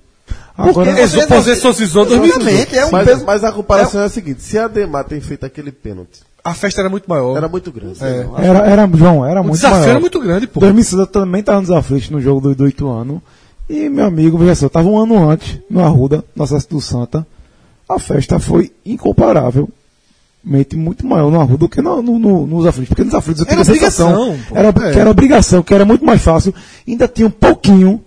[0.58, 2.48] Agora- exorcizou 2018.
[2.48, 5.20] Exatamente, é um Mas, peso- mas a comparação é, a seguinte: se a Demar tem
[5.22, 7.36] feito aquele pênalti, A festa era muito maior.
[7.38, 8.04] era muito grande.
[8.04, 8.28] É.
[8.38, 9.90] Era, era, João, era O muito desafio maior.
[9.92, 10.60] era muito grande, pô.
[10.60, 13.22] 2006 eu também estava nos aflitos no jogo do, do Ituano.
[13.70, 17.26] E meu amigo, veja só, estava um ano antes, no Arruda, no acesso do Santa.
[17.88, 22.90] A festa foi incomparavelmente muito maior no Arruda do que no, no, no- nos aflitos.
[22.90, 24.38] Porque nos aflitos eu tinha Era a sensação.
[24.50, 24.56] pô.
[24.58, 24.92] Era, É.
[24.94, 26.54] que era obrigação, que era muito mais fácil.
[26.88, 28.02] Ainda tinha um pouquinho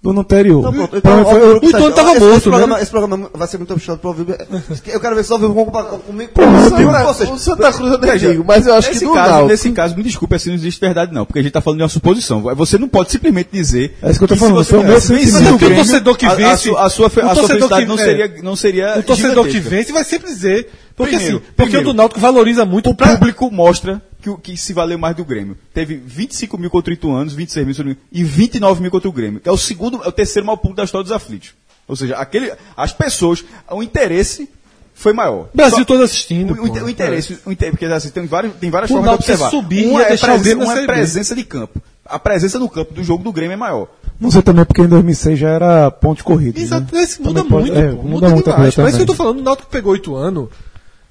[0.00, 0.60] do ano anterior.
[0.60, 0.96] Então, pronto.
[0.96, 2.82] Então, mim foi- o Ituano tava esse, morto, esse programa, né?
[2.82, 4.26] esse programa vai ser muito puxado pra ouvir.
[4.86, 6.30] Eu quero ver se ouviu comparar comigo.
[6.36, 7.30] O Santa, com vocês.
[7.30, 9.48] o Santa Cruz eu nem digo, mas eu acho nesse que caso, Náutico...
[9.48, 11.82] nesse caso, me desculpe, assim não existe verdade não, porque a gente está falando de
[11.82, 12.42] uma suposição.
[12.54, 13.96] Você não pode simplesmente dizer.
[14.00, 15.50] É isso que eu tô falando, você foi o meu sentimento.
[15.52, 17.88] o o torcedor que a- a vence- sua- a sua, o a sua felicidade que-
[17.88, 18.04] não é.
[18.04, 20.70] seria, não seria O torcedor que vence vai sempre dizer.
[20.96, 21.90] Porque Primeiro, assim, porque primeiro.
[21.90, 24.02] o do Náutico valoriza muito O público mostra
[24.36, 25.56] que, que se valeu mais do Grêmio.
[25.72, 29.40] Teve 25 mil contra o Ituanos, 26 mil, engano, e 29 mil contra o Grêmio.
[29.40, 31.54] Que é o segundo, é o terceiro maior público da história dos aflitos.
[31.86, 34.50] Ou seja, aquele, as pessoas, o interesse
[34.94, 35.48] foi maior.
[35.54, 36.52] Brasil Só- todo assistindo.
[36.54, 39.14] o, o, o interesse, o inter- porque assim, tem, vários, tem várias O formas de
[39.16, 39.50] observar.
[39.50, 41.80] subir uma é, na uma é presença de campo.
[42.04, 43.86] A presença no campo do jogo do Grêmio é maior.
[44.20, 46.58] Não sei também porque em 2006 já era ponto corrido.
[46.58, 47.02] Exato, né?
[47.02, 48.74] esse muda Também pode- muito, é, pô, muda muda, demais.
[48.74, 50.48] coisa Mas isso que eu tô falando, o Náutico pegou oito anos.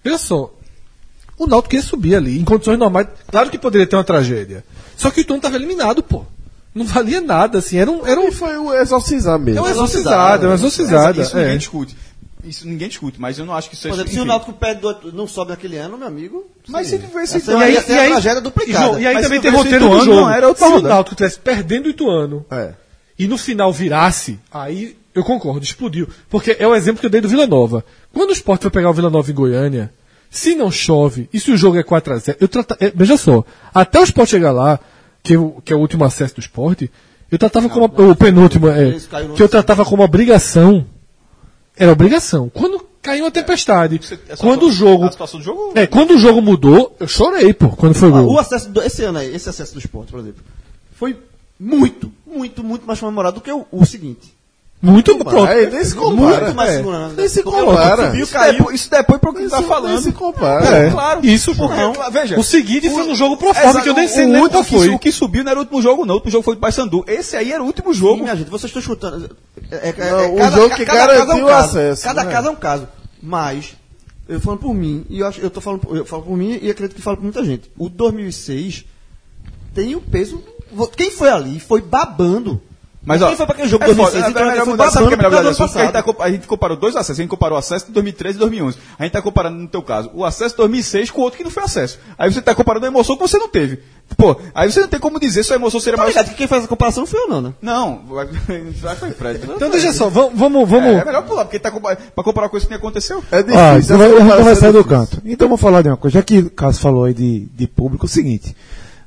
[0.03, 0.53] Veja só,
[1.37, 3.07] o Náutico ia subir ali, em condições normais.
[3.29, 4.63] Claro que poderia ter uma tragédia.
[4.95, 6.25] Só que o Ituano tava eliminado, pô.
[6.73, 8.05] Não valia nada, assim, era um...
[8.05, 9.59] Era um E foi o exorcizar mesmo.
[9.59, 11.21] é uma exorcizada, é uma exorcizada.
[11.21, 11.41] Isso é.
[11.43, 11.95] ninguém discute.
[12.43, 14.25] Isso ninguém discute, mas eu não acho que isso exemplo, se o.
[14.25, 16.45] Náutico perde do, não sobe naquele ano, meu amigo.
[16.69, 16.97] Mas sim.
[16.99, 18.85] se tivesse- Essa E aí- e a aí- tragédia E, duplicada.
[18.85, 20.21] João, e aí Mas também tem roteiro do Ituano, jogo.
[20.21, 20.81] não, era outra Se o.
[20.81, 22.73] Náutico estivesse perdendo o Ituano É.
[23.19, 26.07] e no final virasse, aí eu concordo, explodiu.
[26.29, 27.83] Porque é o exemplo que eu dei do Vila Nova.
[28.13, 29.91] Quando o Sport foi pegar o Vila Nova em Goiânia,
[30.29, 33.99] se não chove, e se o jogo é 4x0, eu trata, é, veja só, até
[33.99, 34.79] o Sport chegar lá,
[35.23, 36.91] que, o- que é o último acesso do esporte,
[37.31, 37.85] eu tratava como.
[37.85, 38.95] o penúltimo, é,
[39.35, 40.85] que eu tratava como obrigação.
[41.75, 42.49] Era obrigação.
[42.49, 43.99] Quando caiu uma tempestade,
[44.29, 45.05] É quando o jogo.
[45.05, 45.79] A.
[45.81, 48.33] É, quando o jogo mudou, eu chorei, pô, quando foi Ah, gol.
[48.33, 50.41] o acesso do, esse ano aí, esse acesso do esporte, por exemplo,
[50.93, 51.17] foi
[51.59, 54.33] muito, muito, muito mais comemorado do que o, o seguinte.
[54.79, 55.43] Muito pronto.
[55.49, 56.41] Aí nem se compara.
[56.45, 56.75] Muito mais É.
[56.77, 57.15] segurando.
[57.15, 58.05] Nem se o compara.
[58.05, 58.53] Subiu, Isso caiu.
[58.57, 60.01] depois, isso depois para o que Isso tá nem falando.
[60.03, 60.65] se compara.
[60.77, 60.91] É.
[60.91, 61.25] Claro.
[61.25, 64.05] Isso, porque Porque, veja, o seguinte foi no jogo pro forma, Exato, que eu nem
[64.05, 64.89] o- sei o nem último qual que foi.
[64.89, 66.13] O que subiu não era o último jogo, não.
[66.13, 67.03] O último jogo foi do Paysandu.
[67.07, 68.21] Esse aí era o último Sim, jogo.
[68.21, 69.35] minha gente, vocês estão chutando.
[69.71, 71.69] É, é- Não, é- o cada- jogo que cada é um garantiu o caso.
[71.69, 72.31] acesso, Cada né?
[72.31, 72.87] caso é um caso.
[73.21, 73.75] Mas,
[74.29, 76.69] eu falando por mim, e eu, acho, eu, tô falando, eu falo por mim e
[76.69, 77.71] acredito que falo por muita gente.
[77.79, 78.85] O 2006
[79.73, 80.43] tem o peso
[80.95, 82.61] quem foi ali foi babando.
[83.07, 84.13] Mas, quem ó, foi pra aquele jogo é 2006?
[84.25, 85.43] foda, então, é melhor foi mudar, sabe o que é melhor mudar?
[85.55, 85.83] Porque a
[86.29, 87.19] gente, tá a comparou dois acessos.
[87.19, 88.77] A gente comparou o acesso de 2013 e 2011.
[88.99, 91.49] A gente tá comparando, no teu caso, o acesso de 2006 com outro que não
[91.51, 91.97] foi acesso.
[92.17, 93.79] Aí você tá comparando a emoção que você não teve.
[94.15, 96.15] Pô, aí você não tem como dizer se a emoção seria Tá mais...
[96.15, 97.53] ligado que quem fez essa comparação não foi eu, não, né?
[97.61, 98.25] Não, vai,
[98.81, 99.39] vai foi Fred.
[99.55, 100.37] Então deixa só, vamos.
[100.37, 103.23] vamos, vamos É, é melhor pular, porque tá compa- pra comparar com isso que aconteceu.
[103.31, 103.41] É Ah,
[103.77, 103.95] difícil.
[103.95, 105.21] então vai, a gente vai sair é do canto.
[105.25, 106.15] Então vamos falar de uma coisa.
[106.19, 108.55] Já que o Cássio falou aí de, de público, é o seguinte.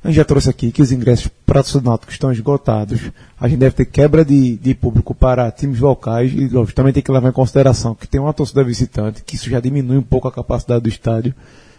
[0.03, 2.99] A gente já trouxe aqui que os ingressos para o Náutico estão esgotados.
[3.39, 7.03] A gente deve ter quebra de, de público para times locais e lógico, também tem
[7.03, 10.27] que levar em consideração que tem uma torcida visitante, que isso já diminui um pouco
[10.27, 11.35] a capacidade do estádio.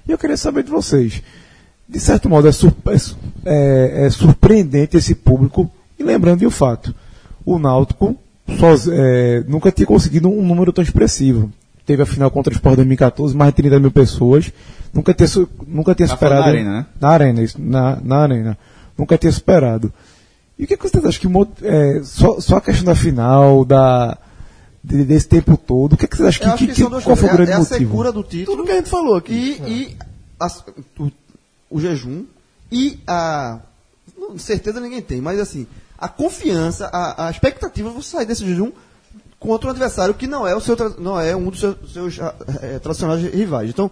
[0.07, 1.21] E eu queria saber de vocês.
[1.89, 2.97] De certo modo, é, é
[3.45, 5.69] é- é surpreendente esse público.
[5.99, 6.95] E lembrando de um fato:
[7.45, 8.17] o Náutico
[8.59, 11.51] soz- é, nunca tinha conseguido um número tão expressivo.
[11.85, 14.53] Teve a final contra o Sport 2014, mais de 30 mil pessoas.
[14.93, 15.29] Nunca tinha,
[15.67, 16.41] nunca tinha Tá falando superado.
[16.43, 16.87] na arena, né?
[17.01, 18.59] Na arena, isso, na, na arena.
[18.99, 19.93] Nunca tinha superado.
[20.59, 24.19] E o que, que vocês acham que é, só, só a questão da final, da,
[24.85, 27.29] de- desse tempo todo, o que, que vocês acham que, acho que, que, qual foi
[27.29, 27.33] o.
[27.33, 27.79] É, grande é a motivo?
[27.79, 28.57] secura do título.
[28.59, 29.61] Tudo que a gente falou aqui.
[29.65, 29.97] E, e
[30.39, 30.63] as-
[30.99, 31.11] o,
[31.71, 32.25] o jejum
[32.71, 33.61] e a.
[34.17, 35.67] não, certeza ninguém tem, mas assim,
[35.99, 38.71] a confiança, a, a expectativa de você sair desse jejum
[39.41, 42.19] contra um adversário que não é, o seu, não é um dos seus, seus
[42.63, 43.71] eh, tradicionais rivais.
[43.71, 43.91] Então,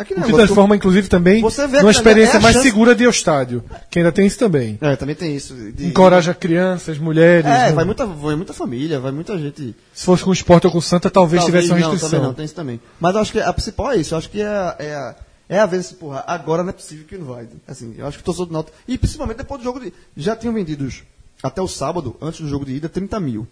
[0.00, 0.36] é que negócio.
[0.36, 3.62] transforma, inclusive, também Você vê numa experiência é mais chance- segura de ir ao estádio.
[3.90, 4.78] Que ainda tem isso também.
[4.80, 5.54] É, também tem isso.
[5.54, 7.46] de- Encoraja crianças, mulheres.
[7.46, 7.72] É, né?
[7.72, 9.74] vai muita, vai muita família, vai muita gente.
[9.92, 12.10] Se fosse com o esporte ou com o Santa, talvez, Talvez tivesse uma não, restrição.
[12.10, 12.80] também não, tem isso também.
[12.98, 14.14] Mas eu acho que a principal é isso.
[14.14, 15.16] Eu acho que é, a- é, a-
[15.48, 17.46] é a vez, porra, agora não é possível que não vai.
[17.66, 18.76] Assim, eu acho que o torcedor do Náutico...
[18.88, 19.92] E principalmente depois do jogo de...
[20.16, 21.02] Já tinham vendidos,
[21.42, 23.46] até o sábado, antes do jogo de ida, 30 mil.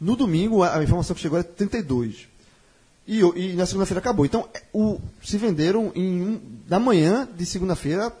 [0.00, 2.28] No domingo, a, a informação que chegou é 32.
[3.06, 4.24] E, e na segunda-feira acabou.
[4.24, 8.12] Então, é, o, se venderam em um, na manhã de segunda-feira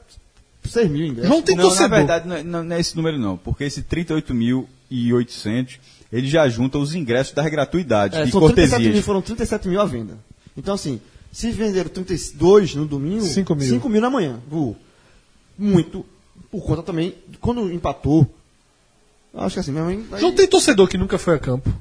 [0.64, 1.30] 6 mil ingressos.
[1.30, 1.96] Não tem não, na torcedor.
[1.98, 5.78] verdade, não é, não- é esse número não, porque esse 38.800,
[6.12, 8.94] ele já junta os ingressos das gratuidades É, e são 37 cortesias.
[8.94, 10.18] mil, foram 37 mil à venda.
[10.56, 11.00] Então, assim,
[11.32, 13.68] se venderam 32 no domingo, Cinco mil.
[13.68, 14.40] 5 mil na manhã.
[14.48, 14.76] Voou.
[15.56, 16.04] Muito.
[16.50, 18.26] Por conta também, quando empatou,
[19.34, 20.04] acho que assim, minha mãe.
[20.20, 21.72] Não tem torcedor que nunca foi a campo.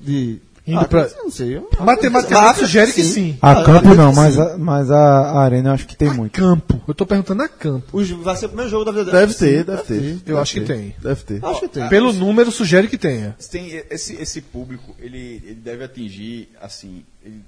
[0.00, 1.56] De, Indo ah, pra- Não sei.
[1.56, 3.36] acho sugere que sim.
[3.42, 4.96] A campo não, que mas, a, mas a,
[5.32, 6.32] a arena eu acho que tem muito.
[6.38, 6.80] Campo.
[6.86, 7.86] Eu tô perguntando a campo.
[7.96, 10.22] Os- vai ser o primeiro jogo da vida Deve ter, deve ter.
[10.24, 10.94] Eu acho que tem.
[11.02, 11.44] Deve ter.
[11.44, 11.88] Acho que tem.
[11.88, 13.36] Pelo número, sugere que tenha.
[13.50, 17.42] Tem esse, esse público, ele, ele deve atingir, assim, ele-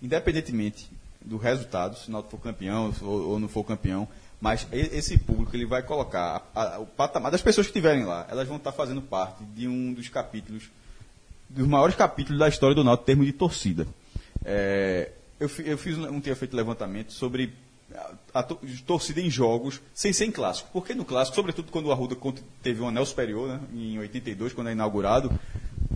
[0.00, 0.88] independentemente
[1.24, 4.08] do resultado, se o Náutico for campeão ou, ou não for campeão,
[4.40, 8.26] mas esse público ele vai colocar a- a- o patamar das pessoas que estiverem lá,
[8.30, 10.70] elas vão estar fazendo parte de um dos capítulos,
[11.50, 13.86] dos maiores capítulos da história do Náutico em termos de torcida.
[14.44, 17.52] É, eu, eu fiz um, um tinha feito levantamento sobre
[17.94, 20.68] a, a to- torcida em jogos sem ser em clássico.
[20.72, 22.16] Porque no clássico, sobretudo quando o Arruda
[22.62, 25.30] teve um anel superior, né, em 82, quando é inaugurado,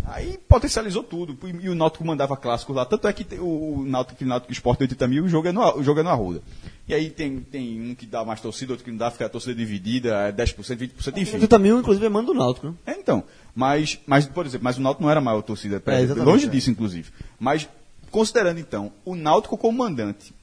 [0.07, 1.38] aí potencializou tudo.
[1.46, 2.84] E, e o Náutico mandava clássicos lá.
[2.84, 5.52] Tanto é que te- o, o Náutico, que Náutico Esporte 80 mil, o jogo é
[5.52, 6.42] no, o jogo é no Arruda.
[6.86, 9.28] E aí tem, tem um que dá mais torcida, outro que não dá, fica a
[9.28, 11.34] torcida dividida, é 10%, 20%, enfim.
[11.36, 12.74] 80 mil, inclusive, é mando do Náutico, né?
[13.05, 13.22] Então.
[13.55, 15.80] Mas, mas, por exemplo, mas o Náutico não era a maior torcida.
[15.86, 16.48] É, longe é.
[16.48, 17.12] disso, inclusive.
[17.38, 17.68] Mas,
[18.11, 20.34] considerando, então, o Náutico como mandante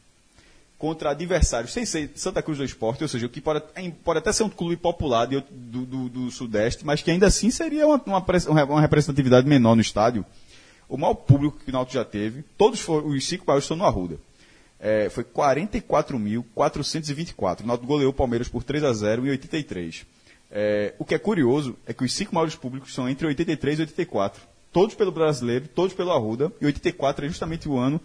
[0.77, 3.61] contra adversários sem ser Santa Cruz do Esporte, ou seja, o que pode,
[4.03, 7.51] pode até ser um clube popular de do, do- do Sudeste, mas que ainda assim
[7.51, 8.25] seria uma, uma,
[8.63, 10.25] uma representatividade menor no estádio.
[10.89, 13.85] O maior público que o Náutico já teve, todos foram, os cinco maiores estão no
[13.85, 14.17] Arruda.
[14.79, 17.61] É, foi 44.424.
[17.63, 20.05] O Náutico goleou o Palmeiras por 3 a 0 em 83.
[20.51, 23.81] É, o que é curioso é que os cinco maiores públicos são entre 83 e
[23.83, 24.41] 84.
[24.71, 26.51] Todos pelo brasileiro, todos pelo Arruda.
[26.59, 28.01] E 84 é justamente o ano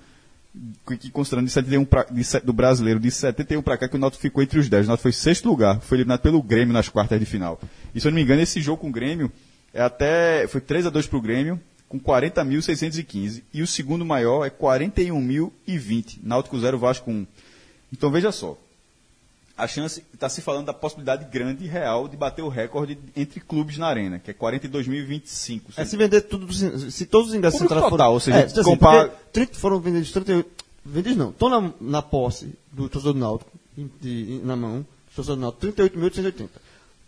[0.98, 4.23] que, considerando de 71 pra, de do brasileiro, de 71 para cá, que o Náutico
[4.23, 4.86] ficou entre os 10.
[4.86, 7.60] O Náutico foi sexto lugar, foi eliminado pelo Grêmio nas quartas de final.
[7.94, 9.31] E se eu não me engano, esse jogo com o Grêmio
[9.74, 13.43] é até foi 3 a 2 para o Grêmio, com 40.615.
[13.52, 16.20] E o segundo maior é 41.020.
[16.23, 17.27] Náutico 0, Vasco 1.
[17.93, 18.59] Então veja só.
[19.57, 23.41] A chance, está se falando da possibilidade grande e real de bater o recorde entre
[23.41, 25.62] clubes na arena, que é 42.025.
[25.77, 28.12] É se vender tudo, se, se todos os ingressos Público total, foram...
[28.12, 30.65] ou seja, é, assim, compara- porque 30 foram vendidos 38...
[30.85, 33.51] Vendidos não, estão na, na posse do torcedor do Náutico,
[34.01, 36.49] de- na mão, do torcedor do Náutico, 38.880.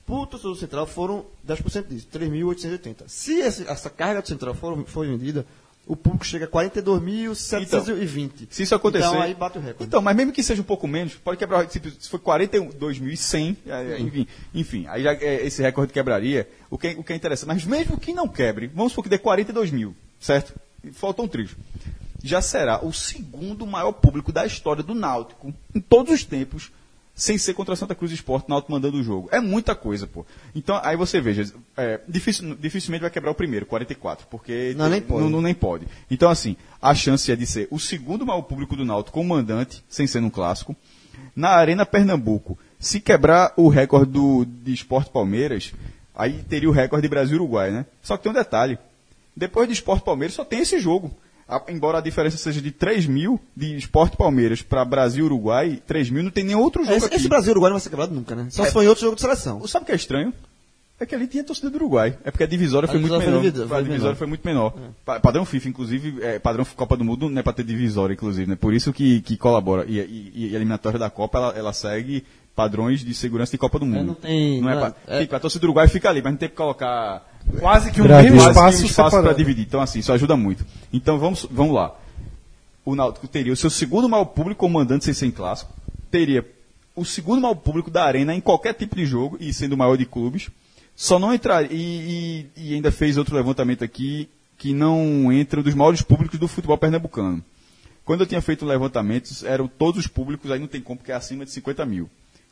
[0.07, 3.05] Para o torcedor central foram 10% disso, 3.880.
[3.09, 5.45] Se esse- essa carga do central for, for vendida,
[5.89, 8.47] o público chega a 42.720.
[8.51, 9.07] Se isso acontecer.
[9.07, 9.85] Então aí bate o recorde.
[9.85, 11.69] Então, mas mesmo que seja um pouco menos, pode quebrar.
[11.71, 16.49] Se, se for 42.100, é, enfim, enfim, aí já, é, esse recorde quebraria.
[16.71, 17.49] O que, é- o que é interessante.
[17.49, 20.55] Mas mesmo que não quebre, vamos supor que dê 42 mil, certo?
[20.85, 21.51] E Faltam três.
[22.23, 26.71] Já será o segundo maior público da história do Náutico, em todos os tempos,
[27.19, 29.29] sem ser contra Santa Cruz Esporte, Náutico mandando o jogo.
[29.33, 30.25] É muita coisa, pô.
[30.55, 35.03] Então, aí você veja, é, dificil- dificilmente vai quebrar o primeiro, 44, porque Não, nem
[35.03, 35.23] pode.
[35.23, 35.89] Não, não- nem pode.
[36.09, 39.83] Então, assim, a chance é de ser o segundo maior público do Náutico como mandante,
[39.89, 40.77] sem ser num clássico.
[41.35, 45.73] Na Arena Pernambuco, se quebrar o recorde do, de Esporte Palmeiras,
[46.15, 47.85] aí teria o recorde de Brasil e Uruguai, né?
[48.01, 48.79] Só que tem um detalhe.
[49.37, 51.11] Depois de Esporte Palmeiras só tem esse jogo.
[51.49, 56.11] A- embora a diferença seja de 3 mil de Esporte Palmeiras para Brasil Uruguai, 3
[56.11, 57.17] mil não tem nenhum outro jogo Esse, aqui.
[57.17, 58.49] esse Brasil Uruguai não vai ser quebrado nunca, né?
[58.51, 58.67] Só É.
[58.67, 59.67] se for em outro jogo de seleção.
[59.67, 60.33] Sabe o que é estranho?
[61.01, 62.19] É que ali tinha torcida do Uruguai.
[62.25, 63.69] É porque a divisória A foi muito divisória menor.
[63.69, 64.17] foi a divisória menor.
[64.17, 64.75] foi muito menor.
[65.05, 68.51] Pa- Padrão FIFA, inclusive, é, padrão Copa do Mundo não é para ter divisória, inclusive,
[68.51, 68.57] né?
[68.57, 69.85] Por isso que, que colabora.
[69.89, 72.25] E, e- e a eliminatória da Copa, ela, ela segue
[72.59, 74.07] padrões de segurança de Copa do Mundo.
[74.09, 76.33] não tem- Não é é- pra- é- Tipo, a torcida do Uruguai fica ali, mas
[76.33, 77.25] não tem que colocar
[77.61, 79.65] Quase que um mesmo espaço, um espaço para dividir.
[79.65, 80.67] Então, assim, isso ajuda muito.
[80.93, 81.95] Então, vamos, vamos lá.
[82.85, 85.73] O Náutico teria o seu segundo maior público como mandante sem ser clássico.
[86.11, 86.45] Teria
[86.97, 89.97] o segundo maior público da arena em qualquer tipo de jogo e sendo o maior
[89.97, 90.51] de clubes.
[90.97, 94.29] Só não entrar e, e- e ainda fez outro levantamento aqui
[94.59, 97.43] que não entra dos maiores públicos do futebol pernambucano.
[98.05, 101.15] Quando eu tinha feito levantamentos, eram todos os públicos, aí não tem como, porque é
[101.15, 102.09] acima de 50 mil.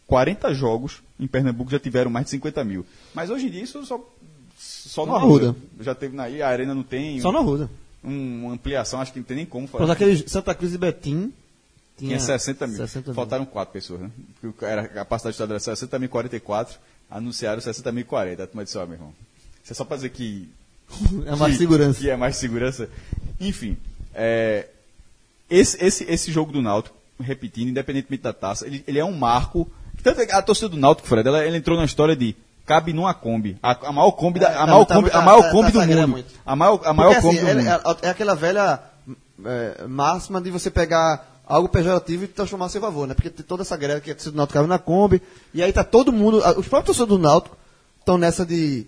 [0.06, 2.84] 40 jogos em Pernambuco já tiveram mais de 50 mil.
[3.14, 4.00] Mas hoje em dia isso só,
[4.58, 5.46] só no Na Arruda.
[5.48, 5.58] Arruda.
[5.80, 7.68] Já teve na a arena não tem Só na Ruda.
[8.04, 9.90] um- uma ampliação, acho que não tem nem como fazer.
[9.90, 11.32] aquele Santa Cruz e Betim.
[11.98, 12.76] Tinha 60 mil.
[12.76, 13.14] 60 mil.
[13.14, 14.10] Faltaram quatro pessoas, né?
[14.40, 16.78] Porque era, a capacidade do estádio era 60 mil 44,
[17.10, 18.42] anunciaram 60 mil 40.
[18.42, 19.14] A turma disse, ó, meu irmão,
[19.64, 20.46] isso é só pra dizer que
[21.26, 21.98] É mais que- segurança.
[22.00, 22.88] Que é mais segurança.
[23.40, 23.76] Enfim,
[24.14, 24.68] é,
[25.48, 29.66] esse, esse, esse jogo do Náutico, repetindo, independentemente da taça, ele, ele é um marco.
[30.14, 33.12] Tanto é a torcida do Náutico, Fred, ela, ela entrou na história de cabe numa
[33.14, 33.56] Kombi.
[33.62, 35.72] A, a maior Kombi, da, a tá- maior tá- Kombi, tá- a maior tá- Kombi
[35.72, 36.08] do mundo.
[36.08, 36.34] muito.
[36.44, 37.98] A maior, a maior Porque, Kombi assim, do é, mundo.
[38.02, 38.80] é- é aquela velha
[39.44, 43.14] é, máxima de você pegar algo pejorativo e transformar a seu favor, né?
[43.14, 45.22] Porque tem toda essa galera que é torcida do Náutico cabe na Kombi,
[45.54, 47.56] e aí tá todo mundo, a- os próprios torcedores do Náutico
[48.00, 48.86] estão nessa de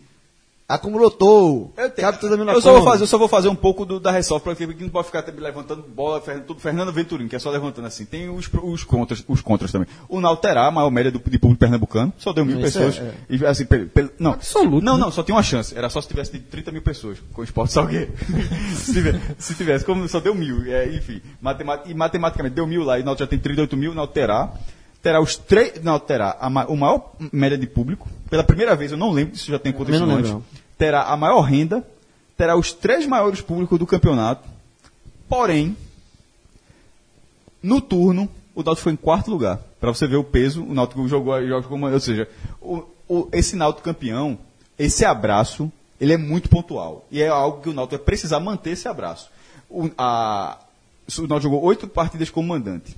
[0.68, 2.18] acumulou touro, Eu, tenho- cabe
[2.54, 4.90] eu só vou fazer, eu só vou fazer um pouco do- da ressalva, porque não
[4.90, 8.04] pode ficar também levantando bola, tudo Fernando Venturini, que é só levantando assim.
[8.04, 9.88] Tem os, os, contras, os contras também.
[10.08, 12.98] O Náutico terá a maior média do, de público pernambucano, só deu mil Isso pessoas.
[12.98, 15.04] é, E, assim, pe- pe- não, Absoluto, Não, né?
[15.04, 15.74] não, só tinha uma chance.
[15.76, 18.12] Era só se tivesse de 30 mil pessoas com o esporte Salgueiro.
[18.76, 20.64] se, tivesse, se tivesse, como só deu mil.
[20.70, 23.92] É, enfim, matemat, e matematicamente deu mil lá e o Náutico já tem 38 mil,
[23.92, 24.52] o Náutico terá.
[25.02, 25.82] Terá os três.
[25.82, 28.08] Não, terá a, o maior média de público.
[28.28, 30.30] Pela primeira vez, eu não lembro se já tem acontecido não antes.
[30.30, 30.44] lembro.
[30.76, 31.86] Terá a maior renda.
[32.36, 34.48] Terá os três maiores públicos do campeonato.
[35.28, 35.76] Porém,
[37.62, 39.58] no turno, o Náutico foi em quarto lugar.
[39.80, 42.28] Para você ver o peso, o Náutico jogou, jogou como, ou seja,
[42.60, 44.38] o, o- esse Náutico campeão,
[44.78, 45.70] esse abraço,
[46.00, 47.04] ele é muito pontual.
[47.10, 49.30] E é algo que o Náutico vai precisar manter esse abraço.
[49.68, 50.58] O, a,
[51.18, 52.96] o Náutico jogou oito partidas como mandante.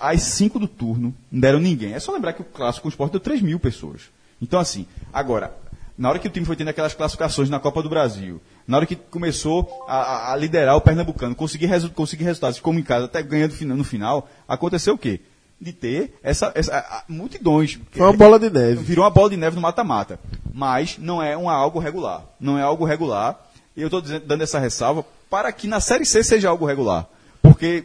[0.00, 1.94] As cinco do turno não deram ninguém.
[1.94, 4.02] É só lembrar que o clássico com o esporte deu 3 mil pessoas.
[4.40, 5.54] Então, assim, agora,
[5.96, 8.86] na hora que o time foi tendo aquelas classificações na Copa do Brasil, na hora
[8.86, 13.22] que começou a, a- liderar o Pernambucano, conseguir, resu conseguir resultados como em casa, até
[13.22, 15.20] ganhando no final, aconteceu o quê?
[15.60, 17.78] De ter essa, essa a- a- multidões.
[17.92, 18.82] Foi uma bola de neve.
[18.82, 20.18] Virou uma bola de neve no mata-mata.
[20.52, 22.24] Mas não é um algo regular.
[22.40, 23.38] Não é algo regular.
[23.76, 27.06] E eu estou dando essa ressalva para que na Série C seja algo regular.
[27.40, 27.84] Porque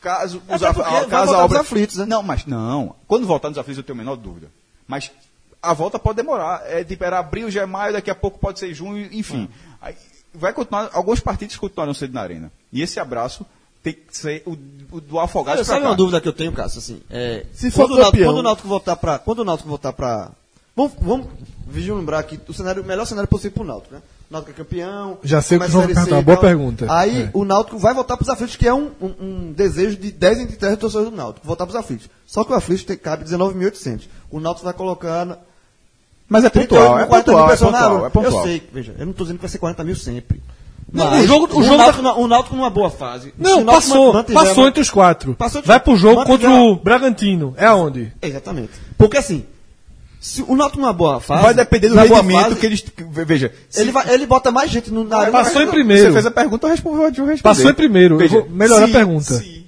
[0.00, 1.58] caso, os af- caso a obra...
[1.58, 2.06] nos aflitos, né?
[2.06, 2.94] Não, mas não.
[3.06, 4.48] Quando voltar nos aflitos eu tenho a menor dúvida.
[4.86, 5.10] Mas
[5.62, 6.62] a volta pode demorar.
[6.66, 9.48] É tipo, era abril, já é maio, daqui a pouco pode ser junho, enfim.
[9.80, 9.94] Aí
[10.34, 12.50] vai continuar, alguns partidos continuarão cedo na arena.
[12.72, 13.44] E esse abraço
[13.82, 14.52] tem que ser o,
[14.92, 15.88] o do afogado pra sabe cá.
[15.88, 16.78] uma dúvida que eu tenho, Cássio?
[16.78, 19.18] Assim, é, Se for quando, o Náutico, campeão- quando o Náutico voltar pra.
[19.18, 20.30] Quando o Náutico voltar pra.
[20.76, 21.26] Vamos, vamos
[21.74, 24.02] lembrar que o, cenário, o melhor cenário possível pro Náutico, né?
[24.30, 25.18] O Náutico é campeão.
[25.24, 26.86] Já sei o que vão perguntar, boa pergunta.
[26.88, 27.30] Aí É.
[27.34, 30.56] o Náutico vai voltar pros aflitos, que é um, um, um desejo de 10 entre
[30.56, 31.44] 10 torcedores do Náutico.
[31.44, 32.08] Voltar pros aflitos.
[32.26, 34.02] Só que o aflito tem, cabe 19.800.
[34.30, 35.24] O Náutico vai colocar.
[35.26, 35.36] na-
[36.28, 38.06] Mas é 38 pontual, é mil, 40 mil pontual, é pontual, arena.
[38.06, 38.34] é pontual.
[38.36, 40.40] Eu sei, veja, eu não tô dizendo que vai ser 40 mil sempre.
[40.92, 43.30] Não, Mas o jogo- o jogo Náutico, o Náutico numa boa fase.
[43.30, 44.12] Se Não, o passou.
[44.12, 45.34] mantiver- Passou entre os quatro.
[45.34, 47.52] Passou entre- Vai pro jogo mantiver- contra o Bragantino.
[47.56, 48.12] É aonde?
[48.22, 48.70] Exatamente.
[48.96, 49.44] Porque assim,
[50.20, 51.42] se o Náutico numa boa fase.
[51.42, 52.80] Vai depender do rendimento fase, que eles.
[52.82, 53.52] que- Veja.
[53.70, 55.32] se- Ele, vai, ele bota mais gente no, na arena.
[55.32, 56.04] Passou em Mas- primeiro.
[56.08, 56.96] Você fez a pergunta, eu respondi.
[57.18, 57.42] Eu respondi.
[57.42, 58.20] Passou em primeiro.
[58.20, 59.34] Eu vou melhorar a pergunta.
[59.38, 59.60] se-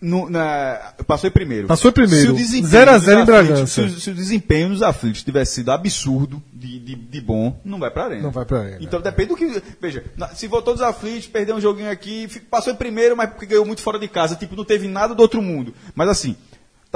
[0.00, 1.66] no- na- passou em primeiro.
[1.66, 2.26] Passou em primeiro.
[2.26, 3.66] Se o desempenho 0 a dos 0 em aflitos- Bragança.
[3.66, 7.78] Se, o- se o desempenho dos aflitos tivesse sido absurdo de, de, de bom, não
[7.78, 8.22] vai pra arena.
[8.22, 8.78] Não vai pra arena.
[8.80, 9.62] Então depende do que.
[9.80, 13.46] Veja, na- se voltou dos aflitos, perdeu um joguinho aqui, passou em primeiro, mas porque
[13.46, 14.36] ganhou muito fora de casa.
[14.36, 15.74] Tipo, não teve nada do outro mundo.
[15.94, 16.36] Mas assim.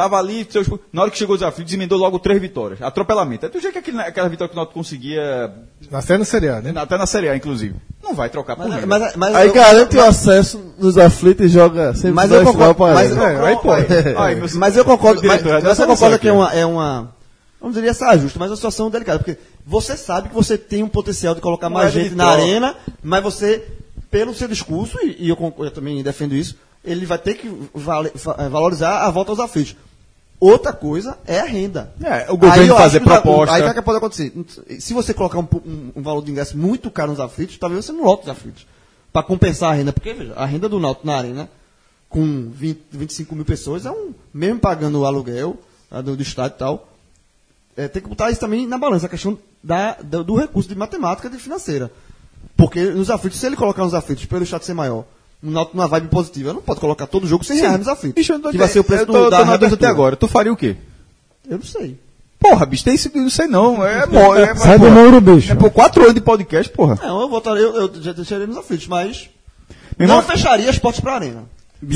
[0.01, 2.81] Tava ali, seus- na hora que chegou os aflitos, emendou logo três vitórias.
[2.81, 3.45] Atropelamento.
[3.45, 5.53] Aí tu já que aquele- aquela vitória que o Náutico conseguia,
[5.93, 6.73] Até na Série A, né?
[6.75, 7.75] até na Série A, inclusive.
[8.03, 8.87] Não vai trocar por Mas, nada.
[8.87, 12.43] mas, mas Aí eu- garante o mas- acesso nos aflitos e joga sempre Mas eu
[12.43, 12.95] concordo.
[12.95, 13.43] Mas, arena.
[13.43, 13.87] É, aí pode.
[14.17, 15.21] Ai, meu- mas eu concordo.
[15.23, 17.15] Mas, diretor, mas você não concorda sei que é uma, é uma.
[17.61, 19.19] Não diria ser justa, mas é uma situação delicada.
[19.19, 19.37] Porque
[19.67, 22.43] você sabe que você tem um potencial de colocar mais é gente na troca.
[22.43, 23.63] arena, mas você,
[24.11, 27.47] pelo seu discurso, e, e eu, concordo- eu também defendo isso, ele vai ter que
[27.75, 29.77] vale- eh, valorizar a volta aos aflitos.
[30.41, 31.93] Outra coisa é a renda.
[32.03, 33.55] É, o governo fazer proposta.
[33.55, 34.33] Aí o que, é que pode acontecer?
[34.81, 37.93] Se você colocar um, um- um valor de ingresso muito caro nos aflitos, talvez você
[37.93, 38.67] não lote os aflitos.
[39.13, 39.93] Para compensar a renda.
[39.93, 41.49] Porque, veja, a renda do Náutico na arena,
[42.09, 44.15] com 20, 25 mil pessoas, é um.
[44.33, 45.59] Mesmo pagando o aluguel
[46.03, 46.89] do, do estádio e tal,
[47.77, 50.75] é, tem que botar isso também na balança, a questão da, do, do recurso de
[50.75, 51.91] matemática e de financeira.
[52.57, 55.05] Porque nos aflitos, se ele colocar nos aflitos pelo estádio ser maior,
[55.43, 58.15] um Náutico numa vibe positiva, não pode colocar todo jogo sem reais nos aflitos.
[58.15, 59.75] Bicho, eu tô que vai ser o preço eu tô, do, tô da reabertura.
[59.75, 60.17] até agora.
[60.17, 60.77] Tu faria o quê?
[61.49, 61.99] Eu não sei.
[62.39, 63.85] Porra, bicho, tem isso, não sei não.
[63.87, 65.53] É, é, Sai do porra, muro, bicho.
[65.53, 66.99] É por quatro anos de podcast, porra.
[67.03, 69.29] Não, eu votaria, eu, eu já deixaria nos aflitos, mas
[69.99, 71.45] Meu não irmão- fecharia as portas pra arena.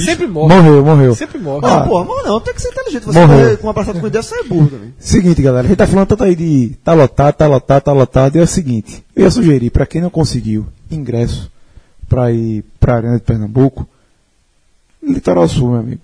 [0.02, 0.54] Sempre morre.
[0.54, 1.14] Morreu, morreu.
[1.14, 1.60] Sempre morre.
[1.66, 1.80] Não, Ah.
[1.86, 3.04] porra, mas não, tem que ser inteligente.
[3.04, 3.58] Você Morreu.
[3.58, 4.94] com uma passada com ideia, você é burro também.
[4.98, 8.36] Seguinte, galera, a gente tá falando tanto aí de tá lotado, tá lotado, tá lotado.
[8.36, 11.50] E é o seguinte, eu ia sugerir pra quem não conseguiu ingresso
[12.14, 13.88] pra ir pra Arena de Pernambuco,
[15.02, 16.00] Litoral Sul, meu amigo.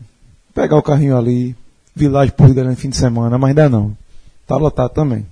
[0.52, 1.54] Pegar o carrinho ali,
[1.94, 3.96] Village Porto no fim de semana, mas ainda não.
[4.44, 5.24] Tá lotado também.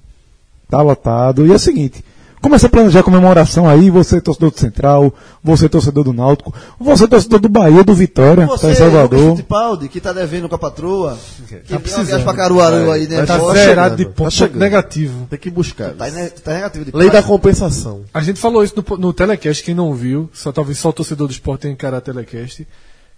[0.71, 1.45] Tá lotado.
[1.45, 2.05] E é o seguinte,
[2.41, 7.07] comece a planejar a comemoração aí, você torcedor do Central, você torcedor do Náutico, você
[7.07, 9.37] torcedor do Bahia, do Vitória, tá Você, em Salvador.
[9.37, 12.25] Fittipaldi, que tá devendo com a patroa, que tá precisando.
[12.25, 13.25] pra Caruaru aí, né?
[13.25, 15.27] Tá Tá zerado de ponto tá negativo.
[15.29, 15.93] Tem que buscar.
[15.93, 16.07] Tá,
[16.43, 17.27] tá negativo de Lei da prazo.
[17.29, 18.05] compensação.
[18.13, 21.27] A gente falou isso no, no telecast, quem não viu, só talvez só o torcedor
[21.27, 22.67] do esporte tenha encarado telecast,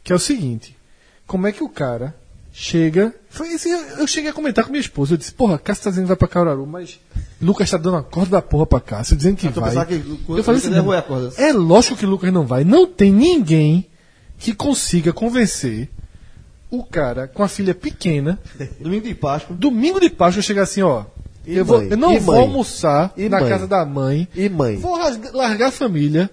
[0.02, 0.76] que é o seguinte,
[1.26, 2.14] como é que o cara
[2.52, 5.84] chega, foi isso, eu, eu cheguei a comentar com minha esposa, eu disse, porra, Cássio
[5.84, 6.98] tá dizendo que vai pra Caruaru, mas
[7.40, 9.86] Lucas tá dando a corda da porra pra Cássio, dizendo que Eu tô vai.
[9.86, 9.94] que
[10.28, 11.32] eu falei assim, derrubou a corda.
[11.36, 13.86] é lógico que Lucas não vai, não tem ninguém
[14.38, 15.88] que consiga convencer
[16.70, 18.38] o cara com a filha pequena,
[18.80, 19.56] Domingo de Páscoa.
[19.56, 21.04] domingo de Páscoa, chegar assim, ó,
[21.46, 21.88] E eu, vou, mãe?
[21.90, 22.42] eu não E vou mãe?
[22.44, 23.48] almoçar E na mãe?
[23.48, 24.76] casa da mãe, E mãe?
[24.76, 24.98] Vou
[25.32, 26.28] largar a família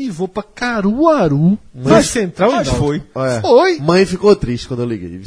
[0.00, 1.58] e vou pra Caruaru.
[1.74, 2.86] Vai central mas e Náutico.
[2.86, 3.02] foi.
[3.14, 3.78] Olha, Foi.
[3.78, 5.20] Mãe ficou triste quando eu liguei.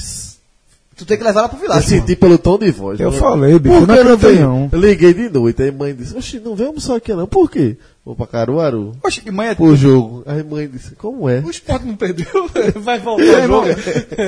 [0.95, 1.85] Tu tem que levar ela pro Eu Vilares.
[1.85, 2.99] senti pelo tom de voz.
[2.99, 4.47] Eu Não- falei, bicho, Por eu não que não acreditei veio?
[4.47, 4.69] não.
[4.71, 5.63] Eu liguei de noite.
[5.63, 7.25] Aí mãe disse: Oxi, não vem almoçar aqui não.
[7.25, 7.77] Por quê?
[8.05, 8.91] Vou pra Caruaru.
[9.01, 10.23] Poxa, que mãe é Pro jogo.
[10.25, 11.39] Aí mãe disse: Como é?
[11.39, 12.27] O esporte não perdeu,
[12.77, 13.67] vai voltar o jogo.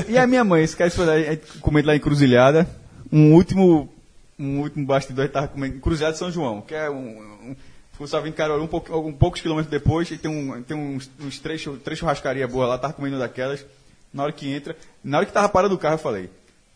[0.10, 1.06] E a minha mãe, esse cara foi
[1.62, 2.68] comendo lá em Cruzilhada,
[3.12, 3.88] um último,
[4.40, 7.16] um último bastidor, gente tava comendo Cruzilhada de São João, que é um,
[8.00, 11.40] vindo em Caruaru um, pouco, um poucos quilômetros depois, e tem, um, tem uns, uns
[11.40, 13.66] três, três churrascarias boas lá, tava comendo daquelas.
[14.14, 16.30] Na hora que entra, na hora que tava parando o carro, eu falei,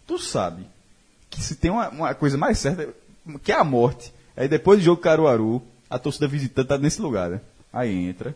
[0.05, 0.65] tu sabe
[1.29, 2.89] que se tem uma, uma coisa mais certa,
[3.43, 7.29] que é a morte, aí depois do jogo Caruaru, a torcida visitante tá nesse lugar,
[7.29, 7.41] né?
[7.71, 8.35] Aí entra,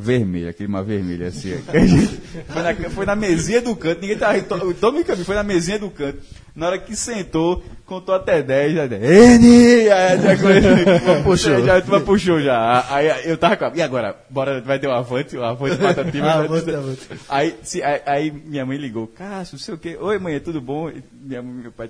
[0.00, 1.60] vermelho, aquele mar vermelho assim.
[1.70, 2.16] que a gente-
[2.48, 4.40] foi, na, foi na mesinha do canto, ninguém tava.
[4.42, 6.18] to- Todo mundo caminho, foi na mesinha do canto.
[6.54, 9.88] Na hora que sentou, contou até 10, já Eni!
[9.90, 11.64] Aí já, já, puxou.
[11.64, 12.84] já, turma puxou já.
[12.92, 14.16] Aí eu tava com a, E agora?
[14.28, 16.26] Bora, vai ter um avante, um avante patativa.
[16.32, 16.44] Ah, né?
[16.46, 17.00] avante, avante.
[17.28, 19.96] Aí, se, aí, aí minha mãe ligou, Cássio, não sei o quê.
[20.00, 20.88] Oi, mãe, é tudo bom?
[20.90, 21.88] E minha mãe e meu pai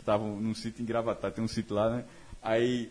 [0.00, 2.04] estavam num sítio em Gravatar, tem um sítio lá, né?
[2.42, 2.88] Aí,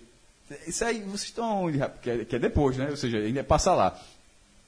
[0.68, 1.80] isso aí, vocês estão onde?
[2.03, 2.88] Que é, que é depois, né?
[2.91, 3.99] Ou seja, ainda passa lá.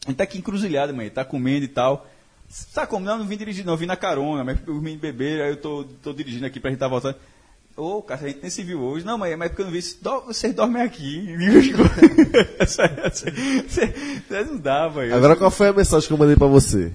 [0.06, 2.08] A gente tá aqui encruzilhado, mãe, tá comendo e tal.
[2.74, 3.04] Tá como?
[3.06, 5.58] Não, não vim dirigir, não, eu vim na carona, mas os meninos beberam, aí eu
[5.58, 7.16] tô, tô dirigindo aqui pra gente tá voltando.
[7.76, 9.06] Ô, cara, a gente nem se viu hoje.
[9.06, 9.82] Não, mãe, mas é porque eu não vi.
[10.02, 11.36] Dor- Vocês dormem aqui.
[13.68, 14.86] Vocês não dá.
[14.86, 16.92] Agora qual foi a mensagem que eu mandei pra você?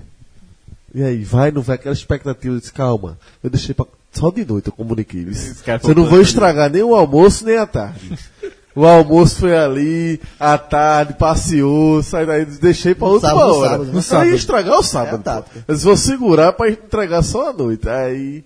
[0.95, 1.77] E aí, vai, não vai?
[1.77, 2.55] Aquela expectativa.
[2.55, 3.87] Eu disse, calma, eu deixei pra...
[4.13, 5.25] Só de noite eu comuniquei.
[5.27, 8.19] Você não vou estragar nem o almoço, nem a tarde.
[8.75, 13.55] O almoço foi ali, a tarde, passeou, sai daí, deixei pra No outra sábado, no
[13.57, 13.69] hora.
[13.71, 13.93] sábado, né?
[13.95, 14.29] No sábado.
[14.29, 15.13] ia estragar o sábado.
[15.13, 15.51] É a tática.
[15.59, 15.65] pô.
[15.67, 17.89] Mas vou segurar pra entregar só a noite.
[17.89, 18.45] Aí,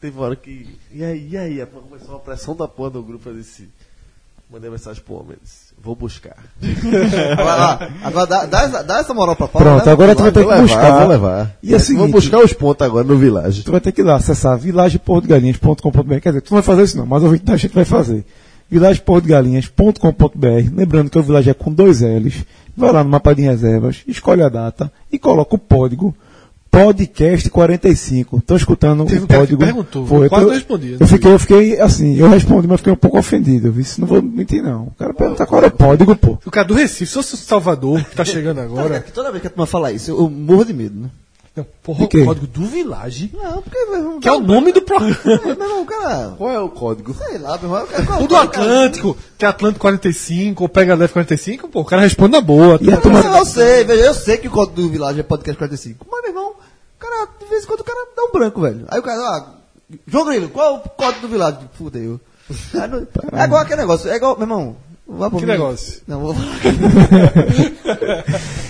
[0.00, 0.66] teve uma hora que.
[0.92, 1.66] E aí, e aí?
[1.66, 3.28] Começou uma pressão da porra do grupo.
[3.28, 3.68] Eu disse.
[4.52, 5.36] Mandei mensagem pro homem.
[5.42, 6.36] disse, Vou buscar.
[7.38, 9.66] Agora, agora dá, dá, essa- dá essa moral pra Paulo.
[9.68, 9.92] Pronto, né?
[9.92, 10.98] agora tu vai ter Vou que levar, buscar.
[10.98, 11.56] vou levar.
[11.62, 13.62] E é o Vou seguinte- buscar os pontos agora no Village.
[13.62, 16.20] Tu vai ter que ir lá acessar vilageportogalinhas.com.br.
[16.20, 18.24] Quer dizer, tu não vai fazer isso não, mas da gente vai fazer.
[18.70, 20.70] vilageportogalinhas.com.br.
[20.74, 22.44] Lembrando que o Village é com dois L's.
[22.76, 26.14] Vai lá no mapa de reservas, escolhe a data e coloca o código
[26.70, 28.38] podcast 45.
[28.38, 29.58] Estou escutando Teve o código.
[29.58, 32.78] perguntou, Foi, eu quase eu- não respondi, Eu fiquei, eu fiquei assim, eu respondi, mas
[32.78, 33.68] fiquei um pouco ofendido.
[33.68, 34.84] Eu disse, não vou mentir não.
[34.84, 36.38] O cara pergunta qual é o código, pô.
[36.46, 39.00] O cara do Recife, se fosse o Salvador, que tá chegando agora.
[39.02, 41.10] que toda vez que a turma fala isso, eu morro de medo, né?
[41.56, 45.16] Não, porra, o código do Village, Não, porque irmão, que é o nome do programa.
[45.24, 46.34] É, meu irmão, cara.
[46.38, 47.12] Qual é o código?
[47.12, 47.86] Sei lá, meu irmão.
[48.06, 52.02] qual- O do Atlântico, que é Atlântico 45, ou Pega Leve 45, pô, o cara
[52.02, 52.78] responde na boa.
[52.80, 55.58] E turma- Não, eu sei, veja, eu sei que o código do Village é podcast
[55.58, 56.06] 45.
[56.08, 56.52] Mas, meu irmão,
[56.98, 58.84] cara, de vez em quando o cara dá um branco, velho.
[58.88, 59.46] Aí o cara, ah,
[60.06, 61.58] João Grilo, qual é o código do Village?
[61.76, 62.20] Fudeu.
[63.32, 64.76] É igual aquele negócio, é igual, meu irmão.
[65.18, 65.52] Vá por Que mim.
[65.52, 66.00] negócio?
[66.06, 66.34] Não, vou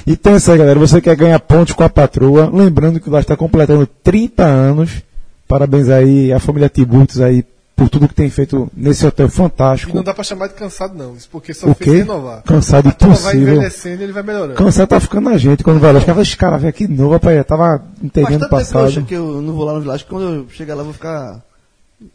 [0.07, 0.79] Então é isso aí, galera.
[0.79, 2.51] Você quer ganhar pontos com a patroa.
[2.53, 5.03] Lembrando que o Village está completando 30 anos.
[5.47, 7.45] Parabéns aí à família Tiburtos aí
[7.77, 9.97] por tudo que tem feito nesse hotel E fantástico.
[9.97, 11.15] não dá pra chamar de cansado, não.
[11.17, 11.97] Isso porque só O fez quê?
[11.99, 12.43] renovar.
[12.43, 13.55] Cansado A turma vai impossível.
[13.55, 14.55] envelhecendo e ele vai melhorando.
[14.55, 16.01] Cansado tá ficando na gente quando vai lá.
[16.01, 17.43] Caras, esse cara veio aqui de novo, rapaz.
[17.47, 19.03] Tava entendendo eu, passado.
[19.05, 21.41] que eu não vou lá no Village, que quando eu chegar lá eu vou ficar...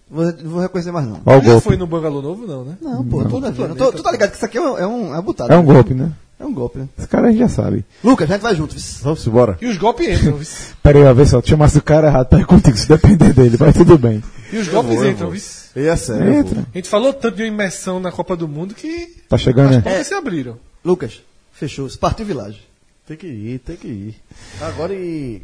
[0.10, 1.22] Vou, não vou reconhecer mais, não.
[1.26, 2.78] Ó o Já foi no Bangalô Novo, não, né?
[2.82, 3.76] Não, pô, toda vida.
[3.76, 5.53] Tu, tu tá ligado que isso aqui é um, é um, é um butado.
[5.53, 6.12] É um golpe, né?
[6.40, 6.90] É um golpe, né?
[6.98, 7.86] Esse cara a gente já sabe.
[8.03, 8.76] Lucas, a gente vai junto.
[9.02, 9.57] Vamos embora.
[9.62, 10.40] E os golpes entram?
[10.84, 11.41] Pera aí, ó, vê só.
[11.41, 14.22] Tu chamasse o cara errado, tá contigo, se depender dele, mas tudo bem.
[14.52, 15.41] E os golpes entram, viu?
[15.76, 16.34] E é sério.
[16.34, 16.56] Entra.
[16.56, 16.66] vou.
[16.74, 19.76] A gente falou tanto de uma imersão na Copa do Mundo que Tá chegando, as
[19.78, 19.82] né?
[19.82, 20.57] portas se abriram.
[20.84, 21.22] Lucas,
[21.53, 21.88] fechou.
[21.99, 22.62] Partiu Village.
[23.07, 24.16] Tem que ir, tem que ir.
[24.62, 25.41] Agora em.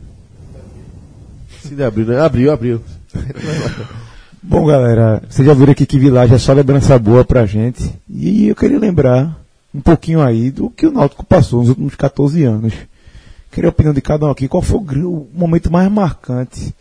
[1.61, 2.19] Se de abril, né?
[2.19, 2.81] Abriu, abriu.
[4.43, 7.93] Bom, galera, vocês já viram aqui que Village é só lembrança boa pra gente.
[8.09, 9.39] E eu queria lembrar
[9.73, 12.73] um pouquinho aí do que o Náutico passou nos últimos 14 anos.
[13.51, 14.47] Queria a opinião de cada um aqui.
[14.47, 16.73] Qual foi o, momento mais marcante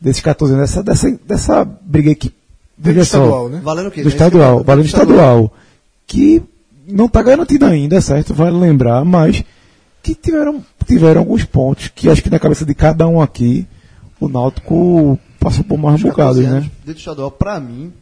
[0.00, 0.70] desses 14 anos?
[0.70, 2.34] Dessa, dessa, dessa briga aí que.
[2.76, 3.60] Veja só, estadual, né?
[3.62, 4.02] Valendo o quê?
[4.02, 5.52] do É estadual, que- valendo estadual.
[6.06, 6.42] Que
[6.86, 8.34] não está garantido ainda, certo?
[8.34, 9.44] Vale lembrar, mas
[10.02, 13.66] que tiveram, tiveram alguns pontos que acho que na cabeça de cada um aqui,
[14.18, 16.08] o Náutico passou por mais 14
[16.42, 16.60] bocados, né?
[16.60, 17.92] Dentro do estadual, pra mim,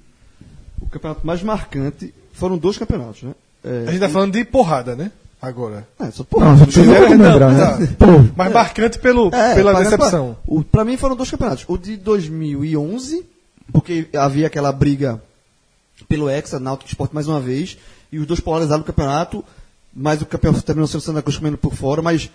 [0.81, 3.35] o campeonato mais marcante foram dois campeonatos, né?
[3.65, 5.11] É, A gente tá falando de porrada, né?
[5.41, 5.87] Agora.
[6.01, 6.55] é, só porra.
[6.57, 6.67] Não, É,
[7.07, 7.77] como não, lembrar, tá.
[7.79, 7.87] né?
[7.99, 8.07] Pô,
[8.37, 10.37] Mas marcante pelo, É, pela pra- decepção.
[10.45, 11.65] Pra, o, pra mim foram dois campeonatos.
[11.69, 13.25] O de 2011,
[13.73, 15.21] porque havia aquela briga
[16.09, 17.77] pelo Hexa, Náutico Esporte mais uma vez,
[18.11, 19.45] e os dois polarizaram o campeonato,
[19.95, 22.31] mas o campeão terminou sendo Santa Cruz comendo por fora, mas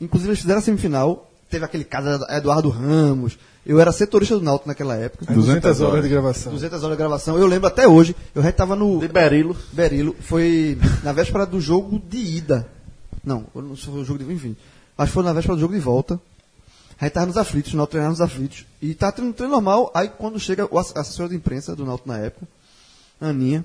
[0.00, 4.68] inclusive eles fizeram a semifinal, teve aquele caso Eduardo Ramos, eu era setorista do Náutico
[4.68, 5.32] naquela época.
[5.32, 6.52] 200 horas de gravação.
[6.52, 9.56] 200 horas de gravação, eu lembro até hoje, eu já estava no De Berilo.
[9.72, 12.66] Berilo, foi na véspera do jogo de ida.
[13.22, 14.56] Não, não foi o jogo de enfim.
[14.98, 16.18] Acho que foi na véspera do jogo de volta.
[17.00, 18.64] Aí tava nos aflitos, o Náutico treinava nos aflitos.
[18.80, 22.08] E tá treino, treino normal, aí quando chega o ass- assessor de imprensa do Náutico
[22.08, 22.46] na época,
[23.20, 23.64] Aninha,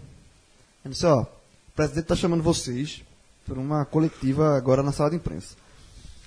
[0.84, 1.28] ele disse, ó, o
[1.76, 3.02] presidente tá chamando vocês
[3.48, 5.56] para uma coletiva agora na sala de imprensa.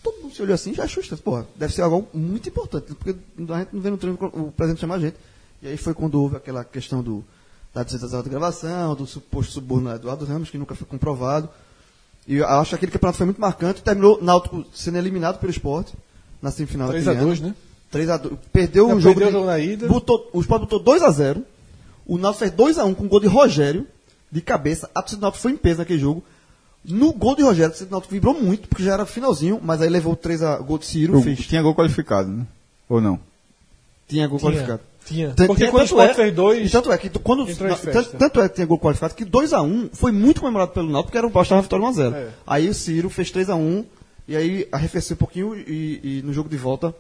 [0.02, 1.22] Todo mundo se olhou assim, já achou estranho.
[1.22, 3.10] Porra, deve ser algo muito importante, porque
[3.52, 5.16] a gente não vê no treino o presidente chamar a gente.
[5.62, 7.22] E aí foi quando houve aquela questão do,
[7.74, 11.48] da 200 horas de gravação, do suposto suborno a Eduardo Ramos, que nunca foi comprovado.
[12.26, 13.82] E acho que aquele campeonato foi muito marcante.
[13.82, 15.92] Terminou Náutico sendo eliminado pelo esporte
[16.40, 16.88] na semifinal.
[16.88, 17.48] 3 daquele a 2, ano.
[17.48, 17.54] né?
[17.90, 19.14] 3 a 2 Perdeu Não, o jogo.
[19.20, 19.86] perdeu de- o jogo na ida.
[19.88, 21.44] Botou, o Sport botou 2 a 0
[22.06, 23.86] O Náutico fez 2 a 1 com um gol de Rogério,
[24.30, 24.88] de cabeça.
[24.94, 26.22] A torcida do Náutico foi em peso naquele jogo.
[26.84, 30.16] No gol de Rogério, do Náutico vibrou muito, porque já era finalzinho, mas aí levou
[30.16, 31.38] 3 a gol de Ciro, O- fez.
[31.46, 32.46] Tinha gol qualificado, né?
[32.88, 33.20] Ou não?
[34.08, 34.50] Tinha gol Tinha.
[34.50, 34.80] qualificado.
[35.04, 35.28] Tinha.
[35.34, 36.70] Tanto- Porque quando o Sport é- fez dois.
[36.70, 39.60] Tanto é que quando na- tanto, tanto é que tinha gol qualificado que 2 a
[39.62, 42.14] 1 foi muito comemorado pelo Náutico, porque era o Bosta estava vitória 1 a 0.
[42.14, 42.28] É.
[42.46, 43.84] Aí o Ciro fez 3 a 1
[44.28, 46.94] e aí arrefeceu um pouquinho e, e no jogo de volta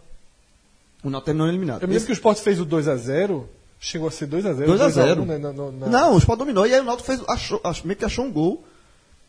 [1.02, 1.82] o Náutico terminou eliminado.
[1.82, 3.44] Eu me lembro que o Sport fez o 2x0.
[3.82, 4.66] Chegou a ser 2x0.
[4.66, 5.22] 2 a 0.
[5.22, 7.58] 2x1, né, na- na- na- Não, o Sport dominou e aí o Náutico fez, achou,
[7.64, 8.62] ach- meio que achou um gol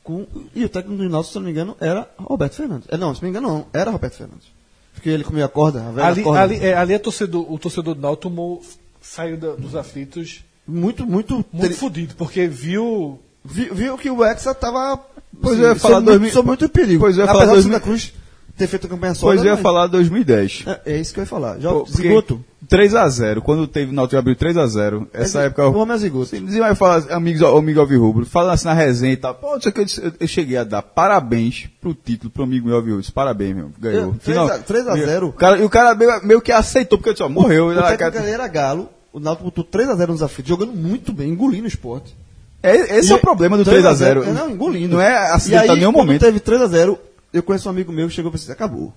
[0.04, 0.26] com
[0.56, 2.88] e o técnico do Náutico, se eu não me engano, era Roberto Fernandes.
[2.92, 4.48] É, não, se não me engano não, era Roberto Fernandes.
[4.94, 6.42] Porque ele comia a corda, a velha Ali, corda.
[6.42, 8.62] ali, é, ali é torcedor, o torcedor do Náutico tomou,
[9.02, 13.20] saiu da- dos aflitos muito muito muito fudido, porque viu.
[13.44, 14.98] viu, viu que o Hexa tava
[15.42, 17.00] Pois assim, eu ia falar 2000 muito, sob muito perigo.
[17.00, 18.14] Pois eu ia Apesar falar do 2000 Santa Cruz
[18.58, 19.38] ter feito a campanha sólida.
[19.38, 20.64] Pois eu ia mas- falar 2010.
[20.68, 21.60] É, é isso que eu ia falar.
[21.60, 21.86] Já, Pô,
[22.72, 23.06] porque Zigoto.
[23.12, 25.68] 3x0, quando teve o Náutico abriu 3x0, essa É, época...
[25.68, 26.26] O homem Zigoto.
[26.28, 29.36] Sim, vai falar, amigos, amigo Alvirrubro, falando assim na resenha e tal.
[29.36, 32.76] Pô, isso aqui eu, eu- eu cheguei a dar parabéns pro título, pro amigo meu
[32.78, 33.02] Alvirrubro.
[33.02, 34.02] Disse, Parabéns, meu, ganhou.
[34.04, 35.28] Eu- Final- 3 a- 3 a 0.
[35.28, 37.68] O cara, e o cara meio, meio que aceitou, porque disse, ó, morreu.
[37.68, 38.90] O ele- técnico dele era Galo.
[39.14, 42.16] O Náutico botou 3x0 nos aflitos, jogando muito bem, engolindo o esporte.
[42.64, 43.98] É, esse E é o problema do 3 a 3x0.
[43.98, 44.96] 0, é, Não, engolindo.
[44.96, 46.22] Não é acidentar aí, em nenhum momento.
[46.22, 46.98] teve 3x0,
[47.34, 48.94] eu conheço um amigo meu que chegou e disse, acabou.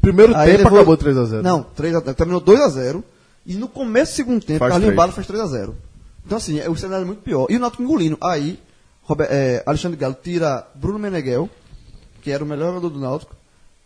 [0.00, 1.42] Primeiro Aí tempo levou- acabou 3x0.
[1.42, 2.14] Não, 3x0.
[2.14, 3.02] Terminou 2x0.
[3.46, 4.94] E no começo do segundo tempo, Faz Carlinhos.
[4.94, 5.72] Bala faz 3x0.
[6.26, 7.46] Então, assim, é, o cenário é muito pior.
[7.48, 8.18] E o Náutico engolindo.
[8.20, 8.58] Aí,
[9.02, 11.48] Rober- é, Alexandre Galo tira Bruno Meneghel,
[12.20, 13.34] que era o melhor jogador do Náutico,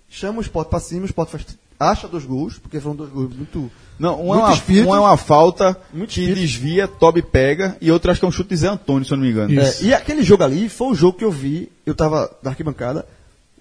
[0.09, 1.47] chama o Sport pra cima, o Sport faz,
[1.79, 3.71] acha dois gols, porque foram dois gols muito...
[3.99, 4.89] Não, um é, Muito uma, espírito.
[4.89, 8.49] um é uma falta que desvia, Toby pega, e outro acho que é um chute
[8.51, 9.61] de Zé Antônio, se eu não me engano.
[9.61, 13.07] É, e aquele jogo ali foi o jogo que eu vi, eu tava na arquibancada,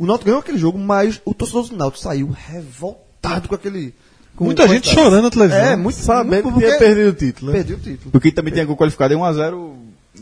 [0.04, 3.94] o Náutico ganhou aquele jogo, mas o torcedor do Náutico saiu revoltado com aquele.
[4.36, 5.04] com Muita gente resultado.
[5.06, 5.62] chorando na televisão.
[5.64, 7.58] É, muito Sabendo que porque tinha perdido o título, né?
[7.58, 8.12] Perdi o título.
[8.12, 9.72] Porque também tem gol qualificado em 1x0.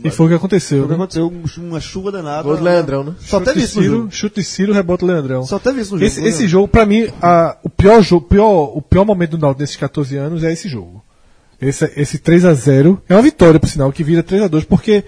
[0.04, 0.80] E foi o que aconteceu.
[0.80, 0.94] O que Né?
[0.94, 1.26] aconteceu?
[1.26, 2.42] Um- Uma chuva danada.
[2.44, 3.14] Gol do Leandrão, né?
[3.20, 4.08] Só Chute teve isso Ciro, jogo.
[4.12, 5.42] chute Ciro, rebote Leandrão.
[5.44, 6.06] Só teve isso no jogo.
[6.06, 9.62] Esse, esse jogo, pra mim, a- o pior jogo, pior, o pior momento do Náutico
[9.62, 11.02] nesses 14 anos é esse jogo.
[11.60, 14.64] Esse, esse 3 a 0 é uma vitória, por sinal, que vira 3 a 2
[14.64, 15.04] porque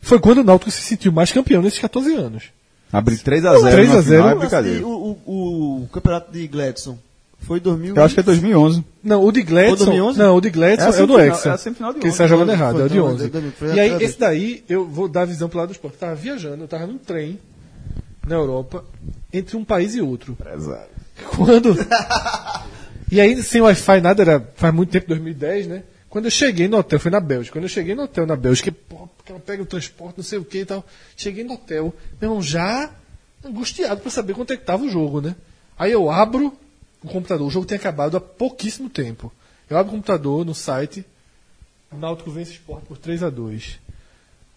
[0.00, 2.44] foi quando o Náutico se sentiu mais campeão nesses 14 anos.
[2.92, 3.70] Abrir 3x0.
[3.70, 4.78] 3 a 0, é brincadeira.
[4.80, 4.88] e o,
[5.26, 6.98] o, o campeonato de Gladson
[7.40, 7.96] foi 2000.
[7.96, 8.84] Eu acho que é 2011.
[9.02, 9.72] Não, o de Gladson.
[9.72, 10.18] O 2011?
[10.18, 11.48] Não, o de Gladson É a é, o do Hexa.
[11.48, 13.30] é a semifinal de que ele está jogando Foi, errado, é o de então, 11.
[13.30, 15.94] foi- foi E aí, esse daí, eu vou dar a visão pro lado do esporte.
[15.94, 17.38] Eu tava viajando, eu tava num trem
[18.26, 18.84] na Europa,
[19.32, 20.36] entre um país e outro.
[21.36, 21.74] Quando.
[23.10, 25.82] e aí, sem Wi-Fi, nada, era faz muito tempo, 2010, né?
[26.12, 27.54] Quando eu cheguei no hotel, foi na Bélgica.
[27.54, 30.44] Quando eu cheguei no hotel na Bélgica, porque ela pega o transporte, não sei o
[30.44, 30.84] que e tal.
[31.16, 32.92] Cheguei no hotel, meu irmão, já
[33.42, 35.34] angustiado pra saber quanto é que tava o jogo, né?
[35.78, 36.54] Aí eu abro
[37.02, 39.32] o computador, o jogo tem acabado há pouquíssimo tempo.
[39.70, 41.02] Eu abro o computador no site,
[41.90, 43.80] Náutico vence o Sport por 3 a 2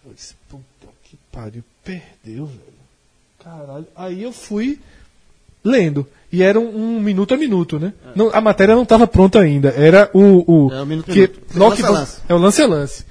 [0.04, 2.60] Eu disse, puta que pariu, perdeu, velho.
[3.42, 3.86] Caralho.
[3.96, 4.78] Aí eu fui
[5.64, 6.06] lendo.
[6.36, 7.94] E era um, um minuto a minuto, né?
[8.14, 9.70] Não, a matéria não estava pronta ainda.
[9.70, 10.66] Era o.
[10.66, 11.40] o É, um minuto que, minuto.
[11.54, 12.16] Lance lance.
[12.28, 13.04] É o lance a lance.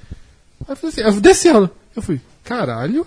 [0.60, 3.04] Aí eu falei assim, eu desci a- Eu fui, caralho.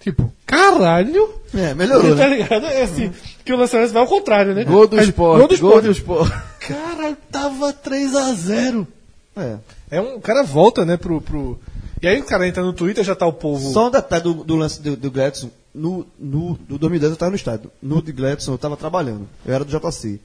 [0.00, 1.30] Tipo, caralho.
[1.54, 2.14] É, melhorou.
[2.14, 2.36] Tá Né?
[2.36, 2.66] ligado?
[2.66, 3.10] É assim,
[3.42, 4.64] que o lance a lance vai ao contrário, né?
[4.64, 5.38] Gol do Aí, esporte.
[5.38, 6.30] Gol do Gol do esporte.
[6.32, 6.46] esporte.
[6.68, 8.86] Cara, tava 3 a 0
[9.34, 9.56] É.
[9.90, 11.58] É um o cara volta, né, pro, pro.
[12.02, 13.72] E aí o cara entra no Twitter, já tá o povo.
[13.72, 15.48] Só um detalhe do, do lance do, do Gladson.
[15.76, 17.70] No, no do 2010 eu estava no estádio.
[17.82, 19.28] No de Gladson eu estava trabalhando.
[19.44, 20.18] Eu era do JC.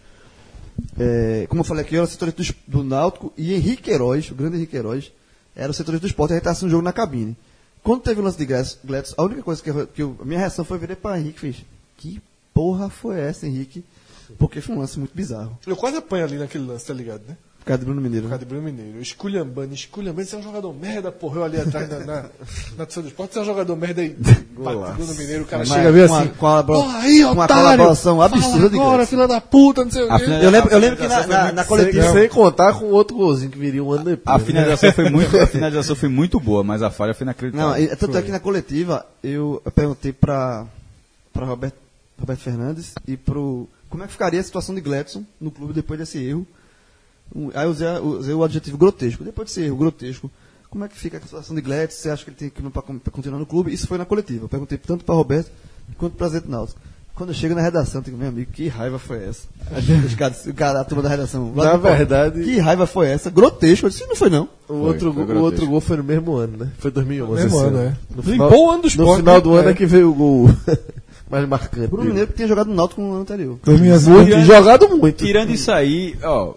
[0.97, 4.35] É, como eu falei aqui, eu era setorista do, do Náutico e Henrique Queiroz, o
[4.35, 5.11] grande Henrique Queiroz,
[5.55, 7.35] era o setorista do esporte a gente estava assistindo o jogo na cabine.
[7.83, 10.39] Quando teve o lance de Gladson, a única coisa que, eu, que eu- a minha
[10.39, 11.55] reação foi virar para Henrique e fez:
[11.97, 12.21] Que
[12.53, 13.83] porra foi essa, Henrique?
[14.37, 15.57] Porque foi um lance muito bizarro.
[15.67, 17.35] Eu quase apanho ali naquele lance, tá ligado, né?
[17.61, 18.23] Por causa de Bruno Mineiro.
[18.25, 18.99] Por causa de Bruno Mineiro.
[18.99, 20.27] Esculhambando, esculhambando.
[20.27, 21.37] Você é um jogador merda, porra.
[21.37, 22.21] Eu ali atrás na, na,
[22.75, 23.33] na torcida do esporte.
[23.33, 24.09] Você é um jogador merda aí.
[24.09, 25.43] Bate Bruno Mineiro.
[25.43, 26.29] O cara Mas chega a ver com a- assim.
[26.29, 27.63] com a labora- Porra aí, com uma otário.
[27.63, 30.23] colaboração absurda agora, filha da puta, não sei o quê.
[30.23, 32.11] final- Eu lembro, eu lembro que na, na, na coletiva.
[32.13, 34.35] sem contar com outro golzinho que viria um ano depois.
[34.35, 34.43] A né?
[34.45, 37.69] finalização foi muito, a finalização foi muito boa, mas a falha foi inacreditável.
[37.69, 40.65] Não, e- tanto é que na coletiva eu, eu perguntei para
[41.31, 41.75] para Roberto,
[42.19, 45.99] Roberto Fernandes e pro como é que ficaria a situação de Gladson no clube depois
[45.99, 46.45] desse erro.
[47.53, 49.23] Aí eu usei, usei o adjetivo grotesco.
[49.23, 50.29] Depois desse erro grotesco,
[50.69, 51.97] como é que fica a situação de Gladson?
[51.97, 52.81] Você acha que ele tem que ir para
[53.11, 53.73] continuar no clube?
[53.73, 54.45] Isso foi na coletiva.
[54.45, 55.51] Eu perguntei tanto para Roberto
[55.97, 56.79] quanto para Zé Náutico.
[57.13, 59.45] Quando eu chego na redação, eu digo, meu amigo, que raiva foi essa?
[60.07, 61.51] Os caras- o cara, a turma da redação.
[61.53, 63.29] Na verdade- Que raiva foi essa?
[63.29, 63.85] Grotesco.
[63.85, 64.47] Eu disse, não foi não.
[64.67, 66.71] O outro, foi gol- o outro gol foi no mesmo ano, né?
[66.79, 67.43] Foi 2011.
[67.43, 67.95] Mesmo esse ano, é.
[68.15, 69.59] No Limpou final, o ano do No esporte, final do né?
[69.59, 69.75] ano é É.
[69.75, 70.49] que veio o gol
[71.29, 71.87] mais marcante.
[71.87, 72.05] Bruno.
[72.07, 73.59] Mineiro tinha jogado no Náutico no ano anterior.
[73.67, 75.23] Muito, e jogado muito.
[75.23, 76.53] Tirando isso aí, ó,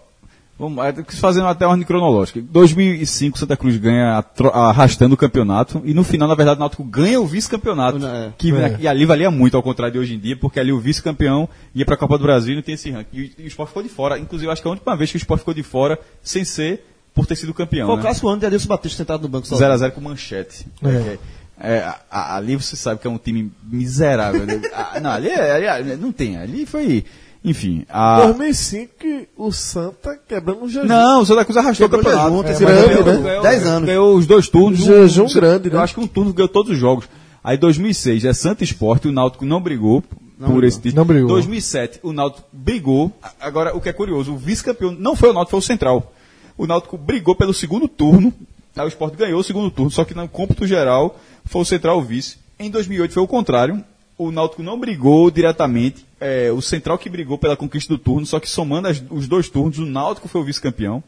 [0.59, 2.41] vamos, é, fazendo até uma ordem cronológica.
[2.41, 7.21] 2005, Santa Cruz ganha arrastando o campeonato e no final, na verdade, o Náutico ganha
[7.21, 8.05] o vice-campeonato.
[8.05, 8.33] É.
[8.39, 8.77] que É.
[8.81, 11.85] E ali valia muito, ao contrário de hoje em dia, porque ali o vice-campeão ia
[11.85, 13.17] para a Copa do Brasil e não tem esse ranking.
[13.17, 14.19] E, e o Sport ficou de fora.
[14.19, 16.45] Inclusive, eu acho que é a única vez que o Sport ficou de fora sem
[16.45, 17.87] ser por ter sido campeão.
[17.87, 18.03] Foi o né?
[18.03, 19.69] clássico ano de Adilson Batista sentado no banco sozinho.
[19.71, 20.67] 0x0 com manchete.
[20.83, 20.89] É.
[20.89, 24.45] É, é, a- a- ali você sabe que é um time miserável.
[24.45, 24.61] né?
[24.75, 26.37] Ah, não, ali, é- ali é- não tem.
[26.37, 27.05] Ali foi.
[27.45, 27.85] Enfim.
[27.91, 28.23] A...
[28.23, 30.87] 2005 que o Santa quebrando um jejum.
[30.87, 32.49] Não, o Santa Cruz arrastou o Quebrou campeonato.
[32.49, 33.23] jejum, É, ganhou- né?
[33.23, 33.87] ganhou- Dez anos.
[33.87, 34.79] Ganhou os dois turnos.
[34.81, 35.77] Jejum um- grande, né?
[35.77, 37.07] Eu acho que um turno ganhou todos os jogos.
[37.43, 40.03] Aí 2006 é Santa Esporte, o Náutico não brigou
[40.39, 40.97] por esse título.
[40.97, 41.29] Não brigou.
[41.29, 43.13] 2007 o Náutico brigou.
[43.39, 46.13] Agora, o que é curioso, o vice-campeão não foi o Náutico, foi o Central.
[46.57, 48.33] O Náutico brigou pelo segundo turno.
[48.75, 51.99] Aí o Esporte ganhou o segundo turno, só que no cômputo geral foi o Central
[51.99, 52.39] o vice.
[52.59, 53.85] Em 2008 foi o contrário.
[54.17, 56.05] O Náutico não brigou diretamente.
[56.21, 59.49] É, o Central que brigou pela conquista do turno, só que somando as- os dois
[59.49, 61.03] turnos, o Náutico foi o vice-campeão.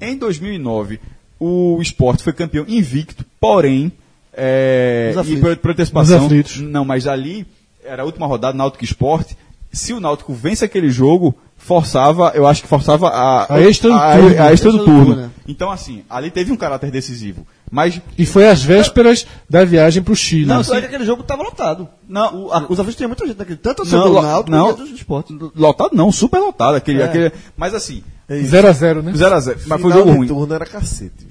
[0.00, 0.98] Em 2009,
[1.38, 3.92] o Sport foi campeão invicto, porém,
[4.32, 6.28] é, e por, por antecipação,
[6.62, 7.46] não, mas ali
[7.84, 9.32] era a última rodada, Náutico e Sport.
[9.72, 13.96] Se o Náutico vence aquele jogo, forçava, eu acho que forçava a, A extra do
[13.96, 14.42] a, turno.
[14.42, 15.14] a extra do turno.
[15.16, 15.30] né?
[15.46, 17.46] Então, assim, ali teve um caráter decisivo.
[17.70, 20.46] Mas, E foi às vésperas da viagem pro Chile.
[20.46, 21.88] Não, só é que aquele jogo estava lotado.
[22.08, 23.58] não, O, a, os aflitos tinha muita gente naquele.
[23.58, 24.66] Tanto o Não, do Náutico não.
[24.74, 25.38] quanto o do esporte.
[25.54, 26.74] lotado não, super lotado.
[26.76, 29.12] Aquele, aquele, mas assim, 0x0, né?
[29.12, 29.56] 0x0.
[29.66, 30.28] Mas foi um jogo de ruim.
[30.28, 31.26] turno era cacete.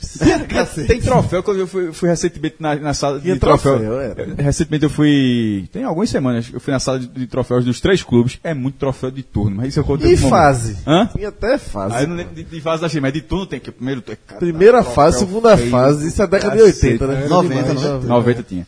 [0.85, 3.77] Tem troféu que eu fui, fui recentemente na, na sala Tinha de troféu.
[3.77, 4.35] troféu, era.
[4.37, 5.69] Recentemente eu fui.
[5.71, 8.37] Tem algumas semanas, eu fui na sala de, de troféus dos três clubes.
[8.43, 10.77] É muito troféu de turno, mas isso eu conto E fase?
[10.85, 11.09] Hã?
[11.15, 11.95] Tinha até fase.
[11.95, 13.71] Aí eu não lembro de, de fase da mas de turno tem que.
[13.71, 17.21] Primeiro cara, Primeira fase, segunda feio, fase, isso é década de cacete, 80, né?
[17.21, 17.27] né?
[17.27, 18.07] 90, Demais, 90.
[18.07, 18.67] 90 tinha.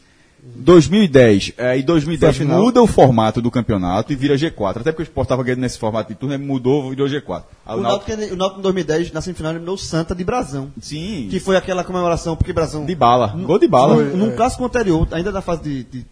[0.62, 1.54] 2010.
[1.58, 2.64] É, e 2010 Foi a final.
[2.64, 4.78] muda o formato do campeonato e vira G4.
[4.82, 7.44] Até porque o Sport estava ganhando nesse formato de turno, mudou, virou G4.
[7.66, 10.72] Aí O Náutico, o Náutico em 2010, na semifinal, eliminou o Santa de Brasão.
[10.82, 12.86] Sim, Que foi aquela comemoração, porque Brasão.
[12.86, 13.28] de bala.
[13.38, 13.96] Gol de bala.
[13.96, 15.84] Num, num clássico anterior, ainda da fase de.
[15.84, 16.06] de-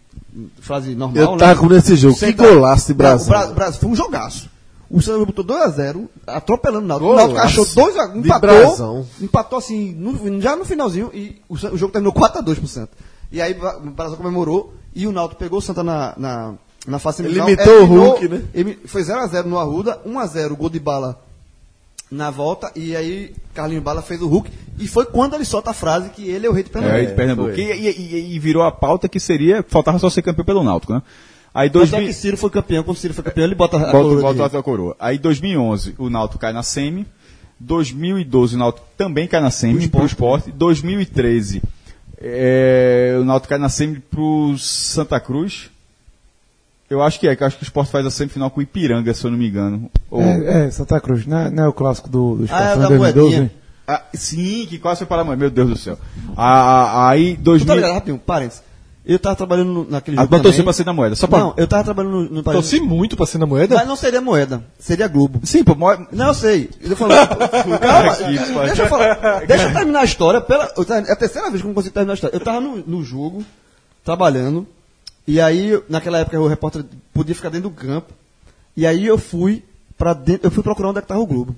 [0.60, 1.16] fase normal.
[1.24, 1.38] Eu né?
[1.38, 2.16] tava com nesse jogo.
[2.16, 3.26] Que golaço de Não, Brasil.
[3.26, 4.48] o Bra- Brasil foi um jogaço.
[4.88, 7.08] O Santa botou 2x0, atropelando o Náutico.
[7.10, 8.48] Golaço O Náutico achou 2x1, de empatou.
[8.48, 9.06] Brasão.
[9.20, 12.90] Empatou assim, no- já no finalzinho, e o, o jogo terminou 4x2 pro Santa.
[13.32, 16.54] E aí o Brasil comemorou, e o Náutico pegou o Santa na, na,
[16.86, 17.48] na fase semifinal.
[17.48, 18.42] Limitou o Hulk, né?
[18.86, 21.20] Foi 0x0 no Arruda, 1x0 gol de bala
[22.10, 24.50] na volta, e aí Carlinhos Bala fez o Hulk,
[24.80, 27.06] e foi quando ele solta a frase que ele é o rei de É, Pernambuco.
[27.06, 27.50] de Pernambuco.
[27.50, 29.64] E, e- e- e virou a pauta que seria.
[29.68, 31.02] Faltava só ser campeão pelo Náutico, né?
[31.54, 33.92] Aí Tanto é 2000, que Ciro foi campeão, quando Ciro foi campeão, ele bota a
[33.92, 33.92] Volta,
[34.22, 34.58] coroa rei.
[34.58, 34.96] a coroa.
[34.98, 37.06] Aí 2011 o Náutico cai na semi.
[37.60, 40.50] 2012 o Náutico também cai na semi pro esporte.
[40.50, 41.62] 2013
[42.20, 45.70] é, o Náutico cai na semi pro Santa Cruz.
[46.88, 48.62] Eu acho que é, que eu acho que o esporte faz a semifinal com o
[48.62, 49.90] Ipiranga, se eu não me engano.
[50.10, 52.64] Ou- É, é, Santa Cruz, não é, não é o clássico do, do Ah, é
[52.64, 53.36] Esporte, da não, 2012?
[53.36, 53.50] moedinha.
[53.86, 55.98] Ah, sim, que quase foi para a mãe, meu Deus do céu.
[56.36, 57.74] Ah, ah, aí Tu tá 2000.
[57.76, 58.62] ligado, rapidinho, parênteses.
[59.04, 61.16] Eu tava trabalhando no- naquele Ah, jogo não torci pra ser da moeda.
[61.16, 61.38] Só pra...
[61.38, 62.42] Não, eu tava trabalhando no, no.
[62.42, 63.74] Torci muito pra ser na moeda.
[63.74, 65.40] Mas não seria moeda, seria Globo.
[65.44, 66.06] Sim, pô, moeda.
[66.12, 66.68] Não, eu sei.
[66.82, 67.26] Eu tô falando.
[67.80, 69.40] Calma, deixa eu falar.
[69.46, 70.40] Deixa eu terminar a história.
[70.40, 72.36] Pela, é a terceira vez que eu não consigo terminar a história.
[72.36, 73.42] Eu tava no, no jogo,
[74.04, 74.66] trabalhando,
[75.26, 78.12] e aí, naquela época, o repórter podia ficar dentro do campo,
[78.76, 79.64] e aí eu fui
[79.96, 81.56] para dentro, eu fui procurar onde é que tava o Globo.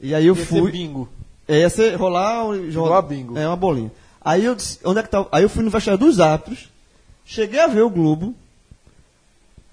[0.00, 0.70] E aí eu Ia ser fui.
[0.70, 1.08] bingo.
[1.48, 3.38] É, ia ser rolar um- Jogar bingo.
[3.38, 3.90] É, uma bolinha.
[4.26, 5.24] Aí eu disse, onde é que tá?
[5.30, 6.68] Aí eu fui no vestiário dos árbitros,
[7.24, 8.34] cheguei a ver o Globo,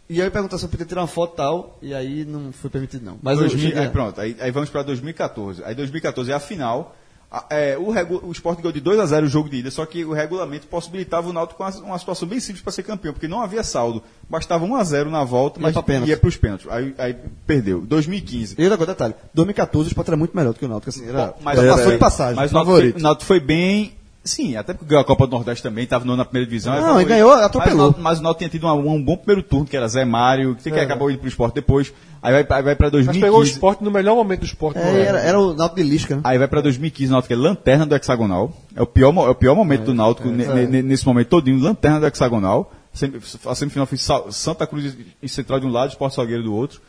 [0.09, 2.69] e aí perguntou se eu podia tirar uma foto e tal, e aí não foi
[2.69, 3.17] permitido não.
[3.21, 5.63] Mas eu 2000, cheguei- aí pronto, aí, aí vamos para 2014.
[5.63, 6.95] Aí 2014 é a final.
[7.31, 9.71] A- é, o, regu, o Sport ganhou de 2 a 0 o jogo de ida,
[9.71, 12.83] só que o regulamento possibilitava o Náutico com uma, uma situação bem simples para ser
[12.83, 14.03] campeão, porque não havia saldo.
[14.29, 15.73] Bastava 1 a 0 na volta, mas
[16.09, 16.67] ia para os pênaltis.
[16.69, 17.15] Aí, aí
[17.47, 17.81] perdeu.
[17.81, 18.53] 2015.
[18.53, 21.33] E coisa, detalhe, 2014 o Sport era muito melhor do que o Náutico, assim, era,
[21.41, 22.35] Mas, era- era- passou de passagem.
[22.35, 22.91] mas o Náutico, favorito.
[22.93, 23.93] foi, o Náutico foi bem.
[24.23, 26.73] Sim, até porque ganhou a Copa do Nordeste também, estava na primeira divisão.
[26.79, 27.91] Não, e ganhou, atropelou.
[27.91, 30.55] Mas mas o Náutico tinha tido um, um bom primeiro turno, que era Zé Mário,
[30.55, 31.93] que, que acabou indo para o Sport depois.
[32.21, 33.21] Aí vai, aí vai para Mas 2015.
[33.25, 34.77] pegou o esporte no melhor momento do esporte.
[34.79, 36.21] É, era, era o Náutico de Lisca, né?
[36.23, 38.53] Aí vai pra 2015, o Náutico é lanterna do hexagonal.
[38.73, 41.99] É o pior, é o pior momento do Náutico ne- ne- nesse momento todinho, lanterna
[41.99, 42.71] do hexagonal.
[42.93, 43.11] Sem-
[43.45, 46.79] A semifinal foi Sa- Santa Cruz e Central de um lado, Sport Salgueiro do outro.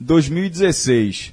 [0.00, 1.32] 2016,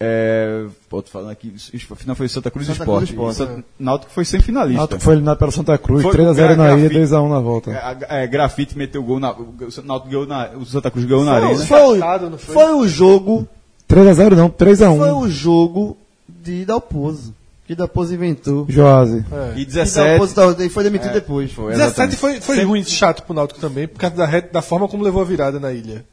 [0.00, 1.54] é, pô, tô falando aqui,
[1.90, 2.98] a final foi Santa Cruz e Santa Sport.
[3.06, 4.78] Cruz e Sport, Santa- Náutico foi semifinalista.
[4.80, 6.94] Náutico foi eliminado pelo Santa Cruz, Foi 3x0 na ilha, grafite.
[7.00, 7.70] 2x1 na volta.
[7.70, 9.32] É, a- é, grafite meteu gol na.
[9.32, 9.54] O
[9.84, 10.50] Náutico ganhou na.
[10.50, 11.64] O Santa Cruz ganhou na arena.
[11.64, 12.38] Foi, foi?
[12.38, 13.48] foi o jogo,
[13.88, 15.16] 3x0 não, foi 3x1.
[15.18, 15.96] o jogo
[16.28, 17.32] de Dalpozo,
[17.66, 18.66] que Dalpozo inventou.
[18.68, 19.24] Joase.
[19.56, 20.08] E E 17.
[20.18, 21.52] Dalpozo tá- foi demitido depois.
[21.52, 22.16] Foi, 17 exatamente.
[22.16, 25.24] foi, foi ruim, chato pro Náutico também, por causa da, da forma como levou a
[25.24, 26.04] virada na ilha.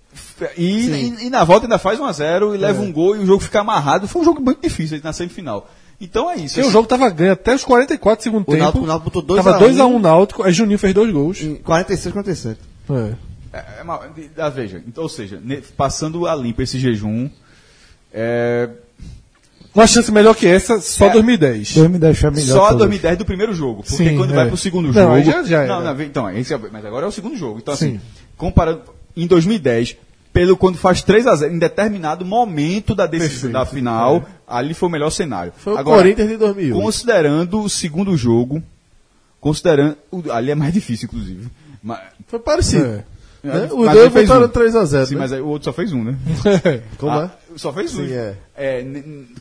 [0.58, 3.44] E, e- e na volta ainda faz 1x0 e leva um gol e o jogo
[3.44, 4.08] fica amarrado.
[4.08, 5.70] Foi um jogo muito difícil na semifinal.
[6.00, 6.56] Então é isso.
[6.56, 8.58] Porque o jogo tava ganho até os 44 do segundo O tempo.
[8.64, 10.00] Náutico- o Náutico botou dois Tava a 2x1 um.
[10.00, 11.42] Náutico, aí Juninho fez dois gols.
[11.42, 12.60] Em 46, 47.
[12.90, 13.14] É.
[13.54, 17.30] É, é uma- de- ah, veja, então, ou seja, ne- passando a limpo esse jejum,
[18.14, 18.70] é,
[19.74, 21.12] Uma chance melhor que essa, só É.
[21.12, 21.74] 2010.
[21.76, 22.46] 2010 foi a melhor.
[22.48, 22.78] só de a todas.
[22.80, 23.84] 2010 do primeiro jogo.
[23.84, 24.36] Porque Sim, quando é.
[24.36, 25.24] vai pro segundo Não, jogo.
[25.24, 27.60] já- já não, não, então, esse é- mas agora é o segundo jogo.
[27.60, 28.02] Então, assim, Sim.
[28.36, 28.82] comparando.
[29.16, 29.96] Em 2010,
[30.34, 34.92] pelo quando faz 3x0, em determinado momento da, decisão, Perfeito, da final, ali foi o
[34.92, 35.52] melhor cenário.
[35.58, 36.82] Foi o Agora, Corinthians de 2008.
[36.82, 38.64] Considerando o segundo jogo,
[39.40, 39.98] considerando.
[40.12, 41.48] o- ali é mais difícil, inclusive.
[41.84, 42.86] Mas, Foi parecido.
[42.86, 43.04] É.
[43.44, 43.62] Né?
[43.62, 44.50] Mas O ele dois fez botaram um.
[44.50, 45.06] 3x0.
[45.08, 46.16] Sim, mas aí o outro só fez um, né?
[46.98, 47.58] Como Ah, é?
[47.58, 48.06] Só fez um.
[48.06, 48.36] Sim, é.
[48.56, 48.86] É,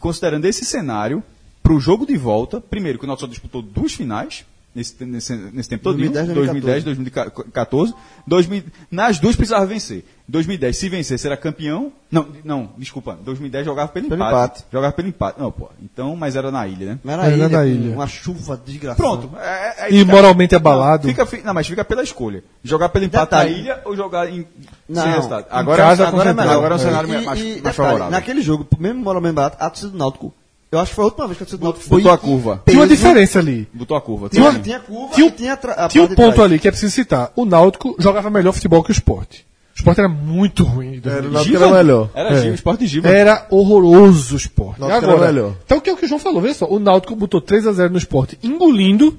[0.01, 1.23] considerando esse cenário,
[1.63, 4.45] para o jogo de volta, primeiro que o Náutico só disputou duas finais
[4.75, 7.95] nesse, nesse, nesse tempo todo, 2010, 2010, 2014.
[8.27, 10.05] 2000, nas duas precisava vencer.
[10.29, 11.93] 2010, se vencer, será campeão.
[12.11, 13.19] Não, não, desculpa.
[13.25, 14.35] 2010 jogava pelo, Pelo empate.
[14.61, 14.65] empate.
[14.73, 15.41] Jogava pelo empate.
[15.41, 15.69] Não, pô.
[15.83, 16.99] Então, mas era na ilha, né?
[17.03, 17.95] Não era Era ilha, na ilha.
[17.95, 19.03] uma chuva desgraçada.
[19.03, 19.31] Pronto.
[19.39, 21.07] É, é- E fica- moralmente abalado.
[21.07, 22.45] Não, fica, fi- não, mas fica pela escolha.
[22.63, 23.51] Jogar pelo empate Detalhe.
[23.53, 24.47] na ilha ou jogar em,
[24.89, 25.47] Não, sem resultado.
[25.47, 26.53] em Agora, casa agora, é, melhor.
[26.57, 28.11] agora é um cenário e- mais, e mais detalhe, favorável.
[28.11, 30.33] Naquele jogo, mesmo moralmente barato, a torcida do Náutico,
[30.73, 31.99] eu acho que foi a última vez que a torcida do Náutico foi...
[31.99, 32.63] Botou a curva.
[32.67, 33.69] Tinha uma diferença ali.
[33.73, 34.29] Botou a curva.
[34.29, 37.33] Tinha uma- Tinha curva Tinha tinha, a Tinha um ponto ali que é preciso citar.
[37.35, 39.47] O Náutico jogava melhor futebol que o esporte.
[39.75, 41.01] O esporte era muito ruim.
[41.05, 41.27] Era, 2010.
[41.27, 42.11] o Náutico era melhor.
[42.15, 42.43] Era É.
[42.43, 43.09] Giba, esporte de Giba.
[43.09, 44.81] Era horroroso o esporte.
[44.81, 45.55] Náutico Agora, era melhor.
[45.65, 46.41] Então o que é o que o João falou?
[46.41, 49.19] Veja só, o Náutico botou 3x0 no esporte, engolindo,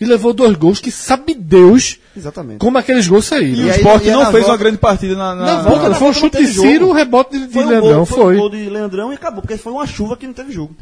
[0.00, 2.58] e levou dois gols que sabe Deus Exatamente.
[2.58, 3.60] como aqueles gols E, saíram.
[3.66, 5.34] o aí- esporte e não fez volta- uma grande partida na.
[5.34, 7.68] na- Na volta, na foi um chute de Ciro, o rebote de, de Foi um
[7.68, 8.16] Leandrão, gol, foi.
[8.18, 10.74] foi um gol de Leandrão e acabou, porque foi uma chuva que não teve jogo.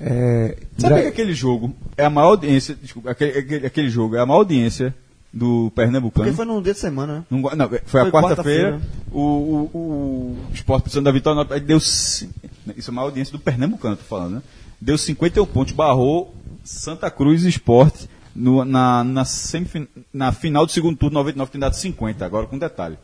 [0.00, 2.74] É, Sabe que aquele jogo é a maior audiência.
[2.80, 4.94] Desculpa, aquele, aquele, aquele jogo é a maior audiência
[5.32, 6.24] do Pernambucano.
[6.24, 7.24] Porque foi num dia de semana, né?
[7.30, 8.70] Não, não, foi a Foi quarta-feira.
[8.72, 8.80] quarta-feira.
[9.12, 11.44] O, o, o Sport precisando da vitória.
[11.60, 12.28] Deu, isso
[12.66, 14.42] é uma audiência do Pernambucano, tô falando, né?
[14.80, 16.34] Deu 51 pontos, barrou
[16.64, 17.94] Santa Cruz Sport
[18.34, 22.24] no, na, na, semifin- na final do segundo turno, 99 tem dado 50.
[22.24, 22.96] Agora com detalhe.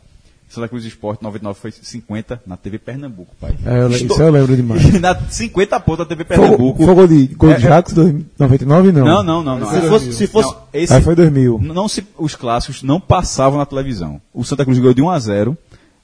[0.49, 3.57] Santa Cruz Sport 99 foi 50 na TV Pernambuco, pai.
[3.67, 4.93] É, eu, Estou- isso eu lembro demais.
[5.01, 6.87] na 50 pontos da TV Pernambuco.
[6.95, 7.93] gol de, gol de É, é- Jax
[8.39, 8.93] 99?
[8.93, 9.05] Não.
[9.05, 9.59] Não, não, não.
[9.59, 9.71] não.
[9.71, 11.59] Se fosse, se fosse Não, esse, Aí foi 2000.
[11.61, 14.21] não se, os clássicos não passavam na televisão.
[14.33, 15.59] O Santa Cruz ganhou de 1 a 0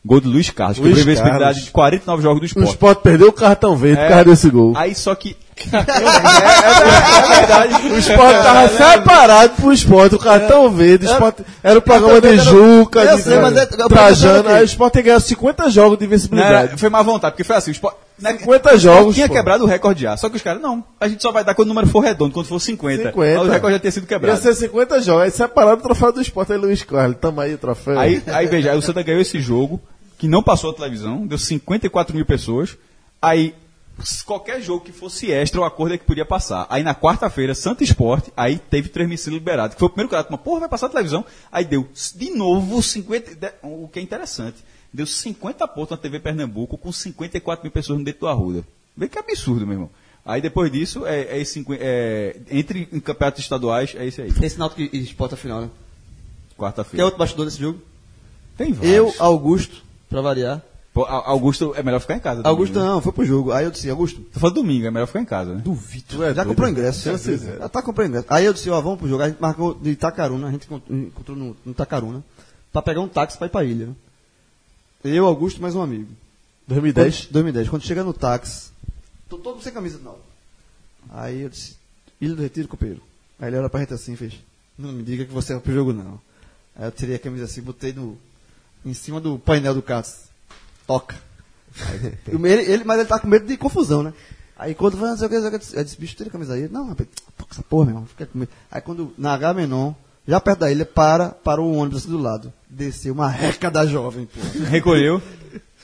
[0.05, 2.71] Gol de Luiz Carlos, que Luiz teve a de 49 jogos do O esporte.
[2.71, 4.07] Sport perdeu o cartão verde É.
[4.07, 4.73] por causa desse gol.
[4.77, 5.37] Aí só que.
[5.57, 7.87] É, é verdade.
[7.93, 12.39] O Sport tava separado pro esporte, o cartão verde, o Sport, era o programa de
[12.39, 16.07] Juca, Eu de sei, mas é- Trajano, aí o Sport ganhou 50 jogos de Né,
[16.07, 16.77] invencibilidade.
[16.79, 17.71] foi má vontade, porque foi assim.
[17.71, 19.35] O esporte, né, 50 jogos, Tinha pô.
[19.35, 20.17] quebrado o recorde já.
[20.17, 20.83] Só que os caras, não.
[21.01, 23.11] A gente só vai dar quando o número for redondo, quando for 50.
[23.11, 23.39] 50.
[23.39, 24.41] Mas o recorde já tinha sido Ia quebrado.
[24.41, 27.59] ser 50 jogos, aí separaram o troféu do Sport, aí Luiz Carlos, tamo aí o
[27.59, 27.99] troféu.
[27.99, 29.81] Aí, aí veja, aí o Santa ganhou esse jogo,
[30.19, 32.77] que não passou a televisão, deu 54 mil pessoas.
[33.21, 33.55] Aí,
[34.25, 36.67] qualquer jogo que fosse extra, o acordo é que podia passar.
[36.71, 40.41] Aí na quarta-feira, Santa Esporte, aí teve transmissão liberado, que foi o primeiro cara, mas
[40.41, 41.25] porra, vai passar a televisão.
[41.51, 44.57] Aí deu, de novo, 50, de- o que é interessante,
[44.93, 48.65] deu 50 pontos na TV Pernambuco, com 54 mil pessoas no dentro do Arruda.
[48.97, 49.91] Vê que absurdo, meu irmão.
[50.25, 51.43] Aí depois disso, é, é,
[51.81, 54.33] é, entre em campeonatos estaduais, é esse aí.
[54.43, 55.67] esse Náutico e Sport a final, né?
[55.67, 57.05] Quem é Quarta-feira.
[57.05, 57.81] outro bastidor desse jogo?
[58.57, 58.95] Tem vários.
[58.95, 60.63] Eu, Augusto, pra variar.
[60.93, 62.43] Pô, Augusto, é melhor ficar em casa.
[62.45, 62.95] Augusto domingo, né?
[62.95, 63.51] não, foi pro jogo.
[63.51, 65.63] Aí eu disse, Augusto, Tô falando domingo, é melhor ficar em casa, né?
[65.65, 66.05] duvido.
[66.07, 66.73] Tu é Já doido, comprou né?
[66.73, 67.01] ingresso.
[67.03, 67.59] Chance zero.
[67.61, 68.27] Já tá comprando ingresso.
[68.29, 69.23] Aí eu disse, ó, vamos pro jogo.
[69.23, 72.23] A gente marcou de Itacaruna, a gente encont- encontrou no, no Itacaruna,
[72.71, 73.87] pra pegar um táxi pra ir pra ilha.
[73.87, 73.95] né?
[75.05, 76.09] Eu, Augusto e mais um amigo.
[76.69, 77.21] 2010?
[77.27, 77.69] Quando- 2010.
[77.71, 78.71] Quando chega no táxi,
[79.31, 80.17] tô todo sem camisa não.
[81.11, 81.77] Aí eu disse,
[82.21, 83.01] Ilha do Retiro, copeiro.
[83.41, 84.35] Aí ele olha pra gente assim e fez,
[84.79, 86.21] não me diga que você é pro jogo não.
[86.77, 88.17] Aí eu tirei a camisa assim, botei no,
[88.85, 90.05] em cima do painel do carro.
[90.93, 91.17] Toca.
[91.89, 92.13] Aí,
[92.53, 94.13] ele, ele- mas ele tá com medo de confusão, né?
[94.59, 96.29] Aí quando vai, não sei o que, não sei o que, eu disse, bicho, tira
[96.29, 96.69] a camisa aí.
[96.71, 97.09] Não, rapaz,
[97.51, 98.51] essa porra, meu irmão, fica com medo.
[98.71, 99.93] Aí quando, na H Menon,
[100.29, 102.53] já perto da ilha, para, para o ônibus assim do lado.
[102.69, 104.41] Desceu uma reca da jovem, pô.
[104.67, 105.21] Recolheu.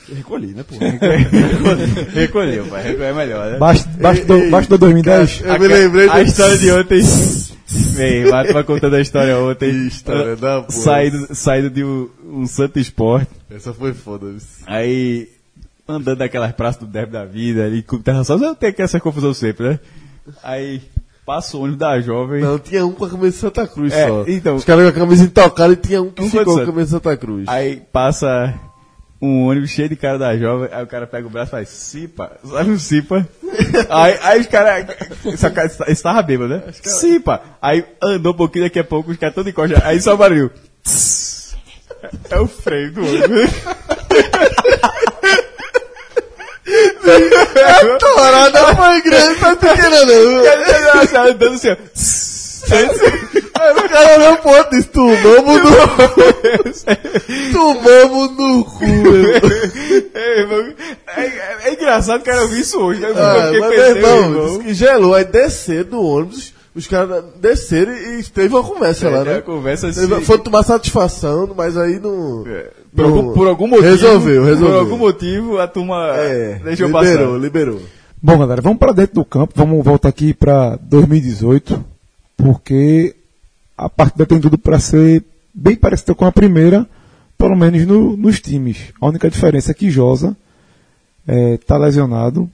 [0.07, 0.75] Eu recolhi, né, pô?
[2.13, 2.83] Recolheu, pai.
[2.83, 3.57] Recolheu é melhor, né?
[3.57, 5.41] Baixo, baixo, do, baixo do 2010.
[5.41, 7.01] Eu me lembrei A do- história de ontem.
[7.71, 9.87] Vem, Mato vai contando a história ontem.
[9.87, 10.71] História da porra.
[10.71, 13.29] Saindo, saindo de um, um Santo Esporte.
[13.49, 14.27] Essa foi foda.
[14.27, 14.39] viu?
[14.65, 15.29] Aí,
[15.87, 18.99] andando naquelas praças do derby da vida, ali, com terra só, eu tenho que essa
[18.99, 19.79] confusão sempre, né?
[20.43, 20.81] Aí,
[21.25, 22.41] passa o ônibus da jovem.
[22.41, 24.23] Não, tinha um com a camisa de Santa Cruz É, só.
[24.27, 26.65] então- Os caras com a camisa intocada e tinha um que Um ficou com a
[26.65, 27.43] camisa de Santa Cruz.
[27.47, 28.53] Aí passa
[29.21, 31.69] um ônibus cheio de cara da jovem, aí o cara pega o braço e faz
[31.69, 33.27] Cipa, sabe um Cipa?
[33.89, 34.87] aí, aí os caras.
[35.87, 36.63] Esse tava bêbado, né?
[36.71, 37.41] Cipa!
[37.61, 39.81] Aí andou um pouquinho, daqui a pouco os caras todos de costa.
[39.85, 40.51] Aí só o barulho.
[42.29, 43.51] É o freio do ônibus.
[47.99, 50.43] Torada foi grande, tá entendendo?
[51.13, 51.25] não?
[51.25, 51.75] andando assim, ó.
[53.59, 57.51] O cara olhou pro outro e disse, tomamos no cu.
[57.51, 59.35] Tomamos no cu, meu.
[60.13, 60.41] É,
[61.17, 63.09] é, é- é engraçado, cara, eu vi isso hoje, né?
[63.15, 64.45] Ah, mas, pensei, irmão, irmão.
[64.47, 65.13] disse que gelou.
[65.13, 69.35] Aí descer do ônibus, os caras desceram e teve uma conversa lá, É, né?
[69.37, 70.25] a conversa Teve- assim.
[70.25, 72.43] Foi tomar satisfação, mas aí não...
[72.43, 72.63] Por,
[72.95, 73.89] não- algum, por algum motivo.
[73.89, 74.69] Resolveu, resolveu.
[74.73, 77.39] Por algum motivo, a turma É, deixou liberou, passar.
[77.41, 77.81] liberou.
[78.21, 79.53] Bom, galera, vamos para dentro do campo.
[79.55, 81.83] Vamos voltar aqui para 2018,
[82.43, 83.15] porque
[83.77, 86.87] a partida tem tudo para ser bem parecida com a primeira,
[87.37, 88.77] pelo menos no- nos times.
[88.99, 90.35] A única diferença é que Josa
[91.27, 92.49] está lesionado,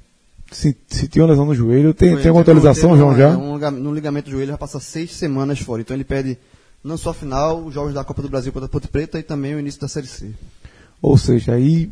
[0.52, 1.94] se- sentiu uma lesão no joelho.
[1.94, 3.38] Tem, tem alguma atualização, João, já?
[3.38, 5.82] Um, liga- no ligamento do joelho, vai passar seis semanas fora.
[5.82, 6.38] Então ele perde
[6.84, 9.24] não só a final, os jogos da Copa do Brasil contra a Ponte Preta e
[9.24, 10.32] também o início da Série C.
[11.02, 11.90] Ou seja, aí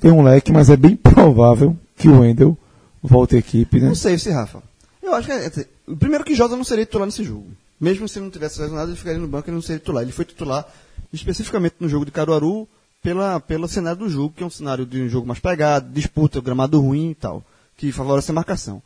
[0.00, 2.56] tem um leque, mas é bem provável que o Wendel
[3.02, 3.88] volte à equipe, né?
[3.88, 4.62] Não sei se, Rafa.
[5.02, 5.52] Eu acho que é, é, o
[5.98, 7.46] primeiro que Jota não seria titular nesse jogo.
[7.80, 10.02] Mesmo se ele não tivesse lesionado, ele ficaria no banco e não seria titular.
[10.02, 10.66] Ele foi titular
[11.12, 12.66] especificamente no jogo de Caruaru
[13.02, 16.40] pela, pelo cenário do jogo, que é um cenário de um jogo mais pegado, disputa,
[16.40, 17.44] gramado ruim e tal,
[17.76, 18.82] que favorece a marcação.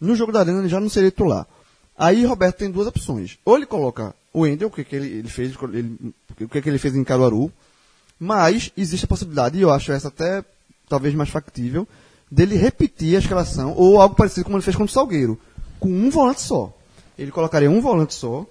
[0.00, 1.46] No jogo da Arena ele já não seria titular.
[1.96, 3.38] Aí Roberto tem duas opções.
[3.44, 6.68] Ou ele coloca o Wendel, o que, que ele, ele fez, ele- o que, que
[6.68, 7.52] ele fez em Caruaru,
[8.18, 10.44] mas existe a possibilidade, e eu acho essa até
[10.88, 11.86] talvez mais factível,
[12.30, 15.38] dele repetir a escalação, ou algo parecido como ele fez contra o Salgueiro,
[15.82, 16.72] com um volante só.
[17.18, 18.46] Ele colocaria um volante só.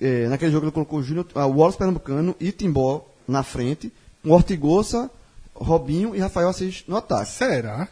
[0.00, 3.92] eh, naquele jogo ele colocou o Júnior, ah, o Wallace Pernambucano e Timbó na frente,
[4.22, 5.08] com Ortigosa,
[5.54, 7.30] Robinho e Rafael Assis no ataque.
[7.30, 7.88] Será?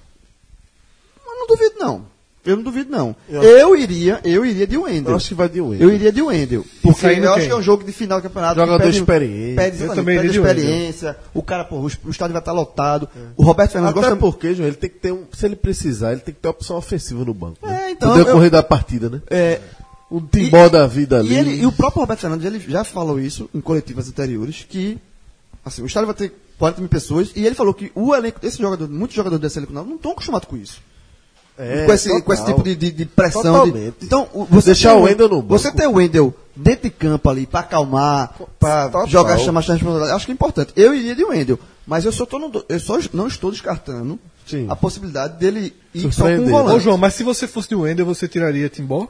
[1.25, 2.07] Mas não duvido, não.
[2.45, 3.15] Eu não duvido, não.
[3.29, 5.11] Eu Eu, iria, eu iria de Wendel.
[5.13, 5.89] Eu acho que vai de Wendel.
[5.89, 6.65] Eu iria de Wendel.
[6.83, 8.55] Porque eu acho que é um jogo de final do campeonato.
[8.59, 9.57] Jogador pede- experiente.
[9.57, 11.17] Pede, Eu também pede experiência.
[11.35, 13.09] O cara, pô, o, o estádio vai estar lotado.
[13.37, 15.25] O Roberto Fernandes Até gosta porque, João, ele tem que ter um.
[15.33, 17.59] Se ele precisar, ele tem que ter uma opção ofensiva no banco.
[17.67, 17.89] Né?
[17.89, 19.21] É, então, No eu- decorrer da partida, né?
[19.31, 19.61] É,
[20.11, 21.35] Um timbó da vida ali.
[21.35, 24.99] E, ele, e o próprio Roberto Fernandes ele já falou isso em coletivas anteriores, que
[25.65, 28.59] assim, o estádio vai ter 40 mil pessoas, e ele falou que o elenco, esse
[28.59, 30.81] jogador, muitos jogadores desse elenco não estão acostumados com isso.
[31.63, 32.23] É, com, esse, total.
[32.23, 33.71] com esse tipo de, de, de pressão.
[33.71, 35.59] de- então, você Deixar o Wendel no banco.
[35.59, 39.07] Você ter o Wendel dentro de campo ali, pra acalmar, pra Total.
[39.07, 40.73] jogar, chamar essa responsabilidade, acho que é importante.
[40.75, 44.67] Eu iria de Wendel, mas eu só, tô no- eu só não estou descartando Sim.
[44.71, 46.55] a possibilidade dele ir só com o Surpreender.
[46.55, 46.85] Ô, volante.
[46.85, 49.07] João, mas se você fosse de Wendel, você tiraria Timbó?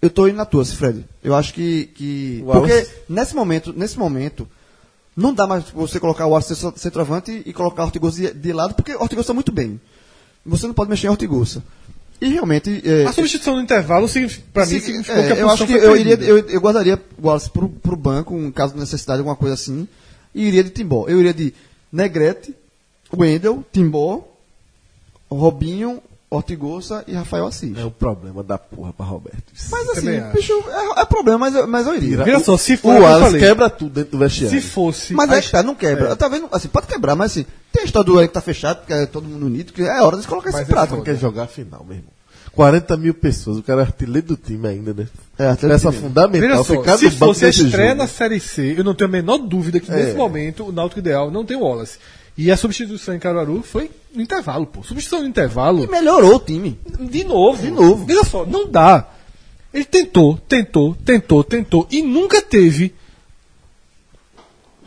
[0.00, 1.04] Eu tô indo na tua, Fred.
[1.22, 1.86] Eu acho que.
[1.94, 4.46] que porque nesse momento, nesse momento,
[5.16, 8.74] não dá mais você colocar o centro- centroavante e colocar o Ortigosa de, de lado,
[8.74, 9.80] porque o Ortigosa está muito bem.
[10.46, 11.62] Você não pode mexer em Ortigosa.
[12.20, 12.82] E realmente.
[12.84, 14.08] É, A substituição no intervalo,
[14.52, 17.26] pra mim, significou é, que a eu acho que eu, iria, eu, eu guardaria o
[17.26, 19.86] Wallace pro, pro banco, em caso de necessidade, alguma coisa assim,
[20.34, 21.06] e iria de Timbó.
[21.08, 21.52] Eu iria de
[21.92, 22.54] Negrete,
[23.14, 24.26] Wendel, Timbó,
[25.30, 26.02] Robinho,
[26.36, 27.76] Ortigosa e Rafael Assis.
[27.76, 29.42] É o problema da porra pra Roberto.
[29.70, 32.22] Mas assim, bicho, é, é problema, mas eu, mas eu iria.
[32.24, 34.60] Vira só, se for, O Wallace falei, quebra tudo dentro do vestiário.
[34.60, 35.12] se fosse...
[35.14, 36.14] Mas é que tá, não quebra.
[36.16, 36.48] Tá vendo?
[36.52, 39.06] Assim, pode quebrar, mas assim, tem a história do aí que tá fechado, que é
[39.06, 40.90] todo mundo unido, que é hora de colocar Mas esse é prato.
[40.90, 41.02] foda.
[41.02, 42.10] quer jogar a final, meu irmão.
[42.52, 45.06] 40 mil pessoas, o cara é artilheiro do time ainda, né?
[45.38, 46.02] É, Peça time.
[46.02, 47.98] fundamental, só, ficar se fosse a estreia jogo.
[48.00, 49.94] na Série C, eu não tenho a menor dúvida que É.
[49.94, 51.98] nesse momento o Náutico Ideal não tem o Wallace.
[52.38, 54.82] E a substituição em Caruaru foi no intervalo, pô.
[54.82, 56.78] Substituição no intervalo, E melhorou o time.
[57.00, 57.62] de novo.
[57.62, 58.04] De novo.
[58.04, 59.08] Veja só, não dá.
[59.72, 62.94] Ele tentou, tentou, tentou, tentou e nunca teve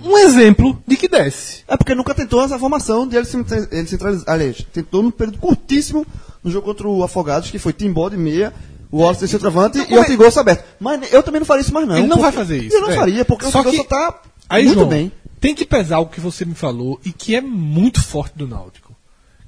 [0.04, 1.64] um exemplo de que desce.
[1.68, 4.26] É porque nunca tentou essa formação de ele, centra- ele centralizar.
[4.34, 6.06] Aliás, tentou num período curtíssimo
[6.44, 8.54] no jogo contra o Afogados, que foi Timbó de meia,
[8.92, 10.64] o Wallace de centroavante e como é- Ortigosa aberto.
[10.80, 11.96] Mas eu também não faria isso mais não.
[11.98, 12.96] Ele não porque- vai fazer isso, Eu não é.
[12.96, 15.12] faria, porque o Só Ortigosa tá Aí, muito bem.
[15.40, 18.96] Tem que pesar o que você me falou e que é muito forte do Náutico,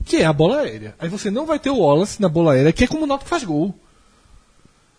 [0.06, 0.96] que é a bola aérea.
[1.00, 3.30] Aí você não vai ter o Wallace na bola aérea, que é como o Náutico
[3.30, 3.76] faz gol.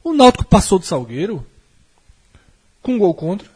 [0.05, 1.45] O Náutico passou do Salgueiro
[2.83, 3.49] com um gol contra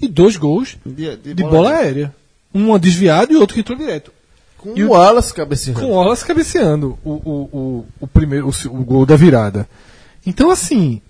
[0.00, 2.14] e dois gols De, de bola aérea.
[2.52, 4.12] Um desviado e outro que entrou direto.
[4.58, 5.80] Com E o Wallace cabeceando.
[5.80, 9.68] Com o Wallace cabeceando o, o, o, o primeiro, o, o gol da virada.
[10.26, 11.00] Então, assim,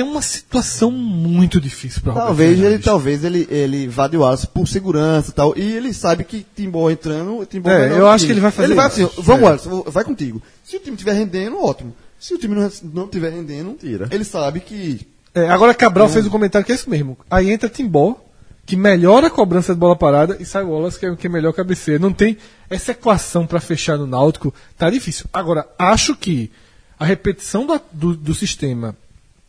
[0.00, 4.66] é uma situação muito difícil para Talvez ele, talvez ele, ele vá de Wallace por
[4.68, 5.54] segurança e tal.
[5.56, 8.26] E ele sabe que Timbó entrando, Timbó É, eu acho time.
[8.26, 9.44] que ele vai fazer Ele vai assim, vamos É.
[9.44, 10.42] Wallace, vai contigo.
[10.64, 11.94] Se o time estiver rendendo, ótimo.
[12.18, 14.08] Se o time não, não estiver rendendo, Tira.
[14.10, 15.06] ele sabe que.
[15.34, 17.18] É, agora Cabral fez um comentário que é isso mesmo.
[17.30, 18.16] Aí entra Timbó,
[18.64, 21.28] que melhora a cobrança de bola parada, e sai o Wallace, que é o que
[21.28, 21.98] melhor cabeceia.
[21.98, 22.38] Não tem
[22.70, 25.26] essa equação para fechar no Náutico, tá difícil.
[25.32, 26.50] Agora, acho que
[26.98, 28.96] a repetição da- do, do sistema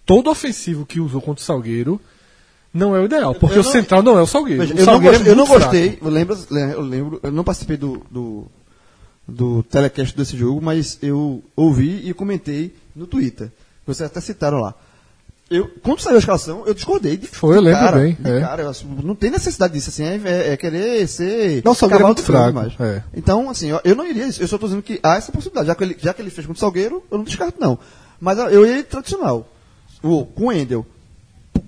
[0.08, 2.02] todo ofensivo que usou contra o Salgueiro
[2.74, 4.62] não é o ideal, porque Eu o não- central não é o Salgueiro.
[4.62, 5.90] Veja, o eu, não gostei, eu não gostei.
[5.92, 6.06] fraco.
[6.06, 8.46] Eu lembro, eu lembro, eu não participei do, do,
[9.28, 13.52] do telecast desse jogo, mas eu ouvi e comentei no Twitter.
[13.86, 14.74] Vocês até citaram lá.
[15.50, 17.16] Eu, quando saiu a escalação, eu discordei.
[17.16, 18.40] De, Foi, eu de lembro cara, bem, é.
[18.42, 18.72] cara, eu
[19.02, 21.62] não tem necessidade disso, assim, é, é- é querer ser.
[21.64, 22.74] Não, o Salgueiro é muito fraco, demais.
[22.82, 23.02] é.
[23.14, 24.26] Então, assim, eu, eu não iria.
[24.26, 25.68] Eu só estou dizendo que há essa possibilidade.
[25.68, 27.80] Já que, ele, já que ele fez contra o Salgueiro, eu não descarto, não.
[28.20, 29.48] Mas eu ia tradicional.
[30.04, 30.86] O, com o Endel.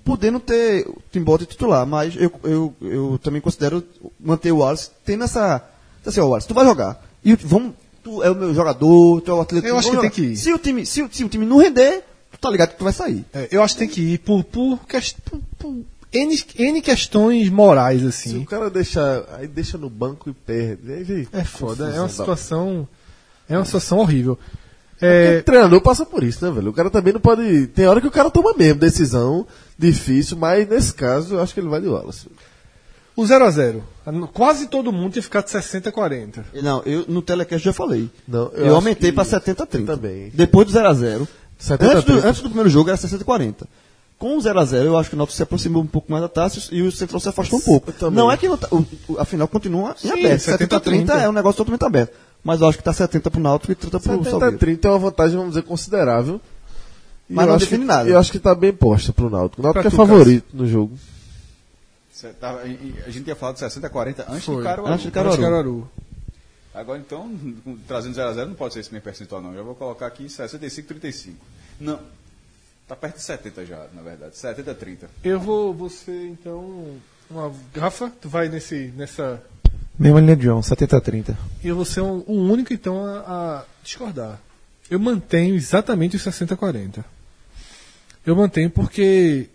[0.04, 3.82] Podendo ter o Timbó de titular, mas eu, eu, eu também considero
[4.18, 5.62] manter o Wallace tendo essa.
[6.06, 7.02] Assim, ó, Wallace, tu vai jogar.
[7.24, 7.72] E vamos.
[8.02, 9.66] Tu é o meu jogador, tu é o atleta.
[9.66, 10.10] Eu acho que tem jogar.
[10.14, 10.36] que ir.
[10.36, 12.02] Se o time, se, o- se o time não render,
[12.32, 13.24] tu tá ligado que tu vai sair.
[13.34, 15.76] É, eu acho que tem que ir por, por, por- por
[16.12, 18.38] N, N questões morais, Se assim.
[18.42, 20.92] o cara deixa, aí deixa no banco e perde.
[20.92, 22.88] Aí É foda, é uma situação.
[23.48, 24.38] É uma situação horrível.
[25.00, 26.70] Porque É, o treinador passa por isso, né, velho?
[26.70, 27.66] O cara também não pode.
[27.68, 29.46] Tem hora que o cara toma mesmo decisão
[29.78, 32.26] difícil, mas nesse caso eu acho que ele vai de Wallace.
[33.16, 33.80] o 0x0.
[34.32, 36.44] Quase todo mundo tinha ficado 60 a 40.
[36.62, 38.08] Não, eu no telecast já falei.
[38.28, 39.92] Não, eu eu aumentei que- pra 70 a 30.
[39.92, 40.30] Eu também.
[40.34, 41.26] Depois do 0x0.
[41.58, 42.28] 70 a Antes, do- 30.
[42.28, 43.66] antes do primeiro jogo era 60 a 40.
[44.18, 46.60] Com o 0x0, eu acho que o Náutico se aproximou um pouco mais da taça
[46.72, 47.90] e o Central se afastou um pouco.
[48.10, 50.40] Não é que tá- o, o- a final continua em Sim, aberto.
[50.40, 52.12] 70 70 a 30 é um negócio totalmente aberto.
[52.42, 54.58] Mas eu acho que tá 70 pro Náutico e 30 pro 70 a Salgueiro.
[54.58, 56.40] 30 é uma vantagem, vamos dizer, considerável.
[57.28, 58.08] E Mas eu não acho define que, nada.
[58.08, 59.60] Eu acho que tá bem posta pro Náutico.
[59.60, 60.98] O Náutico é favorito no jogo.
[62.12, 64.56] Cê tava- e a gente tinha falado de 60 a 40 antes Foi.
[64.56, 64.92] de Caruaru.
[64.92, 65.40] Antes de Caruaru.
[65.42, 65.90] Caruaru.
[66.74, 67.30] Agora então,
[67.86, 69.54] trazendo 0 a 0 não pode ser esse mesmo percentual não.
[69.54, 71.36] Já vou colocar aqui 65 35.
[71.80, 71.98] Não.
[72.86, 74.36] Tá perto de 70 já, na verdade.
[74.36, 75.10] 70 a 30.
[75.22, 76.96] Eu vou, você então.
[77.30, 79.40] Uma, Rafa, tu vai nesse, nessa
[80.00, 81.36] Mesma linha de João, 70-30.
[81.62, 84.40] E eu vou ser um- o único, então, a, a discordar.
[84.90, 87.04] Eu mantenho exatamente os 60-40.
[88.24, 89.48] Eu mantenho porque,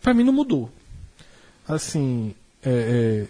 [0.00, 0.70] pra mim, não mudou.
[1.66, 3.26] Assim, é, é,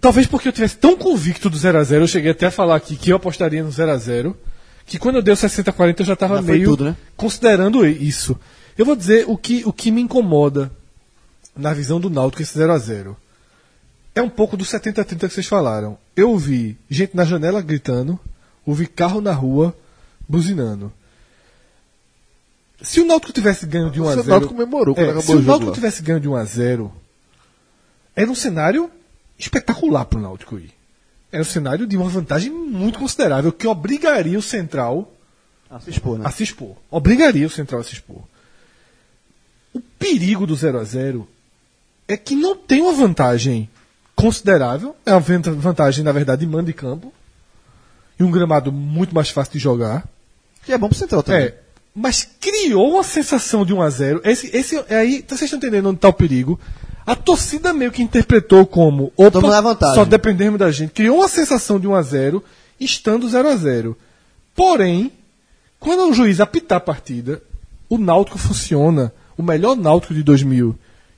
[0.00, 3.10] talvez porque eu tivesse tão convicto do 0x0, eu cheguei até a falar aqui que
[3.12, 4.34] eu apostaria no 0x0,
[4.84, 6.96] que quando eu dei o 60-40 eu já estava meio tudo, né?
[7.16, 8.36] considerando isso.
[8.76, 10.72] Eu vou dizer o que, o que me incomoda
[11.56, 13.14] na visão do Náutico esse 0x0.
[14.14, 15.96] É um pouco do 70-30 que vocês falaram.
[16.16, 18.18] Eu ouvi gente na janela gritando,
[18.66, 19.76] ouvi carro na rua
[20.28, 20.92] buzinando.
[22.82, 25.22] Se o Náutico tivesse ganho de 1 a O 0, Náutico comemorou quando É, acabou
[25.22, 25.74] se o o Náutico lá.
[25.74, 26.92] tivesse ganho de 1 a 0,
[28.16, 28.90] era um cenário
[29.38, 30.72] espetacular para o Náutico ir.
[31.30, 35.12] Era um cenário de uma vantagem muito considerável que obrigaria o Central
[35.70, 36.24] Ah, se expor, né?
[36.26, 36.74] a se expor.
[36.90, 38.22] Obrigaria o Central a se expor.
[39.72, 41.28] O perigo do 0 a 0
[42.08, 43.68] é que não tem uma vantagem
[44.20, 44.94] considerável.
[45.04, 47.12] É uma vanta- vantagem, na verdade, de mando de campo.
[48.18, 50.06] E um gramado muito mais fácil de jogar.
[50.64, 51.42] Que é bom pro Central também.
[51.46, 51.54] É.
[51.94, 55.86] Mas criou uma sensação de 1 a 0 Esse, esse é aí, vocês estão entendendo
[55.88, 56.60] onde está o perigo?
[57.04, 59.40] A torcida meio que interpretou como opa,
[59.94, 60.92] só dependemos da gente.
[60.92, 62.44] Criou uma sensação de 1 a 0
[62.78, 63.96] estando 0 a 0
[64.54, 65.10] Porém,
[65.78, 67.42] quando o juiz apitar a partida,
[67.88, 69.12] o Náutico funciona.
[69.36, 70.22] O melhor Náutico de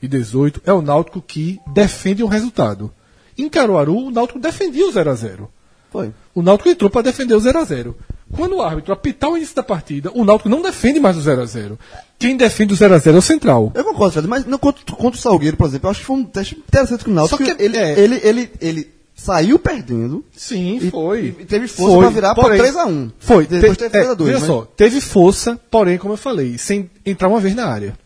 [0.08, 2.90] 2018 é o Náutico que defende um resultado.
[3.36, 5.48] Em Caruaru, o Náutico defendia o 0 a 0
[5.90, 6.12] Foi.
[6.34, 7.96] o Náutico entrou para defender o 0 a 0
[8.30, 11.40] Quando o árbitro apitar o início da partida, o Náutico não defende mais o 0
[11.42, 11.78] a 0
[12.18, 13.72] Quem defende o 0 a 0 é o Central.
[13.74, 16.16] Eu concordo, Fred, mas não, contra, contra o Salgueiro, por exemplo, eu acho que foi
[16.16, 17.44] um teste interessante com o Náutico.
[17.44, 21.36] Só que ele, é- ele, ele, ele saiu perdendo Sim, e, foi.
[21.38, 23.12] e teve força pra virar para 3x1.
[23.18, 23.46] Foi.
[23.46, 24.24] Depois Te- teve é, 3x2.
[24.24, 24.46] veja né?
[24.46, 27.96] só, teve força, porém, como eu falei, sem entrar uma vez na área.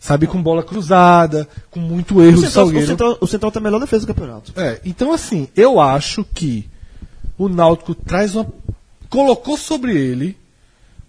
[0.00, 2.86] Sabe, com bola cruzada, com muito erro O do Central, o, Salgueiro.
[2.86, 4.52] Central, o Central tem a melhor defesa do campeonato.
[4.56, 6.68] É, então assim, eu acho que
[7.36, 8.46] o Náutico traz uma.
[9.08, 10.36] colocou sobre ele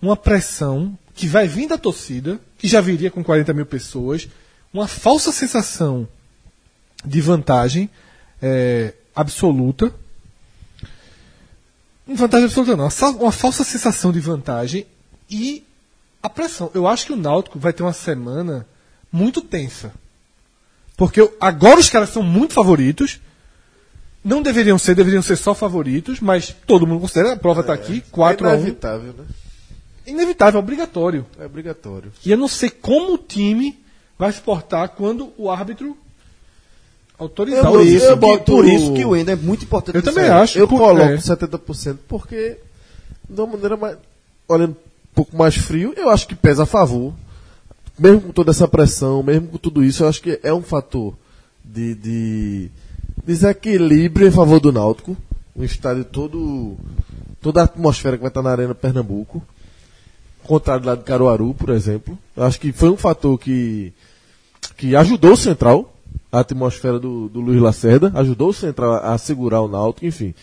[0.01, 4.27] uma pressão que vai vir da torcida, que já viria com 40 mil pessoas,
[4.73, 6.07] uma falsa sensação
[7.03, 7.89] de vantagem
[8.41, 9.93] é, absoluta.
[12.07, 14.85] Não Vantagem absoluta não, uma uma falsa sensação de vantagem
[15.29, 15.63] e
[16.23, 16.71] a pressão.
[16.73, 18.65] Eu acho que o Náutico vai ter uma semana
[19.11, 19.91] muito tensa.
[20.97, 23.19] Porque agora os caras são muito favoritos.
[24.23, 28.01] Não deveriam ser, deveriam ser só favoritos, mas todo mundo considera, a prova está aqui,
[28.11, 29.25] 4 é a 1 inevitável, né?
[30.05, 31.25] Inevitável, obrigatório.
[31.39, 32.11] É obrigatório.
[32.25, 33.79] E eu não sei como o time
[34.17, 35.95] vai se portar quando o árbitro
[37.17, 39.95] autorizar Eu- o isso, eu que, boto- por isso que o Ender é muito importante.
[39.95, 40.31] Eu também aí.
[40.31, 40.57] acho.
[40.59, 41.17] Eu por- coloco é.
[41.17, 42.57] 70% porque,
[43.29, 43.97] de uma maneira mais.
[44.47, 47.13] Olhando um pouco mais frio, eu acho que pesa a favor.
[47.99, 51.13] Mesmo com toda essa pressão, mesmo com tudo isso, eu acho que é um fator
[51.63, 52.71] de, de
[53.25, 55.17] desequilíbrio em favor do Náutico.
[55.53, 56.77] Um estádio todo.
[57.41, 59.43] toda a atmosfera que vai estar na Arena Pernambuco.
[60.43, 62.17] Contrário lá de Caruaru, por exemplo.
[62.37, 63.91] Eu acho que foi um fator que,
[64.77, 65.93] que ajudou o Central,
[66.31, 70.33] a atmosfera do, do Luiz Lacerda, ajudou o Central a, a segurar o Náutico, enfim.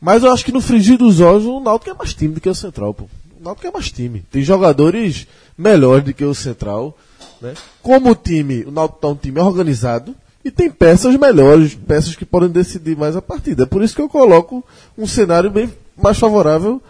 [0.00, 2.48] Mas eu acho que no frigir dos olhos o Náutico é mais time do que
[2.48, 3.08] o Central, pô.
[3.44, 4.24] O Náutico é mais time.
[4.30, 5.26] Tem jogadores
[5.56, 6.96] melhores do que o Central,
[7.42, 7.52] né?
[7.82, 12.24] Como o time, o Náutico tá um time organizado e tem peças melhores, peças que
[12.24, 13.64] podem decidir mais a partida.
[13.64, 14.64] É por isso que eu coloco
[14.96, 16.80] um cenário bem mais favorável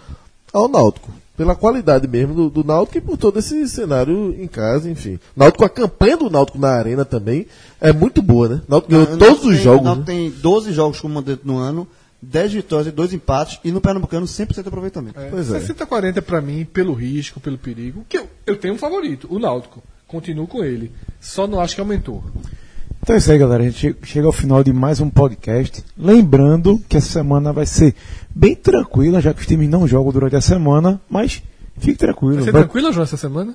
[0.52, 1.10] ao Náutico.
[1.36, 5.18] Pela qualidade mesmo do, do Náutico e por todo esse cenário em casa, enfim.
[5.34, 7.48] Náutico, a campanha do Náutico na arena também
[7.80, 8.62] é muito boa, né?
[8.68, 9.80] Náutico ganhou O todos os jogos.
[9.80, 10.18] O Náutico né?
[10.18, 11.84] tem 12 jogos como mandante no ano,
[12.24, 15.18] 10 vitórias e 2 empates, e no Pernambucano 100% de aproveitamento.
[15.30, 15.60] Pois é.
[15.60, 19.82] 60-40 pra mim, pelo risco, pelo perigo, que eu, eu tenho um favorito, o Náutico.
[20.06, 20.92] Continuo com ele.
[21.20, 22.22] Só não acho que aumentou.
[23.02, 23.62] Então é isso aí, galera.
[23.62, 25.84] A gente che- chega ao final de mais um podcast.
[25.98, 27.94] Lembrando que essa semana vai ser
[28.34, 31.42] bem tranquila, já que os times não jogam durante a semana, mas
[31.78, 32.36] fique tranquilo.
[32.36, 33.54] Vai ser Vai, tranquilo, João, essa semana?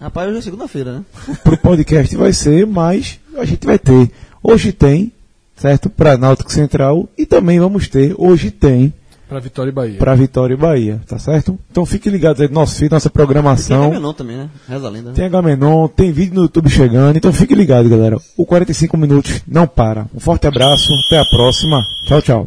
[0.00, 1.04] Rapaz, hoje é segunda-feira, né?
[1.42, 4.10] pro podcast vai ser, mas a gente vai ter.
[4.42, 5.12] Hoje tem,
[5.56, 5.88] certo?
[5.90, 8.92] Para Náutico Central e também vamos ter, hoje tem,
[9.28, 9.98] Pra Vitória e Bahia.
[9.98, 11.58] para Vitória e Bahia, tá certo?
[11.70, 13.84] Então fiquem ligados aí no nosso feed, nossa Tem programação.
[13.86, 14.50] Agamenon também, né?
[14.68, 15.16] Reza a lenda, né?
[15.16, 18.18] Tem Agamenon, tem vídeo no YouTube chegando, então fique ligado, galera.
[18.36, 20.06] O 45 minutos não para.
[20.14, 21.84] Um forte abraço, até a próxima.
[22.06, 22.42] Tchau, tchau.